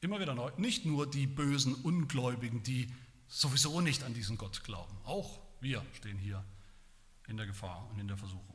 Immer 0.00 0.20
wieder 0.20 0.36
neu. 0.36 0.52
Nicht 0.56 0.84
nur 0.84 1.10
die 1.10 1.26
bösen 1.26 1.74
Ungläubigen, 1.74 2.62
die 2.62 2.94
sowieso 3.26 3.80
nicht 3.80 4.04
an 4.04 4.14
diesen 4.14 4.38
Gott 4.38 4.62
glauben. 4.62 4.96
Auch 5.02 5.40
wir 5.60 5.84
stehen 5.94 6.18
hier 6.18 6.44
in 7.26 7.36
der 7.36 7.46
Gefahr 7.46 7.90
und 7.90 7.98
in 7.98 8.06
der 8.06 8.16
Versuchung. 8.16 8.54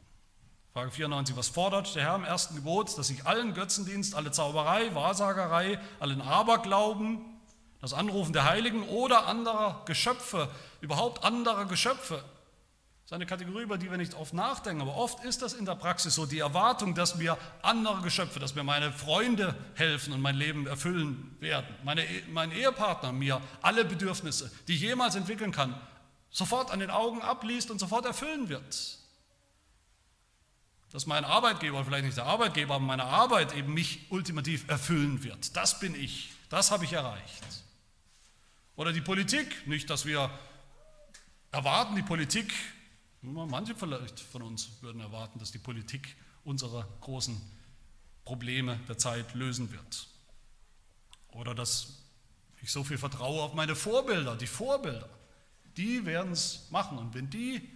Frage 0.73 0.91
94, 0.91 1.35
was 1.35 1.47
fordert 1.47 1.95
der 1.95 2.03
Herr 2.03 2.15
im 2.15 2.23
ersten 2.23 2.55
Gebot, 2.55 2.95
dass 2.95 3.07
sich 3.07 3.25
allen 3.25 3.55
Götzendienst, 3.55 4.13
alle 4.13 4.31
Zauberei, 4.31 4.93
Wahrsagerei, 4.93 5.79
allen 5.99 6.21
Aberglauben, 6.21 7.25
das 7.81 7.93
Anrufen 7.93 8.33
der 8.33 8.47
Heiligen 8.47 8.83
oder 8.83 9.25
anderer 9.25 9.81
Geschöpfe, 9.85 10.49
überhaupt 10.81 11.23
anderer 11.23 11.65
Geschöpfe, 11.65 12.23
das 13.01 13.05
ist 13.05 13.13
eine 13.13 13.25
Kategorie, 13.25 13.63
über 13.63 13.79
die 13.79 13.89
wir 13.89 13.97
nicht 13.97 14.13
oft 14.13 14.35
nachdenken, 14.35 14.83
aber 14.83 14.95
oft 14.95 15.25
ist 15.25 15.41
das 15.41 15.53
in 15.53 15.65
der 15.65 15.73
Praxis 15.73 16.13
so, 16.13 16.27
die 16.27 16.37
Erwartung, 16.37 16.93
dass 16.93 17.15
mir 17.15 17.39
andere 17.63 18.03
Geschöpfe, 18.03 18.39
dass 18.39 18.53
mir 18.53 18.63
meine 18.63 18.91
Freunde 18.91 19.55
helfen 19.73 20.13
und 20.13 20.21
mein 20.21 20.35
Leben 20.35 20.67
erfüllen 20.67 21.35
werden, 21.39 21.73
meine, 21.83 22.05
mein 22.31 22.51
Ehepartner 22.51 23.11
mir 23.11 23.41
alle 23.63 23.85
Bedürfnisse, 23.85 24.51
die 24.67 24.75
ich 24.75 24.81
jemals 24.81 25.15
entwickeln 25.15 25.51
kann, 25.51 25.73
sofort 26.29 26.69
an 26.69 26.77
den 26.77 26.91
Augen 26.91 27.23
abliest 27.23 27.71
und 27.71 27.79
sofort 27.79 28.05
erfüllen 28.05 28.49
wird 28.49 28.98
dass 30.91 31.05
mein 31.05 31.23
Arbeitgeber, 31.23 31.85
vielleicht 31.85 32.05
nicht 32.05 32.17
der 32.17 32.25
Arbeitgeber, 32.25 32.75
aber 32.75 32.85
meine 32.85 33.03
Arbeit 33.03 33.55
eben 33.55 33.73
mich 33.73 34.11
ultimativ 34.11 34.67
erfüllen 34.67 35.23
wird. 35.23 35.55
Das 35.55 35.79
bin 35.79 35.93
ich, 35.93 36.31
das 36.49 36.71
habe 36.71 36.85
ich 36.85 36.93
erreicht. 36.93 37.43
Oder 38.75 38.91
die 38.91 39.01
Politik, 39.01 39.67
nicht, 39.67 39.89
dass 39.89 40.05
wir 40.05 40.31
erwarten, 41.51 41.95
die 41.95 42.01
Politik, 42.01 42.51
manche 43.21 43.75
vielleicht 43.75 44.19
von 44.19 44.41
uns 44.41 44.81
würden 44.81 45.01
erwarten, 45.01 45.37
dass 45.37 45.51
die 45.51 45.59
Politik 45.59 46.15
unsere 46.43 46.87
großen 47.01 47.39
Probleme 48.25 48.79
der 48.87 48.97
Zeit 48.97 49.35
lösen 49.35 49.71
wird. 49.71 50.07
Oder 51.29 51.53
dass 51.53 52.03
ich 52.61 52.71
so 52.71 52.83
viel 52.83 52.97
vertraue 52.97 53.43
auf 53.43 53.53
meine 53.53 53.75
Vorbilder, 53.75 54.35
die 54.35 54.47
Vorbilder, 54.47 55.09
die 55.77 56.05
werden 56.05 56.31
es 56.31 56.67
machen. 56.71 56.97
Und 56.97 57.13
wenn 57.13 57.29
die 57.29 57.69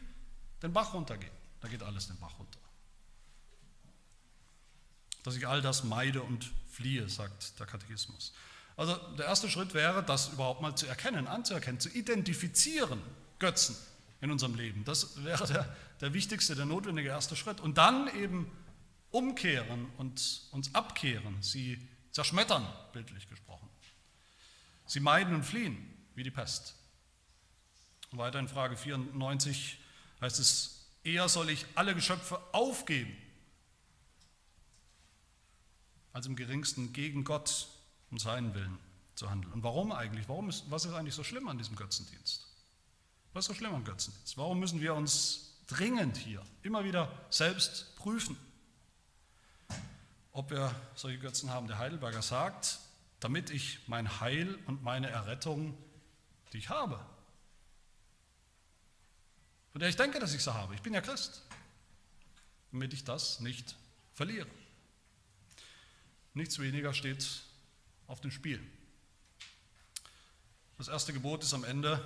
den 0.63 0.73
Bach 0.73 0.93
runtergehen, 0.93 1.31
dann 1.61 1.69
geht 1.69 1.83
alles 1.83 2.07
den 2.07 2.17
Bach 2.17 2.39
runter 2.39 2.62
dass 5.23 5.35
ich 5.35 5.47
all 5.47 5.61
das 5.61 5.83
meide 5.83 6.21
und 6.21 6.51
fliehe, 6.69 7.07
sagt 7.09 7.59
der 7.59 7.65
Katechismus. 7.65 8.33
Also 8.75 8.95
der 9.17 9.25
erste 9.25 9.49
Schritt 9.49 9.73
wäre, 9.73 10.03
das 10.03 10.29
überhaupt 10.29 10.61
mal 10.61 10.75
zu 10.75 10.87
erkennen, 10.87 11.27
anzuerkennen, 11.27 11.79
zu 11.79 11.89
identifizieren, 11.89 13.01
Götzen 13.39 13.75
in 14.21 14.31
unserem 14.31 14.55
Leben. 14.55 14.83
Das 14.85 15.23
wäre 15.23 15.45
der, 15.47 15.75
der 16.01 16.13
wichtigste, 16.13 16.55
der 16.55 16.65
notwendige 16.65 17.09
erste 17.09 17.35
Schritt. 17.35 17.59
Und 17.59 17.77
dann 17.77 18.07
eben 18.15 18.49
umkehren 19.11 19.87
und 19.97 20.41
uns 20.51 20.73
abkehren, 20.73 21.41
sie 21.41 21.87
zerschmettern, 22.11 22.67
bildlich 22.93 23.27
gesprochen. 23.29 23.69
Sie 24.85 24.99
meiden 24.99 25.35
und 25.35 25.43
fliehen, 25.43 25.77
wie 26.15 26.23
die 26.23 26.31
Pest. 26.31 26.75
Weiter 28.11 28.39
in 28.39 28.47
Frage 28.47 28.77
94 28.77 29.79
heißt 30.21 30.39
es, 30.39 30.87
eher 31.03 31.29
soll 31.29 31.49
ich 31.49 31.65
alle 31.75 31.95
Geschöpfe 31.95 32.39
aufgeben, 32.53 33.15
als 36.13 36.27
im 36.27 36.35
geringsten 36.35 36.93
gegen 36.93 37.23
Gott 37.23 37.67
und 38.11 38.19
seinen 38.19 38.53
Willen 38.53 38.77
zu 39.15 39.29
handeln. 39.29 39.51
Und 39.51 39.63
warum 39.63 39.91
eigentlich? 39.91 40.29
Warum 40.29 40.49
ist, 40.49 40.69
was 40.69 40.85
ist 40.85 40.93
eigentlich 40.93 41.15
so 41.15 41.23
schlimm 41.23 41.47
an 41.47 41.57
diesem 41.57 41.75
Götzendienst? 41.75 42.47
Was 43.33 43.45
ist 43.45 43.47
so 43.47 43.53
schlimm 43.55 43.73
am 43.73 43.83
Götzendienst? 43.83 44.37
Warum 44.37 44.59
müssen 44.59 44.79
wir 44.79 44.93
uns 44.93 45.57
dringend 45.67 46.17
hier 46.17 46.43
immer 46.61 46.85
wieder 46.85 47.11
selbst 47.29 47.95
prüfen, 47.95 48.37
ob 50.31 50.51
wir 50.51 50.73
solche 50.95 51.17
Götzen 51.19 51.49
haben? 51.49 51.67
Der 51.67 51.79
Heidelberger 51.79 52.21
sagt, 52.21 52.79
damit 53.19 53.49
ich 53.49 53.79
mein 53.87 54.19
Heil 54.19 54.59
und 54.67 54.83
meine 54.83 55.09
Errettung, 55.09 55.75
die 56.51 56.59
ich 56.59 56.69
habe, 56.69 56.99
von 59.71 59.79
der 59.79 59.89
ich 59.89 59.95
denke, 59.95 60.19
dass 60.19 60.35
ich 60.35 60.43
sie 60.43 60.53
habe, 60.53 60.75
ich 60.75 60.81
bin 60.83 60.93
ja 60.93 61.01
Christ, 61.01 61.41
damit 62.71 62.93
ich 62.93 63.03
das 63.03 63.39
nicht 63.39 63.75
verliere. 64.13 64.47
Nichts 66.33 66.57
weniger 66.59 66.93
steht 66.93 67.43
auf 68.07 68.19
dem 68.21 68.31
Spiel. 68.31 68.59
Das 70.77 70.87
erste 70.87 71.13
Gebot 71.13 71.43
ist 71.43 71.53
am 71.53 71.63
Ende 71.63 72.03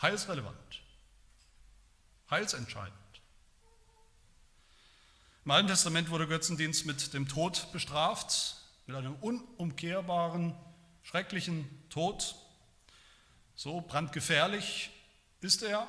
heilsrelevant, 0.00 0.82
heilsentscheidend. 2.30 2.96
Im 5.44 5.50
Alten 5.50 5.68
Testament 5.68 6.10
wurde 6.10 6.28
Götzendienst 6.28 6.86
mit 6.86 7.12
dem 7.12 7.26
Tod 7.26 7.72
bestraft, 7.72 8.56
mit 8.86 8.94
einem 8.94 9.16
unumkehrbaren, 9.16 10.54
schrecklichen 11.02 11.68
Tod. 11.88 12.36
So 13.56 13.80
brandgefährlich 13.80 14.90
ist 15.40 15.62
er 15.62 15.86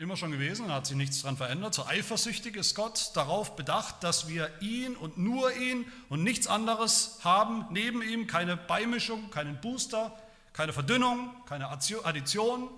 immer 0.00 0.16
schon 0.16 0.30
gewesen 0.30 0.64
und 0.64 0.72
hat 0.72 0.86
sich 0.86 0.96
nichts 0.96 1.20
daran 1.20 1.36
verändert. 1.36 1.74
So 1.74 1.84
eifersüchtig 1.84 2.56
ist 2.56 2.74
Gott 2.74 3.10
darauf 3.14 3.54
bedacht, 3.54 4.02
dass 4.02 4.28
wir 4.28 4.50
ihn 4.62 4.96
und 4.96 5.18
nur 5.18 5.54
ihn 5.54 5.84
und 6.08 6.22
nichts 6.22 6.46
anderes 6.46 7.18
haben 7.22 7.66
neben 7.70 8.00
ihm, 8.00 8.26
keine 8.26 8.56
Beimischung, 8.56 9.30
keinen 9.30 9.60
Booster, 9.60 10.18
keine 10.54 10.72
Verdünnung, 10.72 11.30
keine 11.44 11.68
Addition, 11.68 12.70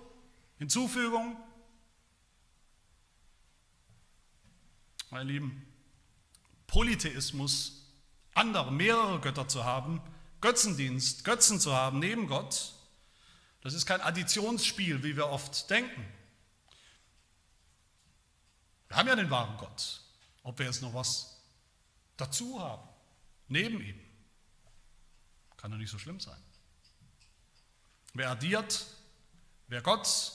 Hinzufügung. 0.59 1.37
Meine 5.11 5.31
Lieben, 5.31 5.65
Polytheismus, 6.67 7.87
andere, 8.35 8.73
mehrere 8.73 9.21
Götter 9.21 9.47
zu 9.47 9.65
haben, 9.65 10.01
Götzendienst, 10.41 11.25
Götzen 11.25 11.61
zu 11.61 11.73
haben 11.73 12.01
neben 12.01 12.27
Gott, 12.27 12.73
das 13.61 13.75
ist 13.75 13.87
kein 13.87 14.01
Additionsspiel, 14.01 15.05
wie 15.05 15.15
wir 15.17 15.29
oft 15.29 15.71
denken. 15.71 16.05
Wir 18.93 18.99
haben 18.99 19.09
ja 19.09 19.17
den 19.17 19.31
wahren 19.31 19.57
Gott. 19.57 20.03
Ob 20.43 20.59
wir 20.59 20.67
jetzt 20.67 20.83
noch 20.83 20.93
was 20.93 21.41
dazu 22.19 22.61
haben, 22.61 22.87
neben 23.49 23.81
ihm, 23.81 23.99
kann 25.57 25.71
doch 25.71 25.79
nicht 25.79 25.91
so 25.91 25.99
schlimm 25.99 26.21
sein. 26.21 26.37
Wer 28.13 28.29
addiert, 28.29 28.87
wer 29.69 29.81
Gott 29.81 30.33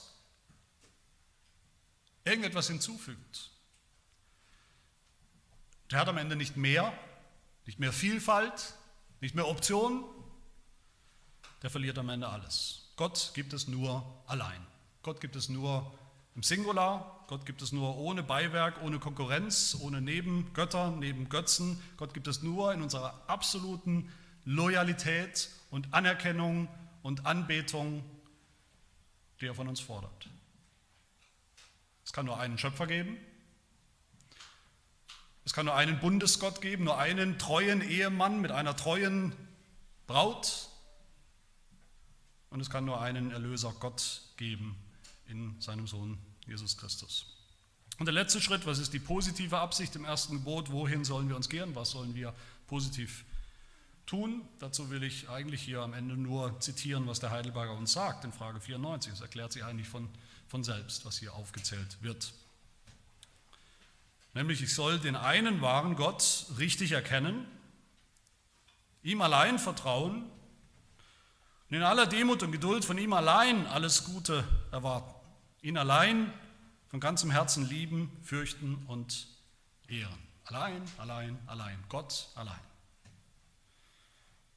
irgendetwas 2.24 2.66
hinzufügt, 2.66 3.52
der 5.92 6.00
hat 6.00 6.08
am 6.08 6.18
Ende 6.18 6.34
nicht 6.34 6.56
mehr, 6.56 6.92
nicht 7.64 7.78
mehr 7.78 7.92
Vielfalt, 7.92 8.74
nicht 9.20 9.36
mehr 9.36 9.46
Optionen, 9.46 10.02
der 11.62 11.70
verliert 11.70 11.96
am 11.96 12.08
Ende 12.08 12.28
alles. 12.28 12.90
Gott 12.96 13.30
gibt 13.34 13.52
es 13.52 13.68
nur 13.68 14.20
allein. 14.26 14.66
Gott 15.02 15.20
gibt 15.20 15.36
es 15.36 15.48
nur 15.48 15.96
im 16.38 16.44
Singular, 16.44 17.24
Gott 17.26 17.46
gibt 17.46 17.62
es 17.62 17.72
nur 17.72 17.96
ohne 17.96 18.22
Beiwerk, 18.22 18.80
ohne 18.84 19.00
Konkurrenz, 19.00 19.76
ohne 19.80 20.00
Nebengötter, 20.00 20.92
neben 20.92 21.28
Götzen. 21.28 21.82
Gott 21.96 22.14
gibt 22.14 22.28
es 22.28 22.44
nur 22.44 22.72
in 22.72 22.80
unserer 22.80 23.24
absoluten 23.26 24.08
Loyalität 24.44 25.50
und 25.72 25.92
Anerkennung 25.92 26.68
und 27.02 27.26
Anbetung, 27.26 28.04
die 29.40 29.46
er 29.46 29.54
von 29.56 29.66
uns 29.66 29.80
fordert. 29.80 30.28
Es 32.04 32.12
kann 32.12 32.26
nur 32.26 32.38
einen 32.38 32.56
Schöpfer 32.56 32.86
geben. 32.86 33.16
Es 35.44 35.52
kann 35.52 35.66
nur 35.66 35.74
einen 35.74 35.98
Bundesgott 35.98 36.60
geben, 36.60 36.84
nur 36.84 36.98
einen 36.98 37.36
treuen 37.40 37.80
Ehemann 37.80 38.40
mit 38.40 38.52
einer 38.52 38.76
treuen 38.76 39.32
Braut. 40.06 40.68
Und 42.50 42.60
es 42.60 42.70
kann 42.70 42.84
nur 42.84 43.00
einen 43.00 43.32
Erlöser 43.32 43.74
Gott 43.80 44.22
geben 44.36 44.76
in 45.26 45.60
seinem 45.60 45.88
Sohn 45.88 46.16
Jesus 46.48 46.76
Christus. 46.76 47.26
Und 47.98 48.06
der 48.06 48.14
letzte 48.14 48.40
Schritt, 48.40 48.64
was 48.66 48.78
ist 48.78 48.92
die 48.92 49.00
positive 49.00 49.58
Absicht 49.58 49.96
im 49.96 50.04
ersten 50.04 50.34
Gebot? 50.34 50.70
Wohin 50.70 51.04
sollen 51.04 51.28
wir 51.28 51.36
uns 51.36 51.48
gehen? 51.48 51.74
Was 51.74 51.90
sollen 51.90 52.14
wir 52.14 52.32
positiv 52.68 53.24
tun? 54.06 54.42
Dazu 54.60 54.90
will 54.90 55.02
ich 55.02 55.28
eigentlich 55.28 55.62
hier 55.62 55.80
am 55.82 55.92
Ende 55.92 56.16
nur 56.16 56.58
zitieren, 56.60 57.06
was 57.08 57.18
der 57.18 57.30
Heidelberger 57.30 57.72
uns 57.72 57.92
sagt 57.92 58.24
in 58.24 58.32
Frage 58.32 58.60
94. 58.60 59.12
Es 59.12 59.20
erklärt 59.20 59.52
sich 59.52 59.64
eigentlich 59.64 59.88
von, 59.88 60.08
von 60.46 60.62
selbst, 60.62 61.04
was 61.04 61.18
hier 61.18 61.34
aufgezählt 61.34 61.98
wird. 62.00 62.32
Nämlich, 64.34 64.62
ich 64.62 64.74
soll 64.74 65.00
den 65.00 65.16
einen 65.16 65.60
wahren 65.60 65.96
Gott 65.96 66.46
richtig 66.58 66.92
erkennen, 66.92 67.46
ihm 69.02 69.20
allein 69.20 69.58
vertrauen 69.58 70.24
und 71.68 71.76
in 71.76 71.82
aller 71.82 72.06
Demut 72.06 72.42
und 72.44 72.52
Geduld 72.52 72.84
von 72.84 72.98
ihm 72.98 73.12
allein 73.12 73.66
alles 73.66 74.04
Gute 74.04 74.44
erwarten. 74.70 75.17
Ihn 75.62 75.76
allein 75.76 76.32
von 76.88 77.00
ganzem 77.00 77.30
Herzen 77.30 77.68
lieben, 77.68 78.10
fürchten 78.22 78.76
und 78.86 79.28
ehren. 79.88 80.18
Allein, 80.44 80.82
allein, 80.96 81.38
allein. 81.46 81.84
Gott 81.88 82.28
allein. 82.34 82.60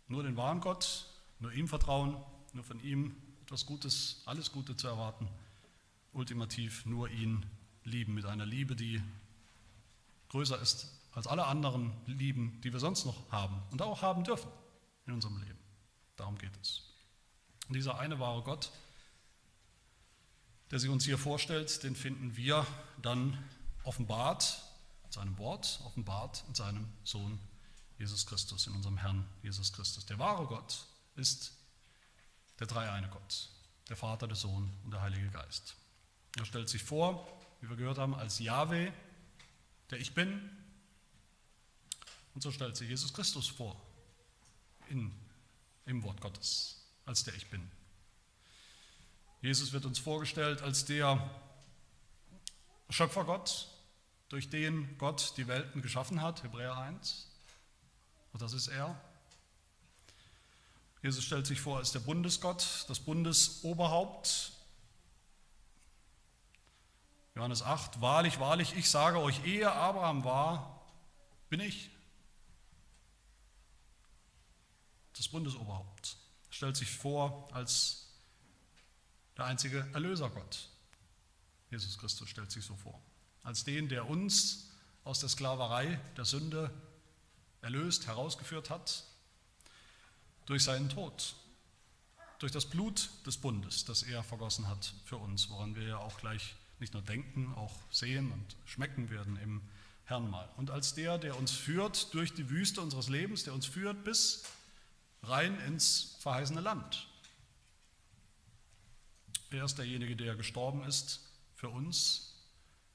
Nur 0.07 0.23
den 0.23 0.37
wahren 0.37 0.61
Gott, 0.61 1.07
nur 1.39 1.51
ihm 1.53 1.67
vertrauen, 1.67 2.17
nur 2.53 2.63
von 2.63 2.79
ihm 2.83 3.15
etwas 3.43 3.65
Gutes, 3.65 4.21
alles 4.25 4.51
Gute 4.51 4.75
zu 4.75 4.87
erwarten. 4.87 5.27
Ultimativ 6.13 6.85
nur 6.85 7.09
ihn 7.09 7.45
lieben 7.83 8.13
mit 8.13 8.25
einer 8.25 8.45
Liebe, 8.45 8.75
die 8.75 9.01
größer 10.29 10.59
ist 10.61 10.89
als 11.13 11.27
alle 11.27 11.45
anderen 11.45 11.91
Lieben, 12.05 12.61
die 12.61 12.71
wir 12.71 12.79
sonst 12.79 13.05
noch 13.05 13.29
haben 13.31 13.61
und 13.71 13.81
auch 13.81 14.01
haben 14.01 14.23
dürfen 14.23 14.49
in 15.05 15.13
unserem 15.13 15.37
Leben. 15.41 15.59
Darum 16.15 16.37
geht 16.37 16.55
es. 16.61 16.83
Und 17.67 17.75
dieser 17.75 17.99
eine 17.99 18.19
wahre 18.19 18.43
Gott, 18.43 18.71
der 20.71 20.79
sich 20.79 20.89
uns 20.89 21.03
hier 21.03 21.17
vorstellt, 21.17 21.83
den 21.83 21.95
finden 21.95 22.35
wir 22.37 22.65
dann 23.01 23.37
offenbart 23.83 24.63
in 25.03 25.11
seinem 25.11 25.37
Wort, 25.37 25.81
offenbart 25.85 26.43
in 26.47 26.55
seinem 26.55 26.87
Sohn 27.03 27.39
Jesus 27.99 28.25
Christus, 28.25 28.67
in 28.67 28.73
unserem 28.73 28.97
Herrn 28.97 29.27
Jesus 29.43 29.73
Christus. 29.73 30.05
Der 30.05 30.17
wahre 30.17 30.47
Gott 30.47 30.85
ist 31.15 31.53
der 32.59 32.67
dreieine 32.67 33.09
Gott, 33.09 33.49
der 33.89 33.97
Vater, 33.97 34.27
der 34.27 34.37
Sohn 34.37 34.71
und 34.85 34.91
der 34.91 35.01
Heilige 35.01 35.29
Geist. 35.29 35.75
Er 36.37 36.45
stellt 36.45 36.69
sich 36.69 36.83
vor, 36.83 37.27
wie 37.59 37.69
wir 37.69 37.75
gehört 37.75 37.97
haben, 37.97 38.15
als 38.15 38.39
Yahweh, 38.39 38.91
der 39.89 39.99
Ich 39.99 40.13
Bin. 40.13 40.49
Und 42.33 42.41
so 42.41 42.51
stellt 42.51 42.77
sich 42.77 42.87
Jesus 42.87 43.13
Christus 43.13 43.47
vor 43.47 43.75
in, 44.87 45.11
im 45.85 46.01
Wort 46.03 46.21
Gottes, 46.21 46.81
als 47.05 47.25
der 47.25 47.35
Ich 47.35 47.49
Bin. 47.49 47.69
Jesus 49.41 49.73
wird 49.73 49.85
uns 49.85 49.97
vorgestellt 49.97 50.61
als 50.61 50.85
der 50.85 51.29
Schöpfergott, 52.89 53.67
durch 54.29 54.49
den 54.49 54.97
Gott 54.99 55.33
die 55.35 55.47
Welten 55.47 55.81
geschaffen 55.81 56.21
hat, 56.21 56.43
Hebräer 56.43 56.77
1. 56.77 57.27
Und 58.33 58.41
das 58.41 58.53
ist 58.53 58.67
er. 58.67 58.99
Jesus 61.01 61.23
stellt 61.23 61.47
sich 61.47 61.59
vor 61.59 61.77
als 61.77 61.91
der 61.91 62.01
Bundesgott, 62.01 62.85
das 62.87 62.99
Bundesoberhaupt. 62.99 64.51
Johannes 67.33 67.63
8, 67.63 67.99
wahrlich, 67.99 68.39
wahrlich, 68.39 68.75
ich 68.75 68.89
sage 68.89 69.19
euch, 69.19 69.43
ehe 69.43 69.71
Abraham 69.71 70.23
war, 70.23 70.85
bin 71.49 71.61
ich. 71.61 71.89
Das 75.17 75.27
Bundesoberhaupt 75.29 76.17
stellt 76.51 76.77
sich 76.77 76.91
vor 76.91 77.49
als 77.53 78.00
der 79.37 79.45
einzige 79.45 79.87
Erlösergott. 79.93 80.69
Jesus 81.69 81.97
Christus 81.97 82.29
stellt 82.29 82.51
sich 82.51 82.65
so 82.65 82.75
vor. 82.75 83.01
Als 83.43 83.63
den, 83.63 83.89
der 83.89 84.07
uns 84.09 84.69
aus 85.03 85.19
der 85.19 85.29
Sklaverei 85.29 85.99
der 86.17 86.25
Sünde 86.25 86.71
erlöst, 87.61 88.07
herausgeführt 88.07 88.69
hat, 88.69 89.05
durch 90.45 90.63
seinen 90.63 90.89
Tod, 90.89 91.35
durch 92.39 92.51
das 92.51 92.65
Blut 92.65 93.09
des 93.25 93.37
Bundes, 93.37 93.85
das 93.85 94.03
er 94.03 94.23
vergossen 94.23 94.67
hat 94.67 94.93
für 95.05 95.17
uns, 95.17 95.49
woran 95.49 95.75
wir 95.75 95.83
ja 95.83 95.97
auch 95.97 96.17
gleich 96.17 96.55
nicht 96.79 96.93
nur 96.93 97.03
denken, 97.03 97.53
auch 97.55 97.75
sehen 97.91 98.31
und 98.31 98.57
schmecken 98.65 99.09
werden 99.09 99.37
im 99.37 99.61
Herrn 100.05 100.29
mal. 100.29 100.49
Und 100.57 100.71
als 100.71 100.93
der, 100.93 101.17
der 101.17 101.37
uns 101.37 101.51
führt 101.51 102.13
durch 102.13 102.33
die 102.33 102.49
Wüste 102.49 102.81
unseres 102.81 103.07
Lebens, 103.07 103.43
der 103.43 103.53
uns 103.53 103.65
führt 103.65 104.03
bis 104.03 104.43
rein 105.23 105.59
ins 105.61 106.17
verheißene 106.19 106.59
Land, 106.59 107.07
er 109.53 109.65
ist 109.65 109.77
derjenige, 109.77 110.15
der 110.15 110.35
gestorben 110.35 110.83
ist 110.83 111.21
für 111.55 111.69
uns, 111.69 112.35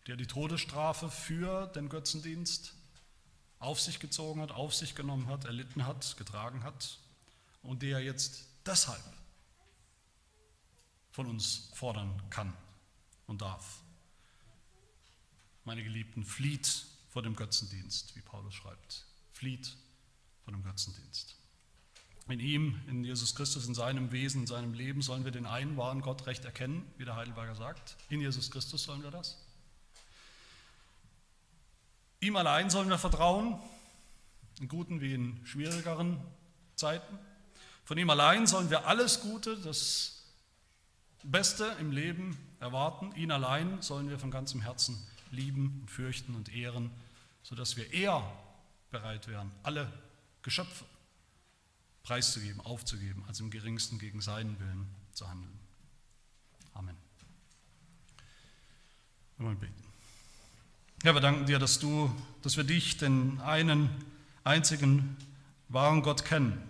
der 0.07 0.17
die 0.17 0.27
Todesstrafe 0.27 1.11
für 1.11 1.67
den 1.69 1.89
Götzendienst 1.89 2.75
auf 3.59 3.81
sich 3.81 4.01
gezogen 4.01 4.41
hat, 4.41 4.53
auf 4.53 4.75
sich 4.75 4.95
genommen 4.95 5.29
hat, 5.29 5.45
erlitten 5.45 5.87
hat, 5.87 6.17
getragen 6.17 6.63
hat 6.63 6.99
und 7.63 7.83
der 7.83 8.01
jetzt 8.01 8.47
deshalb 8.65 9.03
von 11.11 11.27
uns 11.27 11.71
fordern 11.75 12.23
kann 12.31 12.53
und 13.27 13.41
darf. 13.41 13.83
Meine 15.65 15.83
Geliebten, 15.83 16.25
flieht 16.25 16.87
vor 17.09 17.23
dem 17.23 17.35
Götzendienst, 17.35 18.15
wie 18.15 18.21
Paulus 18.21 18.55
schreibt. 18.55 19.07
Flieht 19.33 19.77
vor 20.45 20.53
dem 20.53 20.63
Götzendienst. 20.63 21.37
In 22.29 22.41
ihm, 22.41 22.81
in 22.89 23.05
Jesus 23.05 23.37
Christus, 23.37 23.66
in 23.68 23.74
seinem 23.74 24.11
Wesen, 24.11 24.43
in 24.43 24.47
seinem 24.49 24.74
Leben 24.74 25.01
sollen 25.01 25.24
wir 25.24 25.31
den 25.31 25.47
einen 25.47 25.77
wahren 25.77 26.01
Gott 26.01 26.27
recht 26.27 26.45
erkennen, 26.45 26.85
wie 26.97 27.05
der 27.05 27.14
Heidelberger 27.14 27.55
sagt. 27.55 27.97
In 28.09 28.20
Jesus 28.20 28.51
Christus 28.51 28.83
sollen 28.83 29.03
wir 29.03 29.12
das. 29.12 29.39
Ihm 32.20 32.35
allein 32.35 32.68
sollen 32.68 32.89
wir 32.89 32.99
vertrauen, 32.99 33.61
in 34.59 34.66
guten 34.66 35.01
wie 35.01 35.14
in 35.14 35.47
schwierigeren 35.47 36.18
Zeiten. 36.74 37.16
Von 37.85 37.97
ihm 37.97 38.11
allein 38.11 38.49
sollen 38.49 38.70
wir 38.70 38.89
alles 38.89 39.20
Gute, 39.20 39.57
das 39.59 40.24
Beste 41.22 41.77
im 41.79 41.93
Leben 41.93 42.37
erwarten. 42.59 43.14
Ihn 43.14 43.31
allein 43.31 43.83
sollen 43.83 44.11
wir 44.11 44.18
von 44.18 44.33
ganzem 44.33 44.62
Herzen 44.62 45.01
lieben 45.31 45.79
und 45.83 45.91
fürchten 45.93 46.35
und 46.35 46.53
ehren, 46.53 46.91
sodass 47.45 47.77
wir 47.77 47.93
eher 47.93 48.29
bereit 48.91 49.29
wären, 49.29 49.53
alle 49.62 49.93
Geschöpfe 50.43 50.85
preiszugeben, 52.07 52.61
aufzugeben, 52.61 53.25
als 53.27 53.41
im 53.41 53.51
geringsten 53.51 53.99
gegen 53.99 54.21
seinen 54.21 54.61
Willen 54.61 54.87
zu 55.13 55.29
handeln. 55.29 55.59
Amen. 56.73 56.97
Wir 59.37 59.47
wollen 59.47 59.59
beten. 59.59 59.83
Herr, 61.03 61.15
wir 61.15 61.21
danken 61.21 61.47
dir, 61.47 61.59
dass 61.59 61.81
du, 61.81 62.15
dass 62.43 62.57
wir 62.57 62.63
dich, 62.63 62.97
den 62.97 63.41
einen 63.41 63.91
einzigen 64.45 65.17
wahren 65.69 66.03
Gott 66.03 66.25
kennen. 66.25 66.63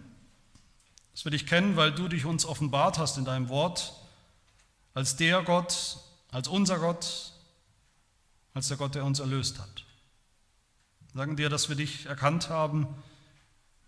Dass 1.12 1.26
wir 1.26 1.30
dich 1.30 1.46
kennen, 1.46 1.76
weil 1.76 1.92
du 1.92 2.08
dich 2.08 2.24
uns 2.24 2.46
offenbart 2.46 2.98
hast 2.98 3.18
in 3.18 3.26
deinem 3.26 3.50
Wort, 3.50 3.92
als 4.94 5.16
der 5.16 5.42
Gott, 5.42 5.98
als 6.30 6.48
unser 6.48 6.78
Gott, 6.78 7.34
als 8.54 8.68
der 8.68 8.78
Gott, 8.78 8.94
der 8.94 9.04
uns 9.04 9.20
erlöst 9.20 9.58
hat. 9.58 9.84
Wir 11.12 11.20
danken 11.20 11.36
dir, 11.36 11.50
dass 11.50 11.68
wir 11.68 11.76
dich 11.76 12.06
erkannt 12.06 12.48
haben, 12.48 12.88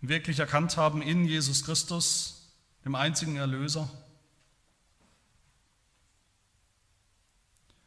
wirklich 0.01 0.39
erkannt 0.39 0.77
haben 0.77 1.01
in 1.01 1.25
Jesus 1.25 1.63
Christus, 1.65 2.49
dem 2.85 2.95
einzigen 2.95 3.35
Erlöser. 3.35 3.89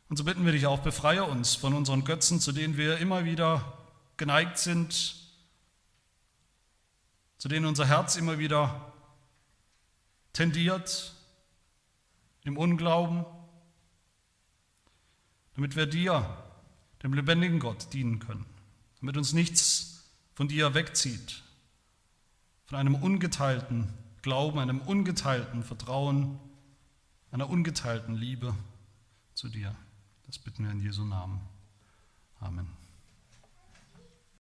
Und 0.09 0.17
so 0.17 0.25
bitten 0.25 0.45
wir 0.45 0.53
dich 0.53 0.67
auch, 0.67 0.81
befreie 0.81 1.25
uns 1.25 1.55
von 1.55 1.73
unseren 1.73 2.05
Götzen, 2.05 2.39
zu 2.39 2.53
denen 2.53 2.77
wir 2.77 2.99
immer 2.99 3.25
wieder 3.25 3.79
geneigt 4.19 4.59
sind, 4.59 5.17
zu 7.39 7.49
denen 7.49 7.65
unser 7.65 7.87
Herz 7.87 8.17
immer 8.17 8.39
wieder 8.39 8.93
tendiert 10.35 11.15
im 12.45 12.59
Unglauben, 12.59 13.25
damit 15.55 15.77
wir 15.77 15.87
dir, 15.87 16.37
dem 17.03 17.15
lebendigen 17.15 17.59
Gott, 17.59 17.93
dienen 17.93 18.19
können, 18.19 18.47
damit 19.01 19.17
uns 19.17 19.33
nichts 19.33 20.11
von 20.35 20.47
dir 20.47 20.75
wegzieht, 20.75 21.43
von 22.73 22.79
einem 22.79 22.95
ungeteilten 22.95 23.93
Glauben, 24.23 24.59
einem 24.59 24.81
ungeteilten 24.81 25.62
Vertrauen, 25.62 26.39
einer 27.31 27.51
ungeteilten 27.51 28.14
Liebe 28.14 28.55
zu 29.35 29.51
dir. 29.51 29.77
Das 30.25 30.39
bitten 30.39 30.64
wir 30.64 30.70
in 30.70 30.81
Jesu 30.81 31.05
Namen. 31.05 31.43
Amen. 32.41 32.82